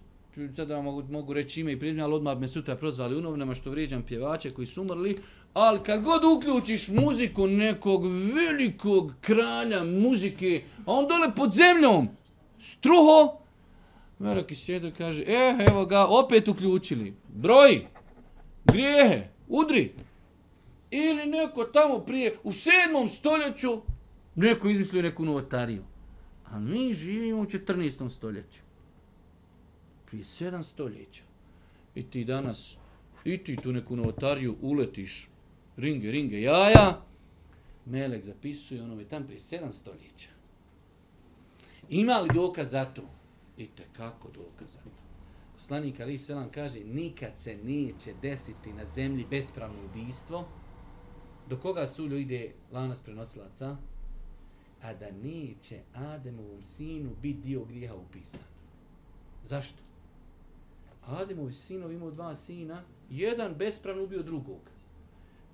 sada 0.56 0.74
vam 0.74 0.84
mogu, 0.84 1.02
mogu 1.10 1.32
reći 1.32 1.60
ime 1.60 1.72
i 1.72 1.78
prezme, 1.78 2.02
ali 2.02 2.14
odmah 2.14 2.38
me 2.38 2.48
sutra 2.48 2.76
prozvali 2.76 3.16
u 3.16 3.20
novinama 3.20 3.54
što 3.54 3.70
vrijeđam 3.70 4.02
pjevače 4.02 4.50
koji 4.50 4.66
su 4.66 4.82
umrli, 4.82 5.16
ali 5.54 5.80
kad 5.82 6.02
god 6.02 6.22
uključiš 6.24 6.88
muziku 6.88 7.46
nekog 7.46 8.06
velikog 8.06 9.14
kralja 9.20 9.84
muzike, 9.84 10.62
a 10.86 10.92
on 10.92 11.08
dole 11.08 11.34
pod 11.36 11.50
zemljom, 11.52 12.08
struho, 12.60 13.40
Melek 14.20 14.52
i 14.52 14.92
kaže, 14.98 15.24
e, 15.26 15.56
evo 15.68 15.86
ga, 15.86 16.06
opet 16.06 16.48
uključili. 16.48 17.14
Broj, 17.28 17.86
grijehe, 18.64 19.28
udri. 19.48 19.92
Ili 20.90 21.26
neko 21.26 21.64
tamo 21.64 21.98
prije, 21.98 22.36
u 22.42 22.52
sedmom 22.52 23.08
stoljeću, 23.08 23.80
neko 24.34 24.68
izmislio 24.68 25.02
neku 25.02 25.24
novotariju. 25.24 25.82
A 26.50 26.58
mi 26.58 26.94
živimo 26.94 27.40
u 27.40 27.46
14. 27.46 28.08
stoljeću. 28.08 28.60
Prije 30.06 30.24
7 30.24 30.62
stoljeća. 30.62 31.22
I 31.94 32.02
ti 32.02 32.24
danas, 32.24 32.76
i 33.24 33.38
ti 33.38 33.56
tu 33.56 33.72
neku 33.72 33.96
novotariju 33.96 34.56
uletiš, 34.60 35.28
ringe, 35.76 36.10
ringe, 36.10 36.40
jaja, 36.40 37.02
Melek 37.86 38.24
zapisuje 38.24 38.82
onome 38.82 39.04
tam 39.04 39.26
prije 39.26 39.38
7 39.38 39.72
stoljeća. 39.72 40.28
Ima 41.88 42.18
li 42.18 42.28
dokaz 42.34 42.70
za 42.70 42.84
to? 42.84 43.02
I 43.56 43.66
te 43.66 43.84
kako 43.96 44.28
dokaz 44.30 44.72
za 44.72 44.78
to? 44.78 45.00
Poslanik 45.54 46.00
Ali 46.00 46.18
Selam 46.18 46.50
kaže, 46.50 46.80
nikad 46.84 47.38
se 47.38 47.56
neće 47.64 48.14
desiti 48.22 48.72
na 48.72 48.84
zemlji 48.84 49.26
bespravno 49.30 49.76
ubijstvo, 49.84 50.48
do 51.48 51.56
koga 51.56 51.86
sulju 51.86 52.18
ide 52.18 52.52
lanas 52.72 53.00
prenosilaca, 53.00 53.76
a 54.82 54.94
da 54.94 55.10
neće 55.10 55.78
Ademovom 55.94 56.62
sinu 56.62 57.10
biti 57.22 57.40
dio 57.40 57.64
grijeha 57.64 57.94
upisan. 57.94 58.44
Zašto? 59.44 59.78
Ademovi 61.06 61.52
sinovi 61.52 61.94
imao 61.94 62.10
dva 62.10 62.34
sina, 62.34 62.82
jedan 63.10 63.54
bespravno 63.54 64.02
ubio 64.02 64.22
drugog. 64.22 64.60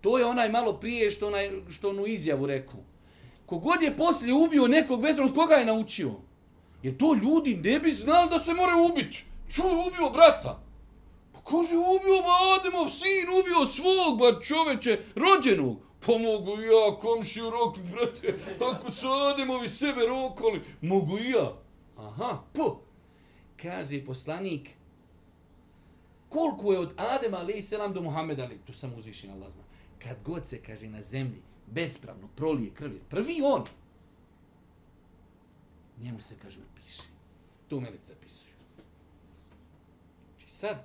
To 0.00 0.18
je 0.18 0.24
onaj 0.24 0.48
malo 0.48 0.72
prije 0.72 1.10
što, 1.10 1.26
onaj, 1.26 1.50
što 1.68 1.90
onu 1.90 2.06
izjavu 2.06 2.46
rekao. 2.46 2.80
Kogod 3.46 3.82
je 3.82 3.96
poslije 3.96 4.34
ubio 4.34 4.68
nekog 4.68 5.02
bespravno, 5.02 5.34
koga 5.34 5.54
je 5.54 5.66
naučio? 5.66 6.12
Jer 6.82 6.96
to 6.96 7.14
ljudi 7.14 7.56
ne 7.56 7.80
bi 7.80 7.92
znali 7.92 8.30
da 8.30 8.38
se 8.38 8.54
more 8.54 8.72
ubiti. 8.90 9.24
Čuo 9.48 9.86
ubio 9.86 10.10
brata. 10.12 10.62
Pa 11.32 11.40
kaže, 11.40 11.76
ubio 11.76 12.22
ba 12.22 12.34
Ademov 12.58 12.88
sin, 12.88 13.28
ubio 13.40 13.66
svog, 13.66 14.18
ba 14.18 14.40
čoveče, 14.40 14.98
rođenog. 15.14 15.85
Pomogu 16.00 16.50
ja 16.50 16.98
komšiju 16.98 17.50
rok, 17.50 17.78
brate, 17.78 18.38
ako 18.60 18.92
se 18.92 19.06
odemo 19.06 19.58
vi 19.58 19.68
sebe 19.68 20.06
rokali, 20.06 20.62
mogu 20.80 21.18
i 21.18 21.30
ja. 21.30 21.52
Aha, 21.96 22.42
po. 22.52 22.80
Kaže 23.62 24.04
poslanik, 24.04 24.70
koliko 26.28 26.72
je 26.72 26.78
od 26.78 26.94
Adema 26.96 27.36
ali 27.36 27.62
selam 27.62 27.92
do 27.92 28.02
Muhammeda 28.02 28.44
ali 28.44 28.58
to 28.58 28.72
sam 28.72 28.94
uzvišen, 28.96 29.30
Allah 29.30 29.50
zna. 29.50 29.62
Kad 29.98 30.16
god 30.24 30.46
se, 30.46 30.62
kaže, 30.62 30.88
na 30.88 31.02
zemlji, 31.02 31.42
bespravno 31.66 32.28
prolije 32.36 32.70
krvi, 32.74 33.00
prvi 33.08 33.40
on, 33.44 33.64
njemu 36.02 36.20
se, 36.20 36.34
kaže, 36.42 36.60
upiše. 36.60 37.02
To 37.68 37.80
melec 37.80 38.06
zapisuju. 38.06 38.54
Znači 40.36 40.50
sad, 40.52 40.84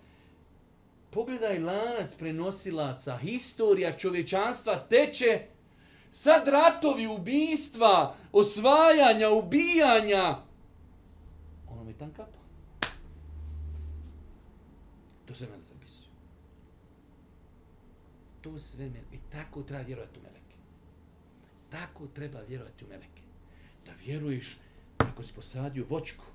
pogledaj 1.11 1.59
lanac 1.59 2.15
prenosilaca, 2.15 3.17
historija 3.17 3.97
čovječanstva 3.97 4.75
teče, 4.75 5.47
sad 6.11 6.47
ratovi, 6.47 7.07
ubijstva, 7.07 8.15
osvajanja, 8.31 9.29
ubijanja, 9.29 10.37
ono 11.69 11.83
mi 11.83 11.93
tam 11.93 12.13
kapa. 12.13 12.41
To 15.25 15.35
sve 15.35 15.47
mene 15.47 15.63
zapisuju. 15.63 16.09
To 18.41 18.57
sve 18.57 18.85
mene. 18.85 19.05
I 19.11 19.17
tako 19.31 19.63
treba 19.63 19.83
vjerovati 19.83 20.19
u 20.19 20.23
meleke. 20.23 20.55
Tako 21.69 22.07
treba 22.07 22.39
vjerovati 22.41 22.85
u 22.85 22.87
meleke. 22.87 23.21
Da 23.85 23.91
vjeruješ 24.05 24.57
ako 24.97 25.23
si 25.23 25.33
posadio 25.33 25.85
vočku, 25.89 26.25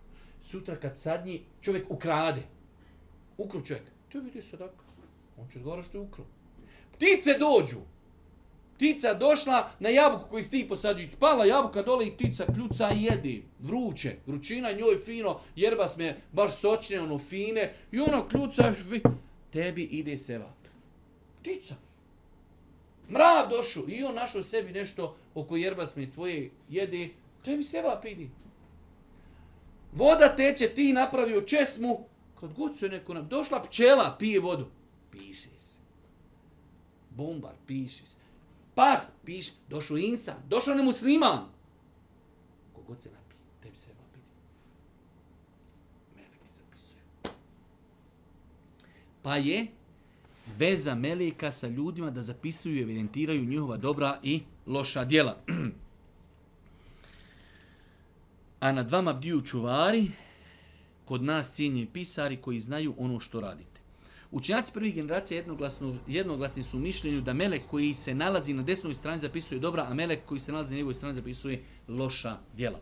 sutra 0.43 0.77
kad 0.77 0.99
sadnji 0.99 1.45
čovjek 1.61 1.91
ukrade. 1.91 2.43
Ukru 3.39 3.61
čovjek. 3.61 3.96
To 4.09 4.21
vidi 4.21 4.43
sadaka. 4.43 4.85
On 5.39 5.49
će 5.53 5.59
odgovara 5.59 5.83
što 5.83 5.99
je 5.99 6.03
ukru. 6.03 6.25
Ptice 6.93 7.39
dođu. 7.39 7.81
Ptica 8.77 9.15
došla 9.15 9.71
na 9.81 9.89
jabuku 9.89 10.25
koju 10.31 10.43
sti 10.43 10.61
ti 10.61 10.69
posadio. 10.69 11.09
Spala 11.09 11.45
jabuka 11.45 11.83
dole 11.83 12.07
i 12.07 12.11
ptica 12.11 12.45
kljuca 12.55 12.91
i 12.91 13.03
jede. 13.03 13.43
Vruće. 13.59 14.17
Vrućina 14.27 14.73
njoj 14.73 14.97
fino. 14.97 15.41
Jerba 15.57 15.89
sme 15.89 16.17
baš 16.33 16.57
sočne, 16.61 17.01
ono 17.01 17.19
fine. 17.19 17.73
I 17.93 18.01
ono 18.01 18.29
kljuca. 18.29 18.73
Tebi 19.53 19.83
ide 19.83 20.17
sevap. 20.17 20.57
Ptica. 21.41 21.75
Mrav 23.11 23.49
došu. 23.51 23.85
I 23.89 24.05
on 24.05 24.15
našao 24.15 24.43
sebi 24.43 24.73
nešto 24.73 25.17
oko 25.35 25.57
jerba 25.57 25.87
sme 25.87 26.11
tvoje 26.11 26.51
jede. 26.69 27.09
Tebi 27.45 27.63
sevap 27.63 28.05
ide. 28.05 28.29
Voda 29.93 30.37
teče, 30.37 30.69
ti 30.69 30.93
napravio 30.93 31.41
česmu. 31.41 32.05
Kad 32.41 32.53
god 32.53 32.77
se 32.77 32.89
neko 32.89 33.15
nam... 33.15 33.29
Došla 33.29 33.63
pčela, 33.63 34.17
pije 34.19 34.41
vodu. 34.41 34.67
Piše 35.11 35.49
se. 35.59 35.77
Bombar, 37.11 37.55
piše 37.67 38.07
se. 38.07 38.17
Pas, 38.75 39.11
piše. 39.25 39.53
Došao 39.69 39.97
insan, 39.97 40.37
došao 40.49 40.75
nemusliman. 40.75 41.49
Kogod 42.73 43.01
se 43.01 43.09
napije, 43.09 43.41
tebi 43.63 43.77
se 43.77 43.91
vapiti. 43.91 44.27
Meleki 46.17 46.53
zapisuju. 46.53 47.01
Pa 49.23 49.37
je 49.37 49.67
veza 50.59 50.95
meleka 50.95 51.53
sa 51.53 51.69
ljudima 51.69 52.11
da 52.11 52.23
zapisuju 52.23 52.77
i 52.77 52.83
evidentiraju 52.83 53.45
njihova 53.45 53.77
dobra 53.77 54.19
i 54.23 54.41
loša 54.67 55.05
djela. 55.05 55.37
A 58.61 58.73
nad 58.73 58.91
vama 58.91 59.13
bdiju 59.13 59.41
čuvari, 59.41 60.11
kod 61.07 61.23
nas 61.23 61.53
cijenjeni 61.53 61.87
pisari 61.93 62.37
koji 62.37 62.59
znaju 62.59 62.95
ono 62.99 63.21
što 63.21 63.41
radite. 63.41 63.81
Učenjaci 64.31 64.73
prvih 64.73 64.95
generacija 64.95 65.39
jednoglasno, 65.39 65.97
jednoglasni 66.07 66.63
su 66.63 66.77
u 66.77 66.81
mišljenju 66.81 67.21
da 67.21 67.33
melek 67.33 67.63
koji 67.67 67.95
se 67.95 68.15
nalazi 68.15 68.53
na 68.53 68.63
desnoj 68.63 68.95
strani 68.95 69.19
zapisuje 69.19 69.61
dobra, 69.61 69.87
a 69.89 69.95
melek 69.95 70.27
koji 70.27 70.41
se 70.41 70.53
nalazi 70.53 70.71
na 70.71 70.77
njegovoj 70.77 70.95
strani 70.95 71.15
zapisuje 71.15 71.63
loša 71.89 72.39
djela. 72.57 72.81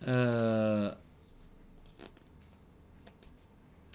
E, 0.00 0.94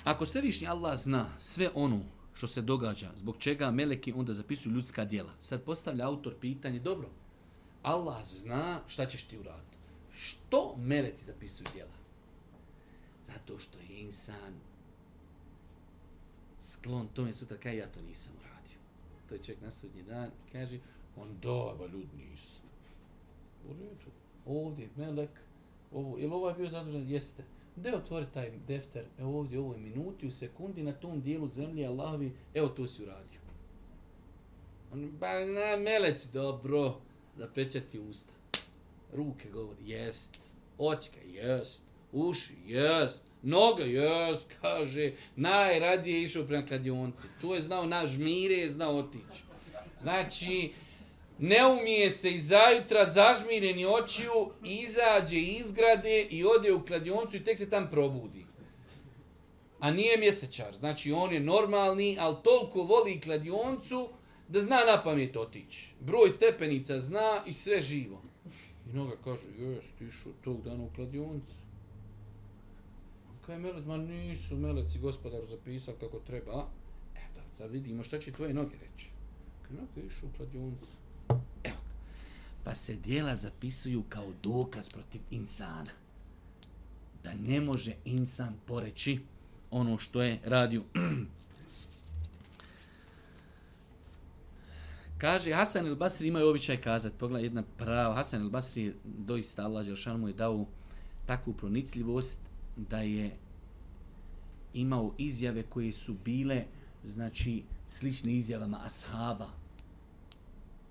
ako 0.03 0.25
se 0.25 0.41
višnji 0.41 0.67
Allah 0.67 0.97
zna 0.97 1.25
sve 1.39 1.69
ono 1.73 2.01
što 2.33 2.47
se 2.47 2.61
događa, 2.61 3.11
zbog 3.15 3.35
čega 3.39 3.71
meleki 3.71 4.13
onda 4.13 4.33
zapisuju 4.33 4.73
ljudska 4.73 5.05
djela, 5.05 5.31
sad 5.39 5.63
postavlja 5.63 6.07
autor 6.07 6.35
pitanje, 6.41 6.79
dobro, 6.79 7.09
Allah 7.83 8.25
zna 8.25 8.79
šta 8.87 9.05
ćeš 9.05 9.23
ti 9.23 9.37
uraditi. 9.37 9.78
Što 10.13 10.75
meleci 10.77 11.25
zapisuju 11.25 11.67
djela? 11.73 11.99
Zato 13.25 13.59
što 13.59 13.79
je 13.79 13.99
insan 13.99 14.53
sklon 16.61 17.07
tome 17.07 17.33
sutra 17.33 17.57
kaj 17.57 17.77
ja 17.77 17.91
to 17.91 18.01
nisam 18.01 18.33
uradio. 18.39 18.77
To 19.29 19.35
je 19.35 19.43
čovjek 19.43 19.61
na 19.61 19.71
sudnji 19.71 20.03
dan 20.03 20.27
i 20.27 20.51
kaže 20.51 20.79
on 21.15 21.37
da, 21.41 21.75
ba 21.79 21.85
ljud 21.85 22.07
nisam. 22.17 22.61
Bože, 23.67 23.83
eto, 23.83 24.11
Ovdje 24.45 24.83
je 24.83 24.89
melek. 24.95 25.29
Ovo, 25.91 26.17
je 26.17 26.27
li 26.27 26.33
ovaj 26.33 26.53
bio 26.53 26.69
zadužen? 26.69 27.09
Jeste. 27.09 27.43
Gde 27.75 27.95
otvori 27.95 28.25
taj 28.33 28.51
defter? 28.67 29.05
Evo 29.19 29.39
ovdje, 29.39 29.59
u 29.59 29.65
ovoj 29.65 29.77
minuti, 29.77 30.27
u 30.27 30.31
sekundi, 30.31 30.83
na 30.83 30.93
tom 30.93 31.21
dijelu 31.21 31.47
zemlje 31.47 31.87
Allahovi, 31.87 32.35
evo 32.53 32.67
to 32.67 32.87
si 32.87 33.03
uradio. 33.03 33.39
On, 34.93 35.11
ba 35.19 35.45
na, 35.45 35.83
meleci, 35.83 36.29
dobro 36.33 37.01
zapečati 37.37 37.99
usta. 37.99 38.33
Ruke 39.13 39.49
govori, 39.49 39.89
jest. 39.89 40.39
Očka, 40.77 41.19
jest. 41.25 41.83
Uši, 42.11 42.53
jest. 42.65 43.23
Noga, 43.43 43.83
jest, 43.83 44.47
kaže. 44.61 45.11
Najradije 45.35 46.23
išao 46.23 46.45
prema 46.45 46.65
kladionci. 46.65 47.27
Tu 47.41 47.53
je 47.53 47.61
znao 47.61 47.85
naš 47.85 48.17
mire, 48.17 48.55
je 48.55 48.69
znao 48.69 48.97
otići. 48.97 49.43
Znači, 49.97 50.71
ne 51.39 51.65
umije 51.67 52.09
se 52.09 52.31
i 52.31 52.39
zajutra 52.39 53.05
zažmireni 53.05 53.85
očiju, 53.85 54.51
izađe 54.63 55.39
iz 55.39 55.71
grade 55.71 56.21
i 56.21 56.45
ode 56.45 56.73
u 56.73 56.85
kladioncu 56.85 57.37
i 57.37 57.43
tek 57.43 57.57
se 57.57 57.69
tam 57.69 57.89
probudi. 57.89 58.45
A 59.79 59.91
nije 59.91 60.17
mjesečar. 60.17 60.73
Znači, 60.73 61.11
on 61.11 61.33
je 61.33 61.39
normalni, 61.39 62.17
ali 62.19 62.35
toliko 62.43 62.83
voli 62.83 63.21
kladioncu, 63.21 64.09
da 64.47 64.61
zna 64.61 64.77
na 64.87 65.03
pamet 65.03 65.37
otići. 65.37 65.93
Broj 65.99 66.29
stepenica 66.29 66.99
zna 66.99 67.43
i 67.45 67.53
sve 67.53 67.81
živo. 67.81 68.21
I 68.89 68.93
noga 68.93 69.15
kaže, 69.23 69.43
jes, 69.57 69.91
ti 69.91 70.05
išao 70.05 70.31
tog 70.43 70.63
dana 70.63 70.83
u 70.83 70.89
kladionicu. 70.95 71.55
Kaj 73.45 73.55
je 73.55 73.59
melec? 73.59 73.85
Ma 73.85 73.97
nisu 73.97 74.57
meleci 74.57 74.99
gospodar 74.99 75.41
zapisao 75.45 75.93
kako 75.99 76.19
treba. 76.19 76.51
Evo 77.15 77.29
da, 77.35 77.41
sad 77.57 77.71
vidimo 77.71 78.03
šta 78.03 78.19
će 78.19 78.31
tvoje 78.31 78.53
noge 78.53 78.75
reći. 78.75 79.09
Kaj 79.61 79.77
noga 79.77 80.07
išao 80.07 80.29
u 80.29 80.37
kladionicu. 80.37 80.91
Evo 81.63 81.77
ga. 81.87 81.95
Pa 82.63 82.75
se 82.75 82.95
dijela 82.95 83.35
zapisuju 83.35 84.03
kao 84.09 84.33
dokaz 84.43 84.89
protiv 84.89 85.21
insana. 85.31 85.91
Da 87.23 87.33
ne 87.33 87.61
može 87.61 87.93
insan 88.05 88.55
poreći 88.65 89.19
ono 89.71 89.97
što 89.97 90.21
je 90.21 90.39
radio. 90.43 90.83
Kaže, 95.19 95.51
Hasan 95.51 95.87
el 95.87 95.95
Basri 95.95 96.27
imaju 96.27 96.49
običaj 96.49 96.77
kazati, 96.81 97.15
pogledaj 97.19 97.45
jedna 97.45 97.63
prava, 97.77 98.15
Hasan 98.15 98.41
el 98.41 98.49
Basri 98.49 98.93
doista 99.03 99.63
Allah 99.63 99.85
Đelšan 99.85 100.19
mu 100.19 100.27
je 100.27 100.33
dao 100.33 100.65
takvu 101.25 101.53
pronicljivost 101.53 102.39
da 102.77 102.99
je 102.99 103.35
imao 104.73 105.13
izjave 105.17 105.63
koje 105.63 105.91
su 105.91 106.15
bile, 106.25 106.63
znači, 107.03 107.63
slične 107.87 108.33
izjavama 108.33 108.79
ashaba. 108.85 109.49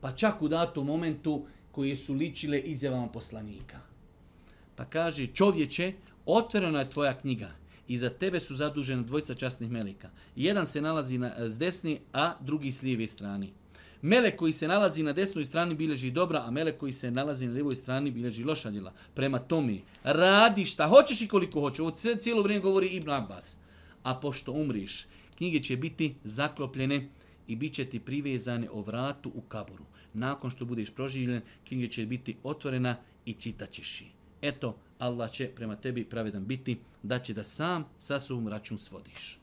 Pa 0.01 0.12
čak 0.12 0.43
u 0.43 0.49
datom 0.49 0.87
momentu 0.87 1.47
koje 1.72 1.97
su 1.97 2.14
ličile 2.14 2.61
izjavama 2.61 3.09
poslanika. 3.09 3.81
Pa 4.76 4.85
kaže, 4.85 5.26
čovječe, 5.26 5.93
otvorena 6.26 6.79
je 6.81 6.91
tvoja 6.91 7.18
knjiga 7.18 7.51
i 7.89 7.99
za 7.99 8.11
tebe 8.11 8.41
su 8.41 8.57
zadužena 8.57 9.03
dvojica 9.03 9.35
časnih 9.35 9.70
melika. 9.70 10.11
Jedan 10.37 10.66
se 10.66 10.81
nalazi 10.81 11.18
na, 11.18 11.49
s 11.49 11.59
desni, 11.59 12.01
a 12.12 12.35
drugi 12.41 12.72
s 12.72 12.83
lijeve 12.83 13.07
strane 13.07 13.58
Melek 14.03 14.36
koji 14.36 14.53
se 14.53 14.68
nalazi 14.68 15.03
na 15.03 15.12
desnoj 15.12 15.44
strani 15.44 15.74
bilježi 15.74 16.11
dobra, 16.11 16.42
a 16.46 16.51
melek 16.51 16.78
koji 16.78 16.92
se 16.92 17.11
nalazi 17.11 17.46
na 17.46 17.53
lijevoj 17.53 17.76
strani 17.76 18.11
bilježi 18.11 18.44
loša 18.44 18.70
djela. 18.70 18.92
Prema 19.14 19.38
tome, 19.38 19.78
radi 20.05 20.64
šta 20.64 20.86
hoćeš 20.86 21.20
i 21.20 21.28
koliko 21.28 21.61
hoćeš. 21.61 21.80
Ovo 21.80 21.90
cijelo 22.20 22.42
vrijeme 22.42 22.62
govori 22.62 22.86
Ibn 22.86 23.11
Abbas. 23.11 23.57
A 24.03 24.14
pošto 24.14 24.53
umriš, 24.53 25.07
knjige 25.36 25.59
će 25.59 25.76
biti 25.76 26.14
zaklopljene 26.24 27.09
i 27.46 27.57
bit 27.57 27.74
će 27.74 27.84
ti 27.84 28.01
privezane 28.01 28.70
o 28.70 28.80
vratu 28.80 29.32
u 29.34 29.40
kaboru. 29.40 29.84
Nakon 30.14 30.51
što 30.51 30.64
budeš 30.64 30.90
proživljen, 30.90 31.42
knjige 31.68 31.86
će 31.86 32.07
biti 32.07 32.36
otvorena 32.42 32.96
i 33.24 33.32
čitaćeš 33.34 34.01
ih. 34.01 34.11
Eto, 34.42 34.76
Allah 34.99 35.30
će 35.30 35.51
prema 35.57 35.76
tebi 35.76 36.05
pravedan 36.05 36.46
biti, 36.46 36.78
da 37.03 37.18
će 37.18 37.34
da 37.34 37.44
sam 37.44 37.84
sa 37.99 38.18
sobom 38.18 38.49
račun 38.49 38.78
svodiš. 38.78 39.38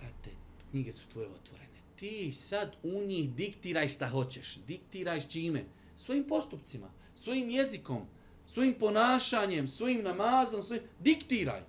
Brate, 0.00 0.30
knjige 0.70 0.92
su 0.92 1.08
tvoje 1.08 1.28
otvorene. 1.28 1.65
Ti 1.96 2.32
sad 2.32 2.76
u 2.82 3.02
njih 3.06 3.34
diktiraj 3.34 3.88
šta 3.88 4.08
hoćeš. 4.08 4.58
Diktiraj 4.66 5.20
s 5.20 5.28
čime? 5.28 5.64
Svojim 5.96 6.24
postupcima, 6.24 6.90
svojim 7.14 7.50
jezikom, 7.50 8.06
svojim 8.46 8.74
ponašanjem, 8.78 9.68
svojim 9.68 10.02
namazom, 10.02 10.62
svojim... 10.62 10.82
Diktiraj. 11.00 11.62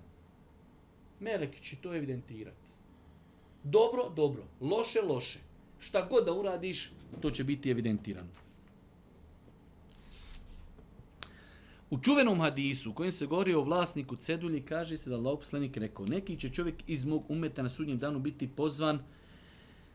Meleki 1.20 1.62
će 1.62 1.76
to 1.76 1.94
evidentirati. 1.94 2.68
Dobro, 3.64 4.08
dobro. 4.16 4.44
Loše, 4.60 5.00
loše. 5.02 5.38
Šta 5.78 6.06
god 6.10 6.24
da 6.24 6.32
uradiš, 6.32 6.92
to 7.20 7.30
će 7.30 7.44
biti 7.44 7.70
evidentirano. 7.70 8.28
U 11.90 11.98
čuvenom 11.98 12.40
hadisu, 12.40 12.92
kojem 12.94 13.12
se 13.12 13.26
govori 13.26 13.54
o 13.54 13.62
vlasniku 13.62 14.16
cedulji, 14.16 14.60
kaže 14.60 14.96
se 14.96 15.10
da 15.10 15.16
Allah 15.16 15.38
poslanik 15.38 15.76
rekao, 15.76 16.06
neki 16.06 16.36
će 16.36 16.48
čovjek 16.48 16.74
iz 16.86 17.04
mog 17.04 17.30
umeta 17.30 17.62
na 17.62 17.68
sudnjem 17.68 17.98
danu 17.98 18.18
biti 18.18 18.48
pozvan 18.48 19.00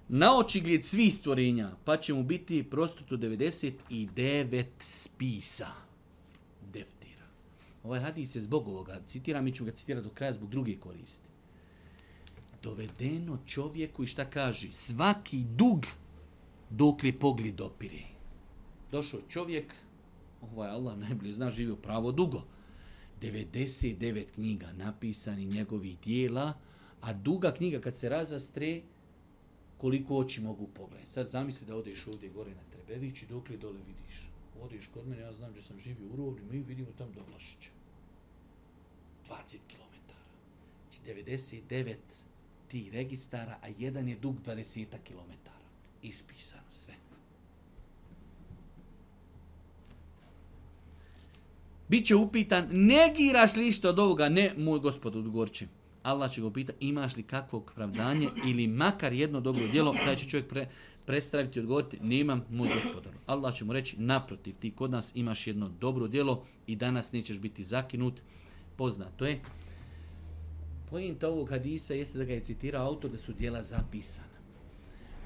na 0.07 0.37
očigled 0.37 0.85
svih 0.85 1.13
stvorenja, 1.13 1.71
pa 1.83 1.97
će 1.97 2.13
mu 2.13 2.23
biti 2.23 2.63
prostuto 2.63 3.17
99 3.17 4.65
spisa 4.79 5.67
deftira. 6.73 7.25
Ovaj 7.83 7.99
hadis 7.99 8.35
je 8.35 8.41
zbog 8.41 8.67
ovoga, 8.67 8.99
citiram, 9.05 9.43
mi 9.43 9.51
ćemo 9.51 9.65
ga 9.65 9.75
citirati 9.75 10.07
do 10.07 10.13
kraja 10.13 10.31
zbog 10.31 10.49
druge 10.49 10.75
koristi. 10.75 11.27
Dovedeno 12.63 13.37
čovjeku 13.45 14.03
i 14.03 14.07
šta 14.07 14.25
kaže, 14.25 14.71
svaki 14.71 15.43
dug 15.43 15.85
dok 16.69 17.03
li 17.03 17.11
pogled 17.11 17.61
opire. 17.61 18.03
Došao 18.91 19.19
čovjek, 19.29 19.73
ovaj 20.41 20.69
Allah 20.69 20.97
najbolje 20.97 21.33
zna, 21.33 21.49
živio 21.49 21.75
pravo 21.75 22.11
dugo. 22.11 22.43
99 23.21 24.25
knjiga 24.33 24.73
napisani 24.73 25.45
njegovih 25.45 25.99
dijela, 25.99 26.53
a 27.01 27.13
duga 27.13 27.53
knjiga 27.53 27.81
kad 27.81 27.95
se 27.95 28.09
razastre, 28.09 28.81
koliko 29.83 30.17
oči 30.17 30.41
mogu 30.41 30.67
pogledati. 30.67 31.09
Sad 31.09 31.29
zamisli 31.29 31.67
da 31.67 31.75
odeš 31.75 32.07
ovdje 32.07 32.29
gore 32.29 32.51
na 32.51 32.61
Trebević 32.71 33.21
i 33.21 33.25
dok 33.25 33.49
li 33.49 33.57
dole 33.57 33.79
vidiš. 33.87 34.29
Odeš 34.61 34.87
kod 34.93 35.07
mene, 35.07 35.21
ja 35.21 35.33
znam 35.33 35.51
gdje 35.51 35.61
sam 35.61 35.79
živio 35.79 36.07
u 36.13 36.15
Rovni, 36.15 36.41
mi 36.51 36.63
vidimo 36.63 36.87
tam 36.97 37.11
do 37.11 37.21
Vlašića. 37.29 37.69
20 39.29 39.57
km. 39.67 40.13
Znači 40.89 41.29
99 41.69 41.95
ti 42.67 42.89
registara, 42.93 43.57
a 43.61 43.67
jedan 43.77 44.09
je 44.09 44.15
dug 44.15 44.35
20 44.45 44.85
km. 45.07 45.49
Ispisano 46.01 46.71
sve. 46.71 46.93
Biće 51.87 52.15
upitan, 52.15 52.67
negiraš 52.71 53.55
li 53.55 53.71
što 53.71 53.89
od 53.89 53.99
ovoga? 53.99 54.29
Ne, 54.29 54.53
moj 54.57 54.79
gospod, 54.79 55.15
odgovorit 55.15 55.82
Allah 56.03 56.31
će 56.31 56.41
ga 56.41 56.47
upita, 56.47 56.73
imaš 56.79 57.15
li 57.15 57.23
kakvog 57.23 57.71
pravdanje 57.75 58.29
ili 58.47 58.67
makar 58.67 59.13
jedno 59.13 59.41
dobro 59.41 59.67
djelo, 59.71 59.95
taj 60.05 60.15
će 60.15 60.29
čovjek 60.29 60.49
pre, 60.49 60.69
prestraviti 61.05 61.59
i 61.59 61.61
odgovoriti, 61.61 61.99
nemam, 62.01 62.45
moj 62.49 62.69
gospodar. 62.73 63.13
Allah 63.25 63.55
će 63.55 63.65
mu 63.65 63.73
reći, 63.73 63.95
naprotiv, 63.99 64.55
ti 64.55 64.71
kod 64.71 64.91
nas 64.91 65.15
imaš 65.15 65.47
jedno 65.47 65.69
dobro 65.69 66.07
djelo 66.07 66.45
i 66.67 66.75
danas 66.75 67.11
nećeš 67.11 67.39
biti 67.39 67.63
zakinut. 67.63 68.21
Poznato 68.75 69.25
je. 69.25 69.41
Pojenta 70.89 71.29
ovog 71.29 71.49
hadisa 71.49 71.93
jeste 71.93 72.17
da 72.17 72.25
ga 72.25 72.33
je 72.33 72.43
citirao 72.43 72.87
autor 72.87 73.11
da 73.11 73.17
su 73.17 73.33
djela 73.33 73.61
zapisana. 73.61 74.27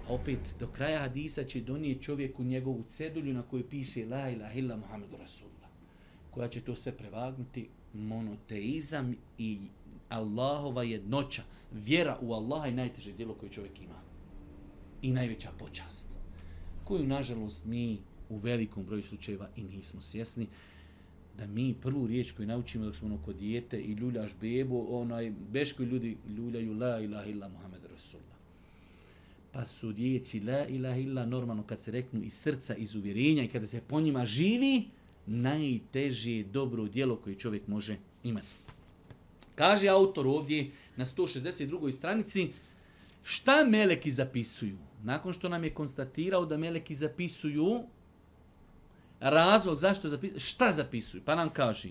Opet, 0.09 0.55
do 0.59 0.67
kraja 0.67 0.99
hadisa 0.99 1.43
će 1.43 1.61
donijeti 1.61 2.03
čovjeku 2.03 2.43
njegovu 2.43 2.83
cedulju 2.87 3.33
na 3.33 3.41
kojoj 3.41 3.69
piše 3.69 4.05
La 4.05 4.29
ilaha 4.29 4.53
illa 4.53 4.75
Muhammedu 4.75 5.17
Rasulullah 5.17 5.57
koja 6.37 6.47
će 6.47 6.61
to 6.61 6.75
sve 6.75 6.91
prevagnuti, 6.91 7.69
monoteizam 7.93 9.15
i 9.37 9.59
Allahova 10.09 10.83
jednoća, 10.83 11.43
vjera 11.71 12.17
u 12.21 12.33
Allaha 12.33 12.65
je 12.65 12.73
najteže 12.73 13.13
djelo 13.13 13.33
koje 13.33 13.51
čovjek 13.51 13.81
ima. 13.81 14.01
I 15.01 15.11
najveća 15.11 15.51
počast. 15.59 16.07
Koju, 16.83 17.07
nažalost, 17.07 17.65
mi 17.65 17.99
u 18.29 18.37
velikom 18.37 18.85
broju 18.85 19.03
slučajeva 19.03 19.49
i 19.55 19.63
nismo 19.63 20.01
svjesni 20.01 20.47
da 21.37 21.47
mi 21.47 21.75
prvu 21.81 22.07
riječ 22.07 22.31
koju 22.31 22.47
naučimo 22.47 22.85
dok 22.85 22.95
smo 22.95 23.07
ono 23.07 23.17
kod 23.25 23.35
dijete 23.35 23.81
i 23.81 23.91
ljuljaš 23.91 24.31
bebu, 24.41 24.87
onaj, 24.89 25.33
beško 25.51 25.83
ljudi 25.83 26.17
ljuljaju 26.37 26.73
la 26.73 26.99
ilaha 26.99 27.29
illa 27.29 27.47
Muhammed 27.47 27.81
Rasulullah. 27.91 28.37
Pa 29.51 29.65
su 29.65 29.91
riječi 29.91 30.39
la 30.39 30.67
ilaha 30.67 30.97
illa 30.97 31.25
normalno 31.25 31.63
kad 31.63 31.81
se 31.81 31.91
reknu 31.91 32.21
iz 32.23 32.33
srca, 32.33 32.75
iz 32.75 32.95
uvjerenja 32.95 33.43
i 33.43 33.47
kada 33.47 33.67
se 33.67 33.81
po 33.81 34.01
njima 34.01 34.25
živi, 34.25 34.85
najteže 35.25 36.43
dobro 36.43 36.87
djelo 36.87 37.15
koje 37.15 37.35
čovjek 37.35 37.67
može 37.67 37.97
imati. 38.23 38.47
Kaže 39.57 39.87
autor 39.87 40.27
ovdje 40.27 40.71
na 40.95 41.05
162. 41.05 41.91
stranici 41.91 42.49
šta 43.23 43.65
meleki 43.65 44.11
zapisuju. 44.11 44.77
Nakon 45.03 45.33
što 45.33 45.49
nam 45.49 45.63
je 45.63 45.73
konstatirao 45.73 46.45
da 46.45 46.57
meleki 46.57 46.95
zapisuju 46.95 47.83
razlog 49.19 49.77
zašto 49.77 50.09
zapisuju, 50.09 50.39
šta 50.39 50.71
zapisuju, 50.71 51.23
pa 51.25 51.35
nam 51.35 51.49
kaže. 51.49 51.89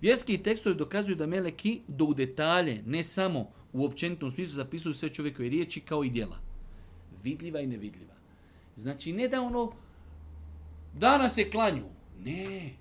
Vjerski 0.00 0.42
tekstovi 0.42 0.74
dokazuju 0.76 1.16
da 1.16 1.26
meleki 1.26 1.80
do 1.88 2.04
u 2.04 2.14
detalje, 2.14 2.82
ne 2.86 3.04
samo 3.04 3.50
u 3.72 3.84
općenitom 3.84 4.30
smislu, 4.30 4.54
zapisuju 4.54 4.94
sve 4.94 5.08
čovjekove 5.08 5.48
riječi 5.48 5.80
kao 5.80 6.04
i 6.04 6.10
djela. 6.10 6.38
Vidljiva 7.22 7.60
i 7.60 7.66
nevidljiva. 7.66 8.14
Znači, 8.76 9.12
ne 9.12 9.28
da 9.28 9.42
ono, 9.42 9.72
danas 10.94 11.38
je 11.38 11.50
klanju, 11.50 11.84
Ne. 12.24 12.79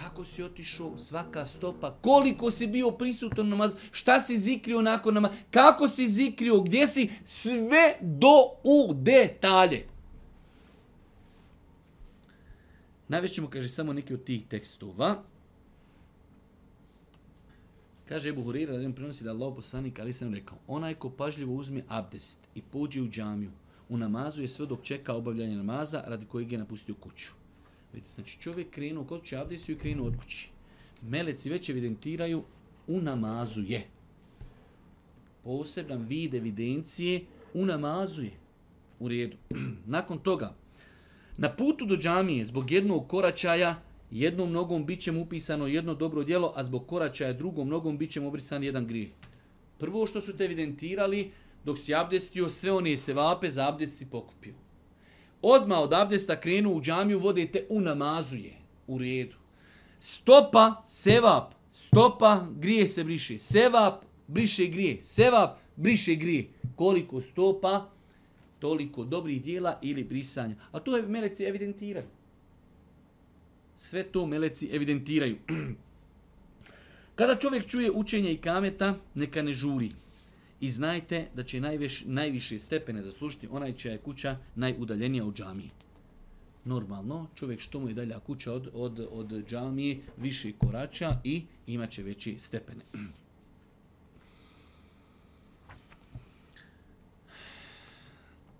Kako 0.00 0.24
si 0.24 0.42
otišao, 0.42 0.98
svaka 0.98 1.46
stopa, 1.46 1.98
koliko 2.00 2.50
si 2.50 2.66
bio 2.66 2.90
prisutan 2.90 3.48
namaz, 3.48 3.76
šta 3.90 4.20
si 4.20 4.38
zikrio 4.38 4.82
nakon 4.82 5.14
namaz, 5.14 5.30
kako 5.50 5.88
si 5.88 6.06
zikrio, 6.06 6.60
gdje 6.60 6.86
si, 6.86 7.10
sve 7.24 7.98
do 8.00 8.34
u 8.64 8.94
detalje. 8.94 9.86
Najvećemo, 13.08 13.50
kaže, 13.50 13.68
samo 13.68 13.92
neki 13.92 14.14
od 14.14 14.24
tih 14.24 14.44
tekstova. 14.48 15.22
Kaže 18.08 18.28
Ebu 18.28 18.42
Hurira, 18.42 18.76
da 18.76 18.92
prenosi 18.92 19.24
da 19.24 19.30
Allah 19.30 19.52
poslanik, 19.54 19.98
ali 19.98 20.12
sam 20.12 20.34
rekao, 20.34 20.58
onaj 20.66 20.94
ko 20.94 21.10
pažljivo 21.10 21.54
uzme 21.54 21.82
abdest 21.88 22.40
i 22.54 22.62
pođe 22.62 23.02
u 23.02 23.08
džamiju, 23.08 23.50
u 23.88 23.96
namazu 23.96 24.42
je 24.42 24.48
sve 24.48 24.66
dok 24.66 24.82
čeka 24.82 25.14
obavljanje 25.14 25.56
namaza 25.56 26.02
radi 26.06 26.26
kojeg 26.26 26.52
je 26.52 26.58
napustio 26.58 26.94
kuću. 26.94 27.45
Vidite, 27.92 28.12
znači 28.12 28.40
čovjek 28.40 28.70
krenuo 28.70 29.04
kod 29.04 29.24
će 29.24 29.36
abdesu 29.36 29.72
i 29.72 29.78
krenuo 29.78 30.06
od 30.06 30.16
kući. 30.16 30.48
Meleci 31.02 31.50
već 31.50 31.68
evidentiraju 31.68 32.42
u 32.86 33.00
namazu 33.00 33.62
je. 33.62 33.86
Poseban 35.44 36.06
vid 36.06 36.34
evidencije 36.34 37.20
u 37.54 37.66
namazu 37.66 38.22
je. 38.22 38.32
U 39.00 39.08
redu. 39.08 39.36
Nakon 39.96 40.18
toga, 40.18 40.54
na 41.38 41.56
putu 41.56 41.86
do 41.86 41.96
džamije, 41.96 42.44
zbog 42.44 42.70
jednog 42.70 43.08
koračaja, 43.08 43.82
jednom 44.10 44.52
nogom 44.52 44.86
bit 44.86 45.00
će 45.00 45.12
mu 45.12 45.22
upisano 45.22 45.66
jedno 45.66 45.94
dobro 45.94 46.24
djelo, 46.24 46.52
a 46.56 46.64
zbog 46.64 46.86
koračaja 46.86 47.32
drugom 47.32 47.68
nogom 47.68 47.98
bit 47.98 48.10
će 48.10 48.20
mu 48.20 48.28
obrisan 48.28 48.64
jedan 48.64 48.86
grijeh. 48.86 49.08
Prvo 49.78 50.06
što 50.06 50.20
su 50.20 50.36
te 50.36 50.44
evidentirali, 50.44 51.30
dok 51.64 51.78
si 51.78 51.94
abdestio, 51.94 52.48
sve 52.48 52.72
one 52.72 52.96
se 52.96 53.14
vape 53.14 53.50
za 53.50 53.68
abdest 53.68 53.98
si 53.98 54.10
pokupio 54.10 54.54
odmah 55.42 55.78
od 55.78 55.92
abdesta 55.92 56.40
krenu 56.40 56.72
u 56.72 56.82
džamiju, 56.82 57.18
vodite 57.18 57.66
u 57.68 57.80
namazuje. 57.80 58.52
U 58.86 58.98
redu. 58.98 59.36
Stopa, 59.98 60.84
sevap. 60.88 61.52
Stopa, 61.70 62.46
grije 62.58 62.86
se 62.86 63.04
briše. 63.04 63.38
Sevap, 63.38 64.04
briše 64.26 64.66
grije. 64.66 65.02
Sevap, 65.02 65.58
briše 65.76 66.14
grije. 66.14 66.48
Koliko 66.76 67.20
stopa, 67.20 67.90
toliko 68.58 69.04
dobrih 69.04 69.42
dijela 69.42 69.78
ili 69.82 70.04
brisanja. 70.04 70.54
A 70.72 70.80
to 70.80 70.96
je 70.96 71.02
meleci 71.02 71.44
evidentiraju. 71.44 72.06
Sve 73.76 74.02
to 74.02 74.26
meleci 74.26 74.68
evidentiraju. 74.72 75.36
Kada 77.16 77.36
čovjek 77.36 77.66
čuje 77.66 77.90
učenje 77.90 78.32
i 78.32 78.36
kameta, 78.36 78.94
neka 79.14 79.42
ne 79.42 79.54
žuri. 79.54 79.90
I 80.60 80.70
znajte 80.70 81.28
da 81.34 81.42
će 81.42 81.60
najviš, 81.60 82.04
najviše 82.04 82.58
stepene 82.58 83.02
zaslužiti 83.02 83.48
onaj 83.50 83.72
čija 83.72 83.92
je 83.92 83.98
kuća 83.98 84.36
najudaljenija 84.54 85.26
od 85.26 85.34
džamije. 85.34 85.70
Normalno, 86.64 87.26
čovjek 87.34 87.60
što 87.60 87.80
mu 87.80 87.88
je 87.88 87.94
dalja 87.94 88.20
kuća 88.20 88.52
od, 88.52 88.70
od, 88.72 89.08
od 89.10 89.44
džamije, 89.48 90.00
više 90.16 90.52
korača 90.58 91.20
i 91.24 91.42
imaće 91.66 92.02
veći 92.02 92.38
stepene. 92.38 92.84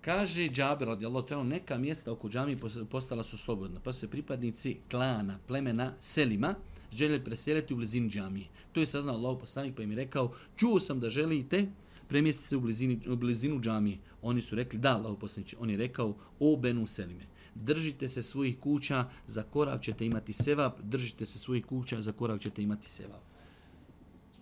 Kaže 0.01 0.47
Džabir 0.47 0.87
radijallahu 0.87 1.27
ta'ala, 1.27 1.43
neka 1.43 1.77
mjesta 1.77 2.11
oko 2.11 2.29
džamije 2.29 2.57
postala 2.89 3.23
su 3.23 3.37
slobodna, 3.37 3.79
pa 3.83 3.93
su 3.93 3.99
se 3.99 4.09
pripadnici 4.09 4.77
klana, 4.91 5.39
plemena, 5.47 5.93
selima, 5.99 6.55
željeli 6.91 7.23
preseliti 7.23 7.73
u 7.73 7.77
blizini 7.77 8.09
džamije. 8.09 8.47
To 8.71 8.79
je 8.79 8.85
saznao 8.85 9.15
Allah 9.15 9.37
poslanik 9.39 9.75
pa 9.75 9.83
im 9.83 9.91
je 9.91 9.97
rekao, 9.97 10.33
čuo 10.55 10.79
sam 10.79 10.99
da 10.99 11.09
želite 11.09 11.67
premjesti 12.07 12.47
se 12.47 12.57
u, 12.57 12.59
blizini, 12.59 12.99
u 13.07 13.15
blizinu 13.15 13.59
džamije. 13.61 13.97
Oni 14.21 14.41
su 14.41 14.55
rekli, 14.55 14.79
da, 14.79 14.95
Allah 14.95 15.17
on 15.59 15.69
je 15.69 15.77
rekao, 15.77 16.15
o 16.39 16.57
Benu 16.57 16.87
Selime, 16.87 17.25
držite 17.55 18.07
se 18.07 18.23
svojih 18.23 18.59
kuća, 18.59 19.09
za 19.27 19.43
korak 19.43 19.81
ćete 19.81 20.05
imati 20.05 20.33
sevap, 20.33 20.79
držite 20.81 21.25
se 21.25 21.39
svojih 21.39 21.65
kuća, 21.65 22.01
za 22.01 22.11
korak 22.11 22.41
ćete 22.41 22.63
imati 22.63 22.89
sevap. 22.89 23.21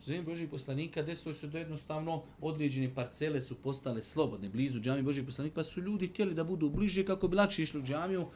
Zvijeme 0.02 0.26
Božih 0.26 0.50
poslanika 0.50 1.02
desilo 1.02 1.34
se 1.34 1.48
da 1.48 1.60
jednostavno 1.60 2.24
određene 2.42 2.96
parcele 2.96 3.42
su 3.42 3.56
postale 3.56 4.02
slobodne 4.02 4.50
blizu 4.50 4.80
džamije 4.80 5.04
Božih 5.04 5.24
poslanika, 5.26 5.56
pa 5.56 5.64
su 5.64 5.82
ljudi 5.82 6.08
htjeli 6.08 6.34
da 6.34 6.44
budu 6.44 6.70
bliže 6.70 7.06
kako 7.06 7.28
bi 7.28 7.36
lakše 7.36 7.64
išli 7.64 7.80
u 7.80 7.84
džamiju. 7.84 8.28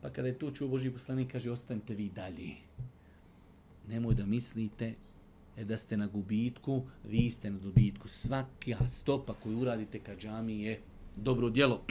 Pa 0.00 0.10
kada 0.10 0.28
je 0.28 0.38
to 0.38 0.50
čuo 0.50 0.68
Božih 0.68 0.92
poslanik, 0.92 1.32
kaže, 1.32 1.50
ostanite 1.50 1.94
vi 1.94 2.08
dalje. 2.08 2.50
Nemoj 3.88 4.14
da 4.14 4.26
mislite 4.26 4.94
E, 5.56 5.64
da 5.64 5.76
ste 5.76 5.96
na 5.96 6.06
gubitku, 6.06 6.82
vi 7.04 7.30
ste 7.30 7.50
na 7.50 7.58
dobitku. 7.58 8.08
Svaka 8.08 8.88
stopa 8.88 9.34
koju 9.34 9.58
uradite 9.58 9.98
ka 9.98 10.16
džami 10.16 10.62
je 10.62 10.80
dobro 11.16 11.50
djelo. 11.50 11.82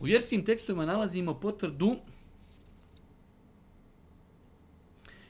U 0.00 0.04
vjerskim 0.04 0.44
tekstovima 0.44 0.86
nalazimo 0.86 1.40
potvrdu 1.40 1.96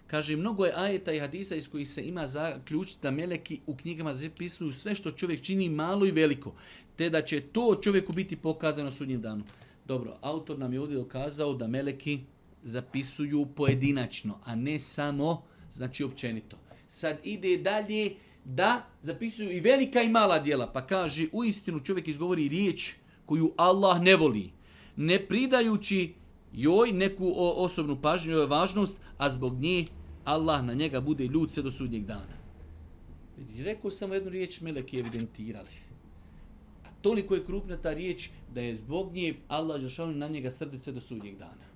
Kaže, 0.09 0.37
mnogo 0.37 0.65
je 0.65 0.73
ajeta 0.77 1.13
i 1.13 1.21
hadisa 1.21 1.57
iz 1.57 1.69
kojih 1.71 1.89
se 1.89 2.09
ima 2.09 2.27
zaključiti 2.27 2.99
da 3.03 3.11
meleki 3.11 3.61
u 3.67 3.77
knjigama 3.77 4.15
zapisuju 4.15 4.73
sve 4.73 4.95
što 4.95 5.11
čovjek 5.11 5.43
čini 5.43 5.69
malo 5.69 6.07
i 6.07 6.11
veliko, 6.11 6.55
te 6.97 7.11
da 7.11 7.23
će 7.23 7.41
to 7.41 7.81
čovjeku 7.83 8.13
biti 8.13 8.37
pokazano 8.37 8.91
sudnjem 8.91 9.21
danu. 9.21 9.45
Dobro, 9.87 10.17
autor 10.21 10.59
nam 10.59 10.73
je 10.73 10.81
ovdje 10.81 10.97
dokazao 10.97 11.55
da 11.55 11.67
meleki 11.67 12.21
zapisuju 12.63 13.47
pojedinačno, 13.47 14.41
a 14.45 14.55
ne 14.55 14.79
samo, 14.79 15.43
znači 15.73 16.05
općenito. 16.05 16.59
Sad 16.89 17.19
ide 17.25 17.57
dalje 17.57 18.15
da 18.45 18.87
zapisuju 19.03 19.51
i 19.57 19.61
velika 19.61 20.01
i 20.03 20.09
mala 20.09 20.39
dijela, 20.39 20.73
pa 20.73 20.87
kaže, 20.87 21.27
u 21.33 21.45
istinu 21.45 21.81
čovjek 21.81 22.09
izgovori 22.09 22.49
riječ 22.49 22.95
koju 23.27 23.53
Allah 23.57 24.01
ne 24.01 24.17
voli, 24.17 24.51
ne 24.97 25.27
pridajući 25.29 26.15
joj 26.53 26.93
neku 26.93 27.33
osobnu 27.37 28.03
pažnju, 28.03 28.33
joj 28.33 28.47
važnost, 28.47 28.99
a 29.19 29.31
zbog 29.31 29.61
nje 29.61 29.85
Allah 30.25 30.65
na 30.65 30.75
njega 30.75 31.01
bude 31.01 31.27
ljud 31.27 31.53
sve 31.53 31.63
do 31.63 31.71
sudnjeg 31.71 32.05
dana. 32.05 32.39
Rekao 33.59 33.91
sam 33.91 34.13
jednu 34.13 34.31
riječ, 34.31 34.61
meleki 34.61 34.99
evidentirali. 34.99 35.77
A 36.85 36.89
toliko 37.03 37.35
je 37.35 37.45
krupna 37.45 37.77
ta 37.77 37.95
riječ 37.95 38.31
da 38.55 38.61
je 38.61 38.77
zbog 38.77 39.13
nje 39.13 39.35
Allah 39.49 39.81
žašao 39.81 40.07
na 40.07 40.29
njega 40.29 40.51
srdice 40.51 40.93
do 40.93 41.01
sudnjeg 41.01 41.39
dana. 41.39 41.68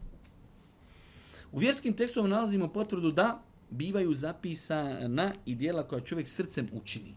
U 1.52 1.58
vjerskim 1.58 1.96
tekstovima 1.96 2.34
nalazimo 2.34 2.68
potvrdu 2.68 3.10
da 3.10 3.42
bivaju 3.70 4.14
zapisana 4.14 5.32
i 5.46 5.54
dijela 5.54 5.82
koja 5.82 6.00
čovjek 6.00 6.28
srcem 6.28 6.66
učini. 6.72 7.14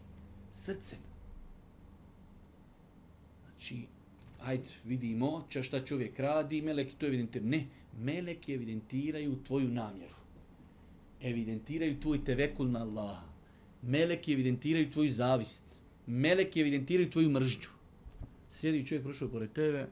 Srcem. 0.52 0.98
Znači, 3.44 3.86
ajde, 4.42 4.68
vidimo 4.84 5.44
ča 5.48 5.62
šta 5.62 5.80
čovjek 5.80 6.18
radi, 6.18 6.62
meleki 6.62 6.94
to 6.98 7.06
evidentiraju. 7.06 7.50
Ne, 7.50 7.66
meleki 7.98 8.54
evidentiraju 8.54 9.38
tvoju 9.44 9.68
namjeru 9.68 10.16
evidentiraju 11.22 12.00
tvoj 12.00 12.24
tevekul 12.24 12.70
na 12.70 12.82
Allah. 12.82 13.18
Meleki 13.82 14.32
evidentiraju 14.32 14.90
tvoju 14.90 15.10
zavist. 15.10 15.78
Meleki 16.06 16.60
evidentiraju 16.60 17.10
tvoju 17.10 17.30
mržđu. 17.30 17.68
Sjedi 18.50 18.86
čovjek 18.86 19.04
prošao 19.04 19.28
pored 19.28 19.52
tebe, 19.52 19.86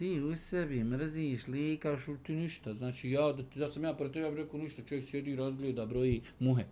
ti 0.00 0.20
u 0.20 0.36
sebi 0.36 0.84
mrziš, 0.84 1.46
likaš, 1.46 2.00
ti 2.26 2.32
ništa. 2.32 2.74
Znači, 2.74 3.10
ja, 3.10 3.32
da, 3.32 3.42
da 3.54 3.68
sam 3.68 3.84
ja 3.84 3.92
pored 3.94 4.12
tebe, 4.12 4.26
ja 4.26 4.30
bih 4.30 4.38
rekao 4.38 4.60
ništa, 4.60 4.82
čovjek 4.88 5.08
sjedi 5.10 5.30
i 5.30 5.36
razgleda, 5.36 5.86
broji 5.86 6.20
muhe. 6.38 6.64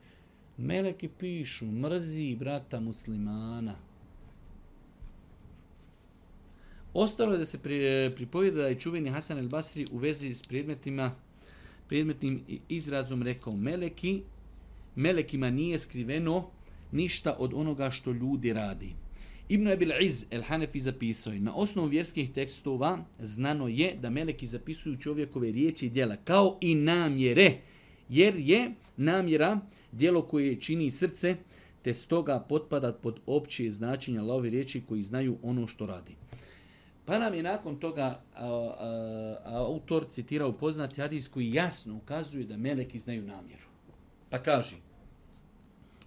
Meleki 0.57 1.09
pišu, 1.09 1.67
mrzi 1.67 2.37
brata 2.39 2.81
muslimana. 2.81 3.75
Ostalo 6.95 7.33
je 7.33 7.39
da 7.39 7.45
se 7.45 7.59
pri, 7.59 7.81
pripovjeda 8.17 8.63
da 8.63 8.69
je 8.69 8.81
čuveni 8.81 9.11
Hasan 9.11 9.39
el 9.39 9.49
Basri 9.49 9.85
u 9.93 9.99
vezi 9.99 10.35
s 10.35 10.43
predmetima 10.43 11.11
predmetnim 11.89 12.41
izrazom 12.69 13.23
rekao 13.23 13.57
meleki, 13.57 14.23
melekima 14.95 15.51
nije 15.51 15.79
skriveno 15.79 16.47
ništa 16.93 17.37
od 17.39 17.55
onoga 17.55 17.91
što 17.91 18.13
ljudi 18.13 18.53
radi. 18.53 18.95
Ibn 19.49 19.69
Abil 19.69 19.93
Iz 20.01 20.27
el 20.31 20.43
Hanefi 20.43 20.81
zapisao 20.81 21.33
je, 21.33 21.41
na 21.41 21.55
osnovu 21.55 21.89
vjerskih 21.89 22.33
tekstova 22.33 22.99
znano 23.19 23.69
je 23.69 23.97
da 24.01 24.11
meleki 24.11 24.47
zapisuju 24.47 24.97
čovjekove 24.97 25.53
riječi 25.53 25.87
i 25.87 25.91
djela 25.91 26.17
kao 26.17 26.59
i 26.61 26.75
namjere, 26.75 27.59
jer 28.09 28.35
je 28.37 28.71
namjera 28.97 29.61
djelo 29.93 30.23
koje 30.23 30.61
čini 30.61 30.91
srce, 30.91 31.37
te 31.83 31.95
stoga 31.95 32.41
potpada 32.49 32.93
pod 32.93 33.21
opće 33.27 33.71
značenje 33.71 34.19
Allahove 34.19 34.51
riječi 34.51 34.83
koji 34.89 35.03
znaju 35.03 35.39
ono 35.43 35.67
što 35.67 35.87
radi. 35.87 36.17
Pa 37.05 37.19
nam 37.19 37.35
je 37.35 37.43
nakon 37.43 37.81
toga 37.81 38.05
a, 38.05 38.23
a, 38.35 39.37
a, 39.45 39.57
autor 39.57 40.05
citirao 40.11 40.53
poznati 40.53 41.01
hadis 41.01 41.29
koji 41.29 41.53
jasno 41.53 41.97
ukazuje 41.97 42.45
da 42.45 42.57
meleki 42.57 42.99
znaju 42.99 43.23
namjeru. 43.23 43.69
Pa 44.31 44.43
kaže, 44.43 44.77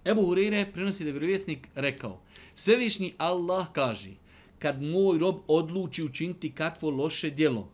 Ebu 0.04 0.22
Hurire 0.22 0.66
prenosi 0.72 1.04
da 1.04 1.08
je 1.08 1.12
vjerovjesnik 1.12 1.68
rekao, 1.74 2.20
Svevišnji 2.54 3.14
Allah 3.18 3.66
kaže, 3.72 4.10
kad 4.58 4.82
moj 4.82 5.18
rob 5.18 5.36
odluči 5.48 6.04
učiniti 6.04 6.52
kakvo 6.52 6.90
loše 6.90 7.30
djelo, 7.30 7.68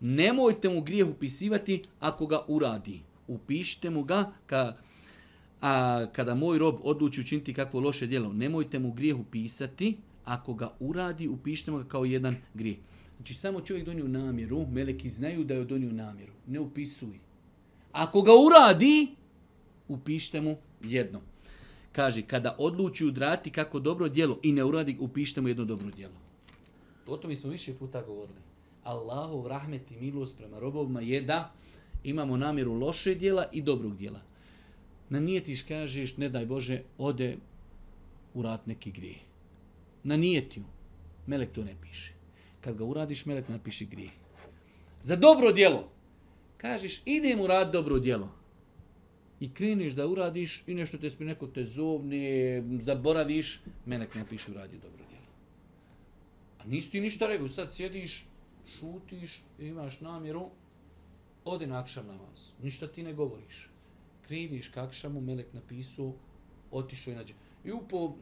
nemojte 0.00 0.68
mu 0.68 0.80
grijeh 0.80 1.08
upisivati 1.08 1.82
ako 2.00 2.26
ga 2.26 2.44
uradi. 2.48 3.00
Upišite 3.28 3.90
mu 3.90 4.02
ga 4.02 4.32
ka, 4.46 4.76
a, 5.60 6.06
kada 6.12 6.34
moj 6.34 6.58
rob 6.58 6.76
odluči 6.82 7.20
učiniti 7.20 7.54
kakvo 7.54 7.80
loše 7.80 8.06
djelo, 8.06 8.32
nemojte 8.32 8.78
mu 8.78 8.92
grijeh 8.92 9.18
upisati 9.18 9.96
ako 10.24 10.54
ga 10.54 10.72
uradi, 10.80 11.28
upišemo 11.28 11.78
ga 11.78 11.84
kao 11.84 12.04
jedan 12.04 12.36
grijeh. 12.54 12.78
Znači, 13.16 13.34
samo 13.34 13.60
čovjek 13.60 13.86
donio 13.86 14.08
namjeru, 14.08 14.66
meleki 14.66 15.08
znaju 15.08 15.44
da 15.44 15.54
je 15.54 15.64
donio 15.64 15.92
namjeru. 15.92 16.32
Ne 16.46 16.60
upisuj. 16.60 17.18
Ako 17.92 18.22
ga 18.22 18.32
uradi, 18.32 19.08
upišite 19.88 20.40
mu 20.40 20.56
jedno. 20.84 21.20
Kaže, 21.92 22.22
kada 22.22 22.56
odluči 22.58 23.06
udrati 23.06 23.50
kako 23.50 23.80
dobro 23.80 24.08
djelo 24.08 24.38
i 24.42 24.52
ne 24.52 24.64
uradi, 24.64 24.96
upište 25.00 25.40
mu 25.40 25.48
jedno 25.48 25.64
dobro 25.64 25.90
djelo. 25.90 26.14
O 27.06 27.16
tome 27.16 27.36
smo 27.36 27.50
više 27.50 27.74
puta 27.74 28.02
govorili. 28.02 28.38
Allahov 28.84 29.46
rahmet 29.46 29.90
i 29.90 29.96
milost 29.96 30.38
prema 30.38 30.58
robovima 30.58 31.00
je 31.00 31.20
da 31.20 31.52
imamo 32.04 32.36
namjeru 32.36 32.74
loše 32.74 33.14
djela 33.14 33.46
i 33.52 33.62
dobrog 33.62 33.96
djela. 33.96 34.20
Na 35.08 35.20
nijetiš 35.20 35.62
kažeš, 35.62 36.16
ne 36.16 36.28
daj 36.28 36.46
Bože, 36.46 36.82
ode 36.98 37.36
u 38.34 38.42
rat 38.42 38.66
neki 38.66 38.90
grijeh 38.90 39.28
na 40.08 40.16
nijetiju, 40.16 40.64
melek 41.26 41.52
to 41.52 41.64
ne 41.64 41.76
piše. 41.82 42.12
Kad 42.60 42.76
ga 42.76 42.84
uradiš, 42.84 43.26
melek 43.26 43.48
napiše 43.48 43.84
grije. 43.84 44.10
Za 45.02 45.16
dobro 45.16 45.52
djelo, 45.52 45.88
kažeš, 46.56 47.02
idem 47.04 47.40
u 47.40 47.46
rad 47.46 47.72
dobro 47.72 47.98
djelo. 47.98 48.28
I 49.40 49.54
kreneš 49.54 49.92
da 49.94 50.06
uradiš 50.06 50.62
i 50.66 50.74
nešto 50.74 50.98
te 50.98 51.24
neko 51.24 51.46
te 51.46 51.64
zovne, 51.64 52.62
zaboraviš, 52.80 53.60
melek 53.86 54.14
ne 54.14 54.24
piše 54.28 54.50
uradi 54.50 54.78
dobro 54.78 55.04
djelo. 55.08 55.26
A 56.58 56.64
nisi 56.66 56.90
ti 56.90 57.00
ništa 57.00 57.26
rekao, 57.26 57.48
sad 57.48 57.74
sjediš, 57.74 58.24
šutiš, 58.78 59.40
imaš 59.58 60.00
namjeru, 60.00 60.50
ode 61.44 61.66
na 61.66 61.78
akšam 61.80 62.06
namaz. 62.06 62.50
Ništa 62.62 62.86
ti 62.86 63.02
ne 63.02 63.12
govoriš. 63.12 63.70
Kriviš 64.26 64.68
ka 64.68 64.84
akšamu, 64.84 65.20
melek 65.20 65.52
napisao, 65.52 66.14
otišao 66.70 67.12
i 67.12 67.16
nađe. 67.16 67.34
I 67.64 67.72
upo, 67.72 68.16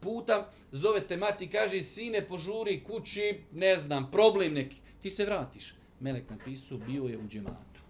puta 0.00 0.50
zove 0.72 1.06
te 1.06 1.16
mati 1.16 1.48
kaže 1.48 1.82
sine 1.82 2.28
požuri 2.28 2.84
kući, 2.84 3.40
ne 3.52 3.76
znam, 3.76 4.10
problem 4.10 4.54
neki. 4.54 4.76
Ti 5.00 5.10
se 5.10 5.24
vratiš. 5.24 5.74
Melek 6.00 6.30
napisao, 6.30 6.78
bio 6.78 7.04
je 7.04 7.18
u 7.18 7.28
džematu. 7.28 7.80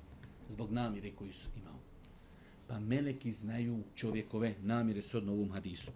Zbog 0.49 0.73
namjere 0.73 1.11
koju 1.11 1.33
su 1.33 1.49
imali. 1.57 1.72
Pa 2.67 2.81
meleki 2.81 3.33
znaju 3.33 3.79
čovjekove 3.95 4.55
namire 4.63 5.03
sodno 5.03 5.33
ovom 5.33 5.51
hadisu. 5.53 5.91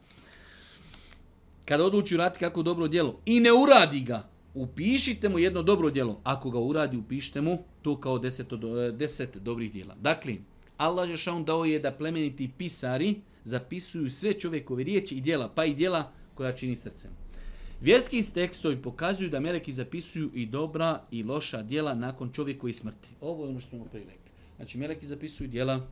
Kada 1.64 1.84
odluči 1.84 2.14
urati 2.14 2.38
kako 2.38 2.62
dobro 2.62 2.88
djelo 2.88 3.20
i 3.26 3.40
ne 3.40 3.50
uradi 3.52 4.00
ga, 4.00 4.28
upišite 4.54 5.28
mu 5.28 5.38
jedno 5.38 5.62
dobro 5.62 5.90
djelo. 5.90 6.20
Ako 6.24 6.50
ga 6.50 6.58
uradi, 6.58 6.96
upišite 6.96 7.40
mu 7.40 7.58
to 7.82 8.00
kao 8.00 8.18
deset, 8.18 8.52
e, 8.52 8.92
deset 8.92 9.36
dobrih 9.36 9.72
djela. 9.72 9.94
Dakle, 10.00 10.36
Allah 10.76 11.08
Žešan 11.08 11.44
dao 11.44 11.64
je 11.64 11.78
da 11.78 11.92
plemeniti 11.92 12.50
pisari, 12.58 13.14
zapisuju 13.44 14.10
sve 14.10 14.32
čovjekove 14.32 14.84
riječi 14.84 15.14
i 15.14 15.20
djela, 15.20 15.48
pa 15.48 15.64
i 15.64 15.74
djela 15.74 16.12
koja 16.34 16.52
čini 16.52 16.76
srcem. 16.76 17.10
Vjerski 17.80 18.22
tekstovi 18.34 18.82
pokazuju 18.82 19.30
da 19.30 19.40
meleki 19.40 19.72
zapisuju 19.72 20.30
i 20.34 20.46
dobra 20.46 21.02
i 21.10 21.22
loša 21.22 21.62
djela 21.62 21.94
nakon 21.94 22.32
čovjekove 22.32 22.72
smrti. 22.72 23.08
Ovo 23.20 23.44
je 23.44 23.50
ono 23.50 23.60
što 23.60 23.70
smo 23.70 23.84
prije 23.84 24.04
rekli. 24.04 24.30
Znači, 24.56 24.78
meleki 24.78 25.06
zapisuju 25.06 25.48
djela 25.48 25.86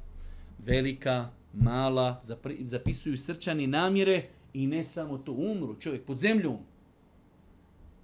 velika, 0.58 1.30
mala, 1.52 2.22
zapisuju 2.60 3.16
srčani 3.16 3.66
namjere 3.66 4.28
I 4.54 4.66
ne 4.66 4.84
samo 4.84 5.18
to, 5.18 5.32
umru 5.32 5.76
čovjek 5.80 6.04
pod 6.04 6.18
zemljom. 6.18 6.58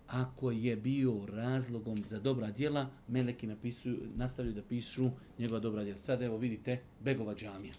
Ako 0.06 0.50
je 0.50 0.76
bio 0.76 1.26
razlogom 1.26 1.96
za 2.06 2.20
dobra 2.20 2.50
djela, 2.50 2.86
meleki 3.08 3.46
napisuju, 3.46 3.98
nastavljaju 4.16 4.54
da 4.54 4.62
pišu 4.62 5.02
njegova 5.38 5.60
dobra 5.60 5.84
djela. 5.84 5.98
Sad 5.98 6.22
evo 6.22 6.36
vidite, 6.36 6.80
Begova 7.00 7.34
džamija. 7.34 7.72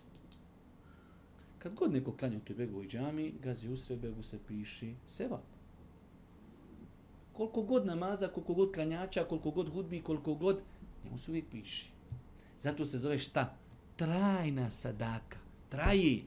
Kad 1.57 1.73
god 1.73 1.93
neko 1.93 2.11
klanja 2.11 2.37
u 2.37 2.39
toj 2.39 2.55
Begovoj 2.55 2.87
džami, 2.87 3.33
gazi 3.43 3.69
usred 3.69 3.99
Begu 3.99 4.23
se 4.23 4.39
piši 4.47 4.95
sevat. 5.07 5.43
Koliko 7.33 7.63
god 7.63 7.85
namaza, 7.85 8.27
koliko 8.27 8.53
god 8.53 8.73
klanjača, 8.73 9.23
koliko 9.23 9.51
god 9.51 9.73
hudbi, 9.73 10.01
koliko 10.01 10.33
god, 10.33 10.61
njemu 11.03 11.17
se 11.17 11.31
uvijek 11.31 11.45
piši. 11.51 11.91
Zato 12.59 12.85
se 12.85 12.99
zove 12.99 13.17
šta? 13.17 13.57
Trajna 14.01 14.69
sadaka. 14.69 15.37
Traji. 15.69 16.23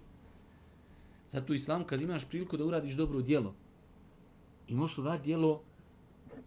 Zato 1.31 1.53
u 1.53 1.57
islamu 1.57 1.85
kad 1.85 2.01
imaš 2.01 2.25
priliku 2.29 2.57
da 2.57 2.65
uradiš 2.65 2.95
dobro 2.95 3.21
djelo 3.23 3.55
i 4.69 4.75
možeš 4.75 4.99
uraditi 4.99 5.27
djelo, 5.27 5.63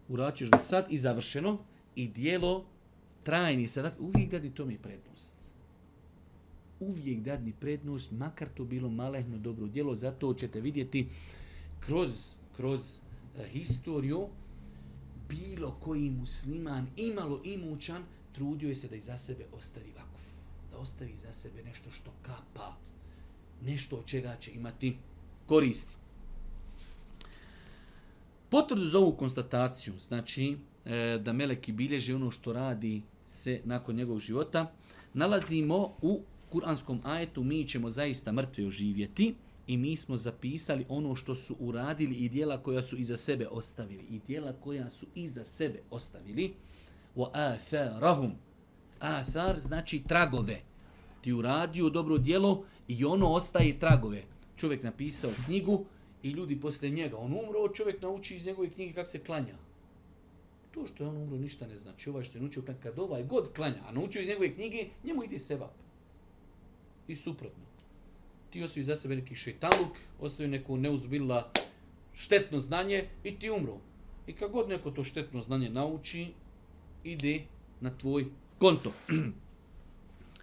uraćeš 0.09 0.49
ga 0.49 0.59
sad 0.59 0.86
i 0.89 0.97
završeno 0.97 1.57
i 1.95 2.07
djelo 2.07 2.65
trajni 3.23 3.67
sadak, 3.67 3.93
uvijek 3.99 4.32
dadi 4.32 4.49
tome 4.49 4.78
prednost. 4.82 5.34
Uvijek 6.80 7.19
dadni 7.19 7.53
prednost, 7.59 8.11
makar 8.11 8.47
to 8.49 8.65
bilo 8.65 8.89
malehno 8.89 9.38
dobro 9.38 9.67
djelo, 9.67 9.95
zato 9.95 10.34
ćete 10.34 10.61
vidjeti 10.61 11.07
kroz, 11.80 12.36
kroz 12.55 12.99
uh, 12.99 13.45
historiju 13.45 14.28
bilo 15.30 15.78
koji 15.80 16.09
musliman, 16.09 16.88
imalo 16.97 17.41
imućan, 17.43 18.03
trudio 18.34 18.69
je 18.69 18.75
se 18.75 18.88
da 18.88 18.95
iza 18.95 19.17
sebe 19.17 19.45
ostavi 19.57 19.91
vakuf. 19.97 20.36
Da 20.78 20.82
ostavi 20.82 21.17
za 21.17 21.34
sebe 21.34 21.63
nešto 21.63 21.91
što 21.91 22.11
kapa 22.21 22.75
nešto 23.61 23.95
od 23.95 24.05
čega 24.05 24.36
će 24.39 24.51
imati 24.51 24.97
koristi. 25.45 25.95
Potvrdu 28.49 28.86
za 28.86 28.99
ovu 28.99 29.15
konstataciju, 29.17 29.93
znači 29.99 30.57
e, 30.86 31.19
da 31.23 31.34
Meleki 31.34 31.71
bilježe 31.71 32.15
ono 32.15 32.32
što 32.32 32.53
radi 32.53 33.01
se 33.28 33.61
nakon 33.65 33.95
njegovog 33.95 34.21
života, 34.21 34.71
nalazimo 35.13 35.93
u 36.01 36.21
kuranskom 36.49 37.01
ajetu 37.03 37.43
mi 37.43 37.67
ćemo 37.67 37.89
zaista 37.89 38.32
mrtve 38.32 38.65
oživjeti 38.67 39.36
i 39.67 39.78
mi 39.78 39.95
smo 39.97 40.17
zapisali 40.17 40.86
ono 40.89 41.15
što 41.15 41.36
su 41.36 41.55
uradili 41.59 42.15
i 42.15 42.30
dijela 42.30 42.57
koja 42.57 42.84
su 42.84 42.97
iza 42.97 43.17
sebe 43.17 43.47
ostavili. 43.47 44.03
I 44.09 44.19
dijela 44.28 44.53
koja 44.53 44.89
su 44.89 45.05
iza 45.15 45.43
sebe 45.43 45.82
ostavili. 45.89 46.53
Wa. 47.15 48.46
Athar 48.99 49.59
znači 49.59 50.03
tragove. 50.07 50.61
Ti 51.21 51.33
uradio 51.33 51.89
dobro 51.89 52.17
dijelo 52.17 52.63
I 52.87 53.05
ono 53.05 53.27
ostaje 53.27 53.79
tragove. 53.79 54.23
Čovjek 54.57 54.83
napisao 54.83 55.31
knjigu 55.45 55.85
i 56.23 56.29
ljudi 56.29 56.59
posle 56.59 56.89
njega. 56.89 57.17
On 57.17 57.33
umro, 57.33 57.73
čovjek 57.73 58.01
nauči 58.01 58.35
iz 58.35 58.45
njegove 58.45 58.69
knjige 58.69 58.93
kako 58.93 59.09
se 59.09 59.19
klanja. 59.19 59.55
To 60.71 60.85
što 60.85 61.03
je 61.03 61.09
on 61.09 61.17
umro 61.17 61.37
ništa 61.37 61.67
ne 61.67 61.77
znači. 61.77 62.09
Ovaj 62.09 62.23
što 62.23 62.37
je 62.37 62.41
naučio 62.41 62.63
kad 62.83 62.99
ovaj 62.99 63.23
god 63.23 63.53
klanja, 63.53 63.83
a 63.87 63.91
naučio 63.91 64.21
iz 64.21 64.27
njegove 64.27 64.53
knjige, 64.53 64.85
njemu 65.03 65.23
ide 65.23 65.39
sevap. 65.39 65.73
I 67.07 67.15
suprotno. 67.15 67.63
Ti 68.49 68.63
ostavi 68.63 68.83
za 68.83 68.95
sebe 68.95 69.15
neki 69.15 69.35
šetaluk, 69.35 69.97
ostavi 70.19 70.49
neku 70.49 70.77
neuzbila 70.77 71.51
štetno 72.13 72.59
znanje 72.59 73.07
i 73.23 73.39
ti 73.39 73.49
umro. 73.49 73.77
I 74.27 74.33
kad 74.33 74.51
god 74.51 74.69
neko 74.69 74.91
to 74.91 75.03
štetno 75.03 75.41
znanje 75.41 75.69
nauči, 75.69 76.27
ide 77.03 77.41
na 77.81 77.97
tvoj 77.97 78.25
konto. 78.57 78.93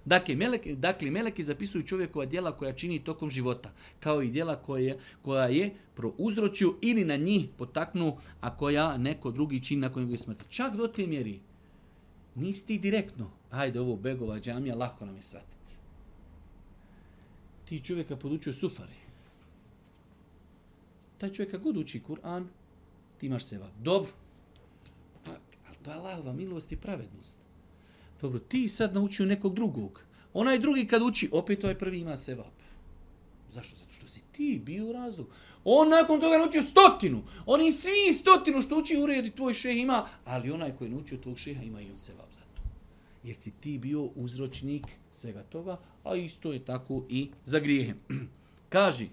Dakle, 0.04 0.36
meleki, 0.36 0.74
dakle, 0.76 1.10
meleki 1.10 1.42
zapisuju 1.42 1.82
čovjekova 1.82 2.26
djela 2.26 2.52
koja 2.52 2.72
čini 2.72 3.04
tokom 3.04 3.30
života, 3.30 3.72
kao 4.00 4.22
i 4.22 4.30
djela 4.30 4.56
koje, 4.56 4.98
koja 5.22 5.46
je 5.46 5.74
prouzročio 5.94 6.74
ili 6.82 7.04
na 7.04 7.16
njih 7.16 7.48
potaknu, 7.58 8.16
a 8.40 8.56
koja 8.56 8.96
neko 8.96 9.30
drugi 9.30 9.60
čini 9.60 9.80
nakon 9.80 10.02
njegove 10.02 10.18
smrti. 10.18 10.44
Čak 10.48 10.76
do 10.76 10.86
te 10.86 11.06
mjeri, 11.06 11.40
nisi 12.34 12.66
ti 12.66 12.78
direktno, 12.78 13.30
ajde 13.50 13.80
ovo 13.80 13.96
begova 13.96 14.40
džamija, 14.40 14.74
lako 14.74 15.06
nam 15.06 15.16
je 15.16 15.22
shvatiti. 15.22 15.72
Ti 17.64 17.80
čovjeka 17.80 18.16
podučio 18.16 18.52
sufari. 18.52 19.04
Taj 21.18 21.32
čovjek 21.32 21.62
god 21.62 21.76
uči 21.76 22.02
Kur'an, 22.08 22.46
ti 23.18 23.26
imaš 23.26 23.44
seba. 23.44 23.68
Dobro. 23.80 24.10
Pa, 25.24 25.30
ali 25.68 25.76
to 25.82 25.90
je 25.90 25.96
Allahova 25.96 26.32
milost 26.32 26.72
i 26.72 26.76
pravednost. 26.76 27.38
Dobro, 28.24 28.38
ti 28.38 28.68
sad 28.68 28.94
naučio 28.94 29.26
nekog 29.26 29.54
drugog. 29.54 30.02
Onaj 30.32 30.58
drugi 30.58 30.86
kad 30.86 31.02
uči, 31.02 31.28
opet 31.32 31.64
ovaj 31.64 31.78
prvi 31.78 31.98
ima 31.98 32.16
sevap. 32.16 32.54
Zašto? 33.50 33.76
Zato 33.76 33.92
što 33.92 34.06
si 34.06 34.20
ti 34.32 34.60
bio 34.64 34.92
razlog. 34.92 35.26
On 35.64 35.88
nakon 35.88 36.20
toga 36.20 36.38
naučio 36.38 36.62
stotinu. 36.62 37.22
Oni 37.46 37.72
svi 37.72 38.12
stotinu 38.12 38.62
što 38.62 38.78
uči 38.78 38.96
u 38.96 39.06
redu 39.06 39.30
tvoj 39.30 39.54
šeh 39.54 39.76
ima, 39.76 40.06
ali 40.24 40.50
onaj 40.50 40.76
koji 40.76 40.88
je 40.88 40.92
naučio 40.92 41.18
tvog 41.18 41.38
šeha 41.38 41.62
ima 41.62 41.80
i 41.80 41.90
on 41.90 41.98
sevap 41.98 42.32
za 42.32 42.40
to. 42.40 42.62
Jer 43.24 43.36
si 43.36 43.50
ti 43.50 43.78
bio 43.78 44.02
uzročnik 44.14 44.86
svega 45.12 45.42
toga, 45.42 45.80
a 46.04 46.16
isto 46.16 46.52
je 46.52 46.64
tako 46.64 47.04
i 47.08 47.28
za 47.44 47.58
grijehe. 47.58 47.94
Kaži, 48.74 49.08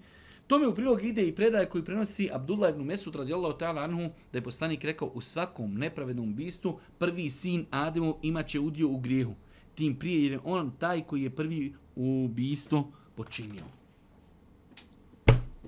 Tome 0.52 0.66
u 0.66 0.74
prilog 0.74 1.04
ide 1.04 1.28
i 1.28 1.34
predaje 1.34 1.68
koji 1.68 1.84
prenosi 1.84 2.30
Abdullah 2.32 2.70
ibn 2.70 2.82
Mesud 2.82 3.14
radijallahu 3.14 3.58
ta'ala 3.58 3.84
anhu 3.84 4.10
da 4.32 4.38
je 4.38 4.42
poslanik 4.42 4.84
rekao 4.84 5.08
u 5.08 5.20
svakom 5.20 5.74
nepravednom 5.74 6.34
bistu 6.34 6.78
prvi 6.98 7.30
sin 7.30 7.66
Ademu 7.70 8.18
imaće 8.22 8.60
udio 8.60 8.88
u 8.88 8.98
grijehu. 8.98 9.34
Tim 9.74 9.98
prije 9.98 10.22
jer 10.22 10.32
je 10.32 10.40
on 10.44 10.72
taj 10.78 11.02
koji 11.02 11.22
je 11.22 11.30
prvi 11.30 11.74
u 11.96 12.28
bistu 12.28 12.84
počinio. 13.14 13.64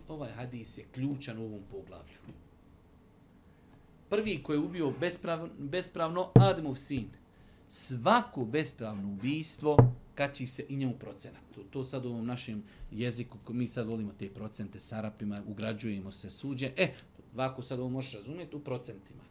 Ovaj 0.08 0.32
hadis 0.32 0.78
je 0.78 0.84
ključan 0.92 1.38
u 1.38 1.44
ovom 1.44 1.62
poglavlju. 1.70 2.18
Prvi 4.08 4.42
koji 4.42 4.56
je 4.56 4.64
ubio 4.64 4.90
bespravno, 4.90 5.48
bespravno 5.58 6.30
Ademov 6.34 6.74
sin. 6.74 7.08
Svako 7.68 8.44
bespravno 8.44 9.08
ubistvo 9.08 9.76
kači 10.14 10.46
se 10.46 10.64
i 10.68 10.76
njemu 10.76 10.94
procenat. 10.98 11.42
To, 11.54 11.62
to 11.70 11.84
sad 11.84 12.04
u 12.04 12.08
ovom 12.08 12.26
našem 12.26 12.62
jeziku, 12.90 13.38
mi 13.48 13.68
sad 13.68 13.86
volimo 13.86 14.12
te 14.18 14.28
procente 14.28 14.80
s 14.80 14.92
Arapima, 14.92 15.38
ugrađujemo 15.46 16.12
se 16.12 16.30
suđe. 16.30 16.70
E, 16.76 16.92
ovako 17.34 17.62
sad 17.62 17.80
ovo 17.80 17.88
možeš 17.88 18.12
razumjeti 18.12 18.56
u 18.56 18.60
procentima. 18.60 19.22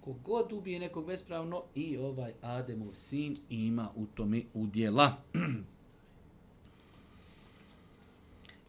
Kogod 0.00 0.52
ubije 0.52 0.80
nekog 0.80 1.06
bespravno 1.06 1.62
i 1.74 1.96
ovaj 1.96 2.32
Ademov 2.42 2.94
sin 2.94 3.36
ima 3.50 3.90
u 3.96 4.06
tome 4.06 4.42
udjela. 4.54 5.16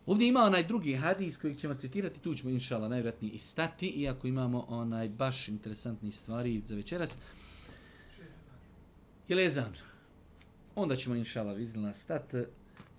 Ovdje 0.05 0.27
ima 0.27 0.39
onaj 0.39 0.63
drugi 0.63 0.93
hadis 0.93 1.38
koji 1.38 1.55
ćemo 1.55 1.73
citirati, 1.73 2.21
tu 2.21 2.36
ćemo 2.36 2.49
inšala 2.49 2.88
najvratnije 2.88 3.34
i 3.34 3.39
stati, 3.39 3.88
iako 3.88 4.27
imamo 4.27 4.65
onaj 4.67 5.09
baš 5.09 5.47
interesantni 5.47 6.11
stvari 6.11 6.61
za 6.65 6.75
večeras. 6.75 7.17
Je 9.27 9.36
li 9.36 9.41
je 9.41 9.49
onda 10.76 10.95
ćemo 10.95 11.15
inšala 11.15 11.53
vizilna 11.53 11.93
stat 11.93 12.34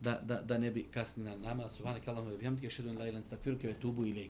da, 0.01 0.21
da, 0.21 0.43
da 0.43 0.59
ne 0.59 0.71
bi 0.71 0.83
kasnila 0.83 1.37
na 1.37 1.49
nama. 1.49 1.69
Subhanak 1.69 2.09
Allahumma 2.09 2.37
bihamdika 2.37 2.67
ashhadu 2.67 2.89
an 2.89 2.95
la 2.95 3.01
ilaha 3.01 3.09
illa 3.09 3.19
anta 3.19 3.27
astaghfiruka 3.27 3.69
wa 3.69 3.75
atubu 3.75 4.07
ilayk. 4.07 4.21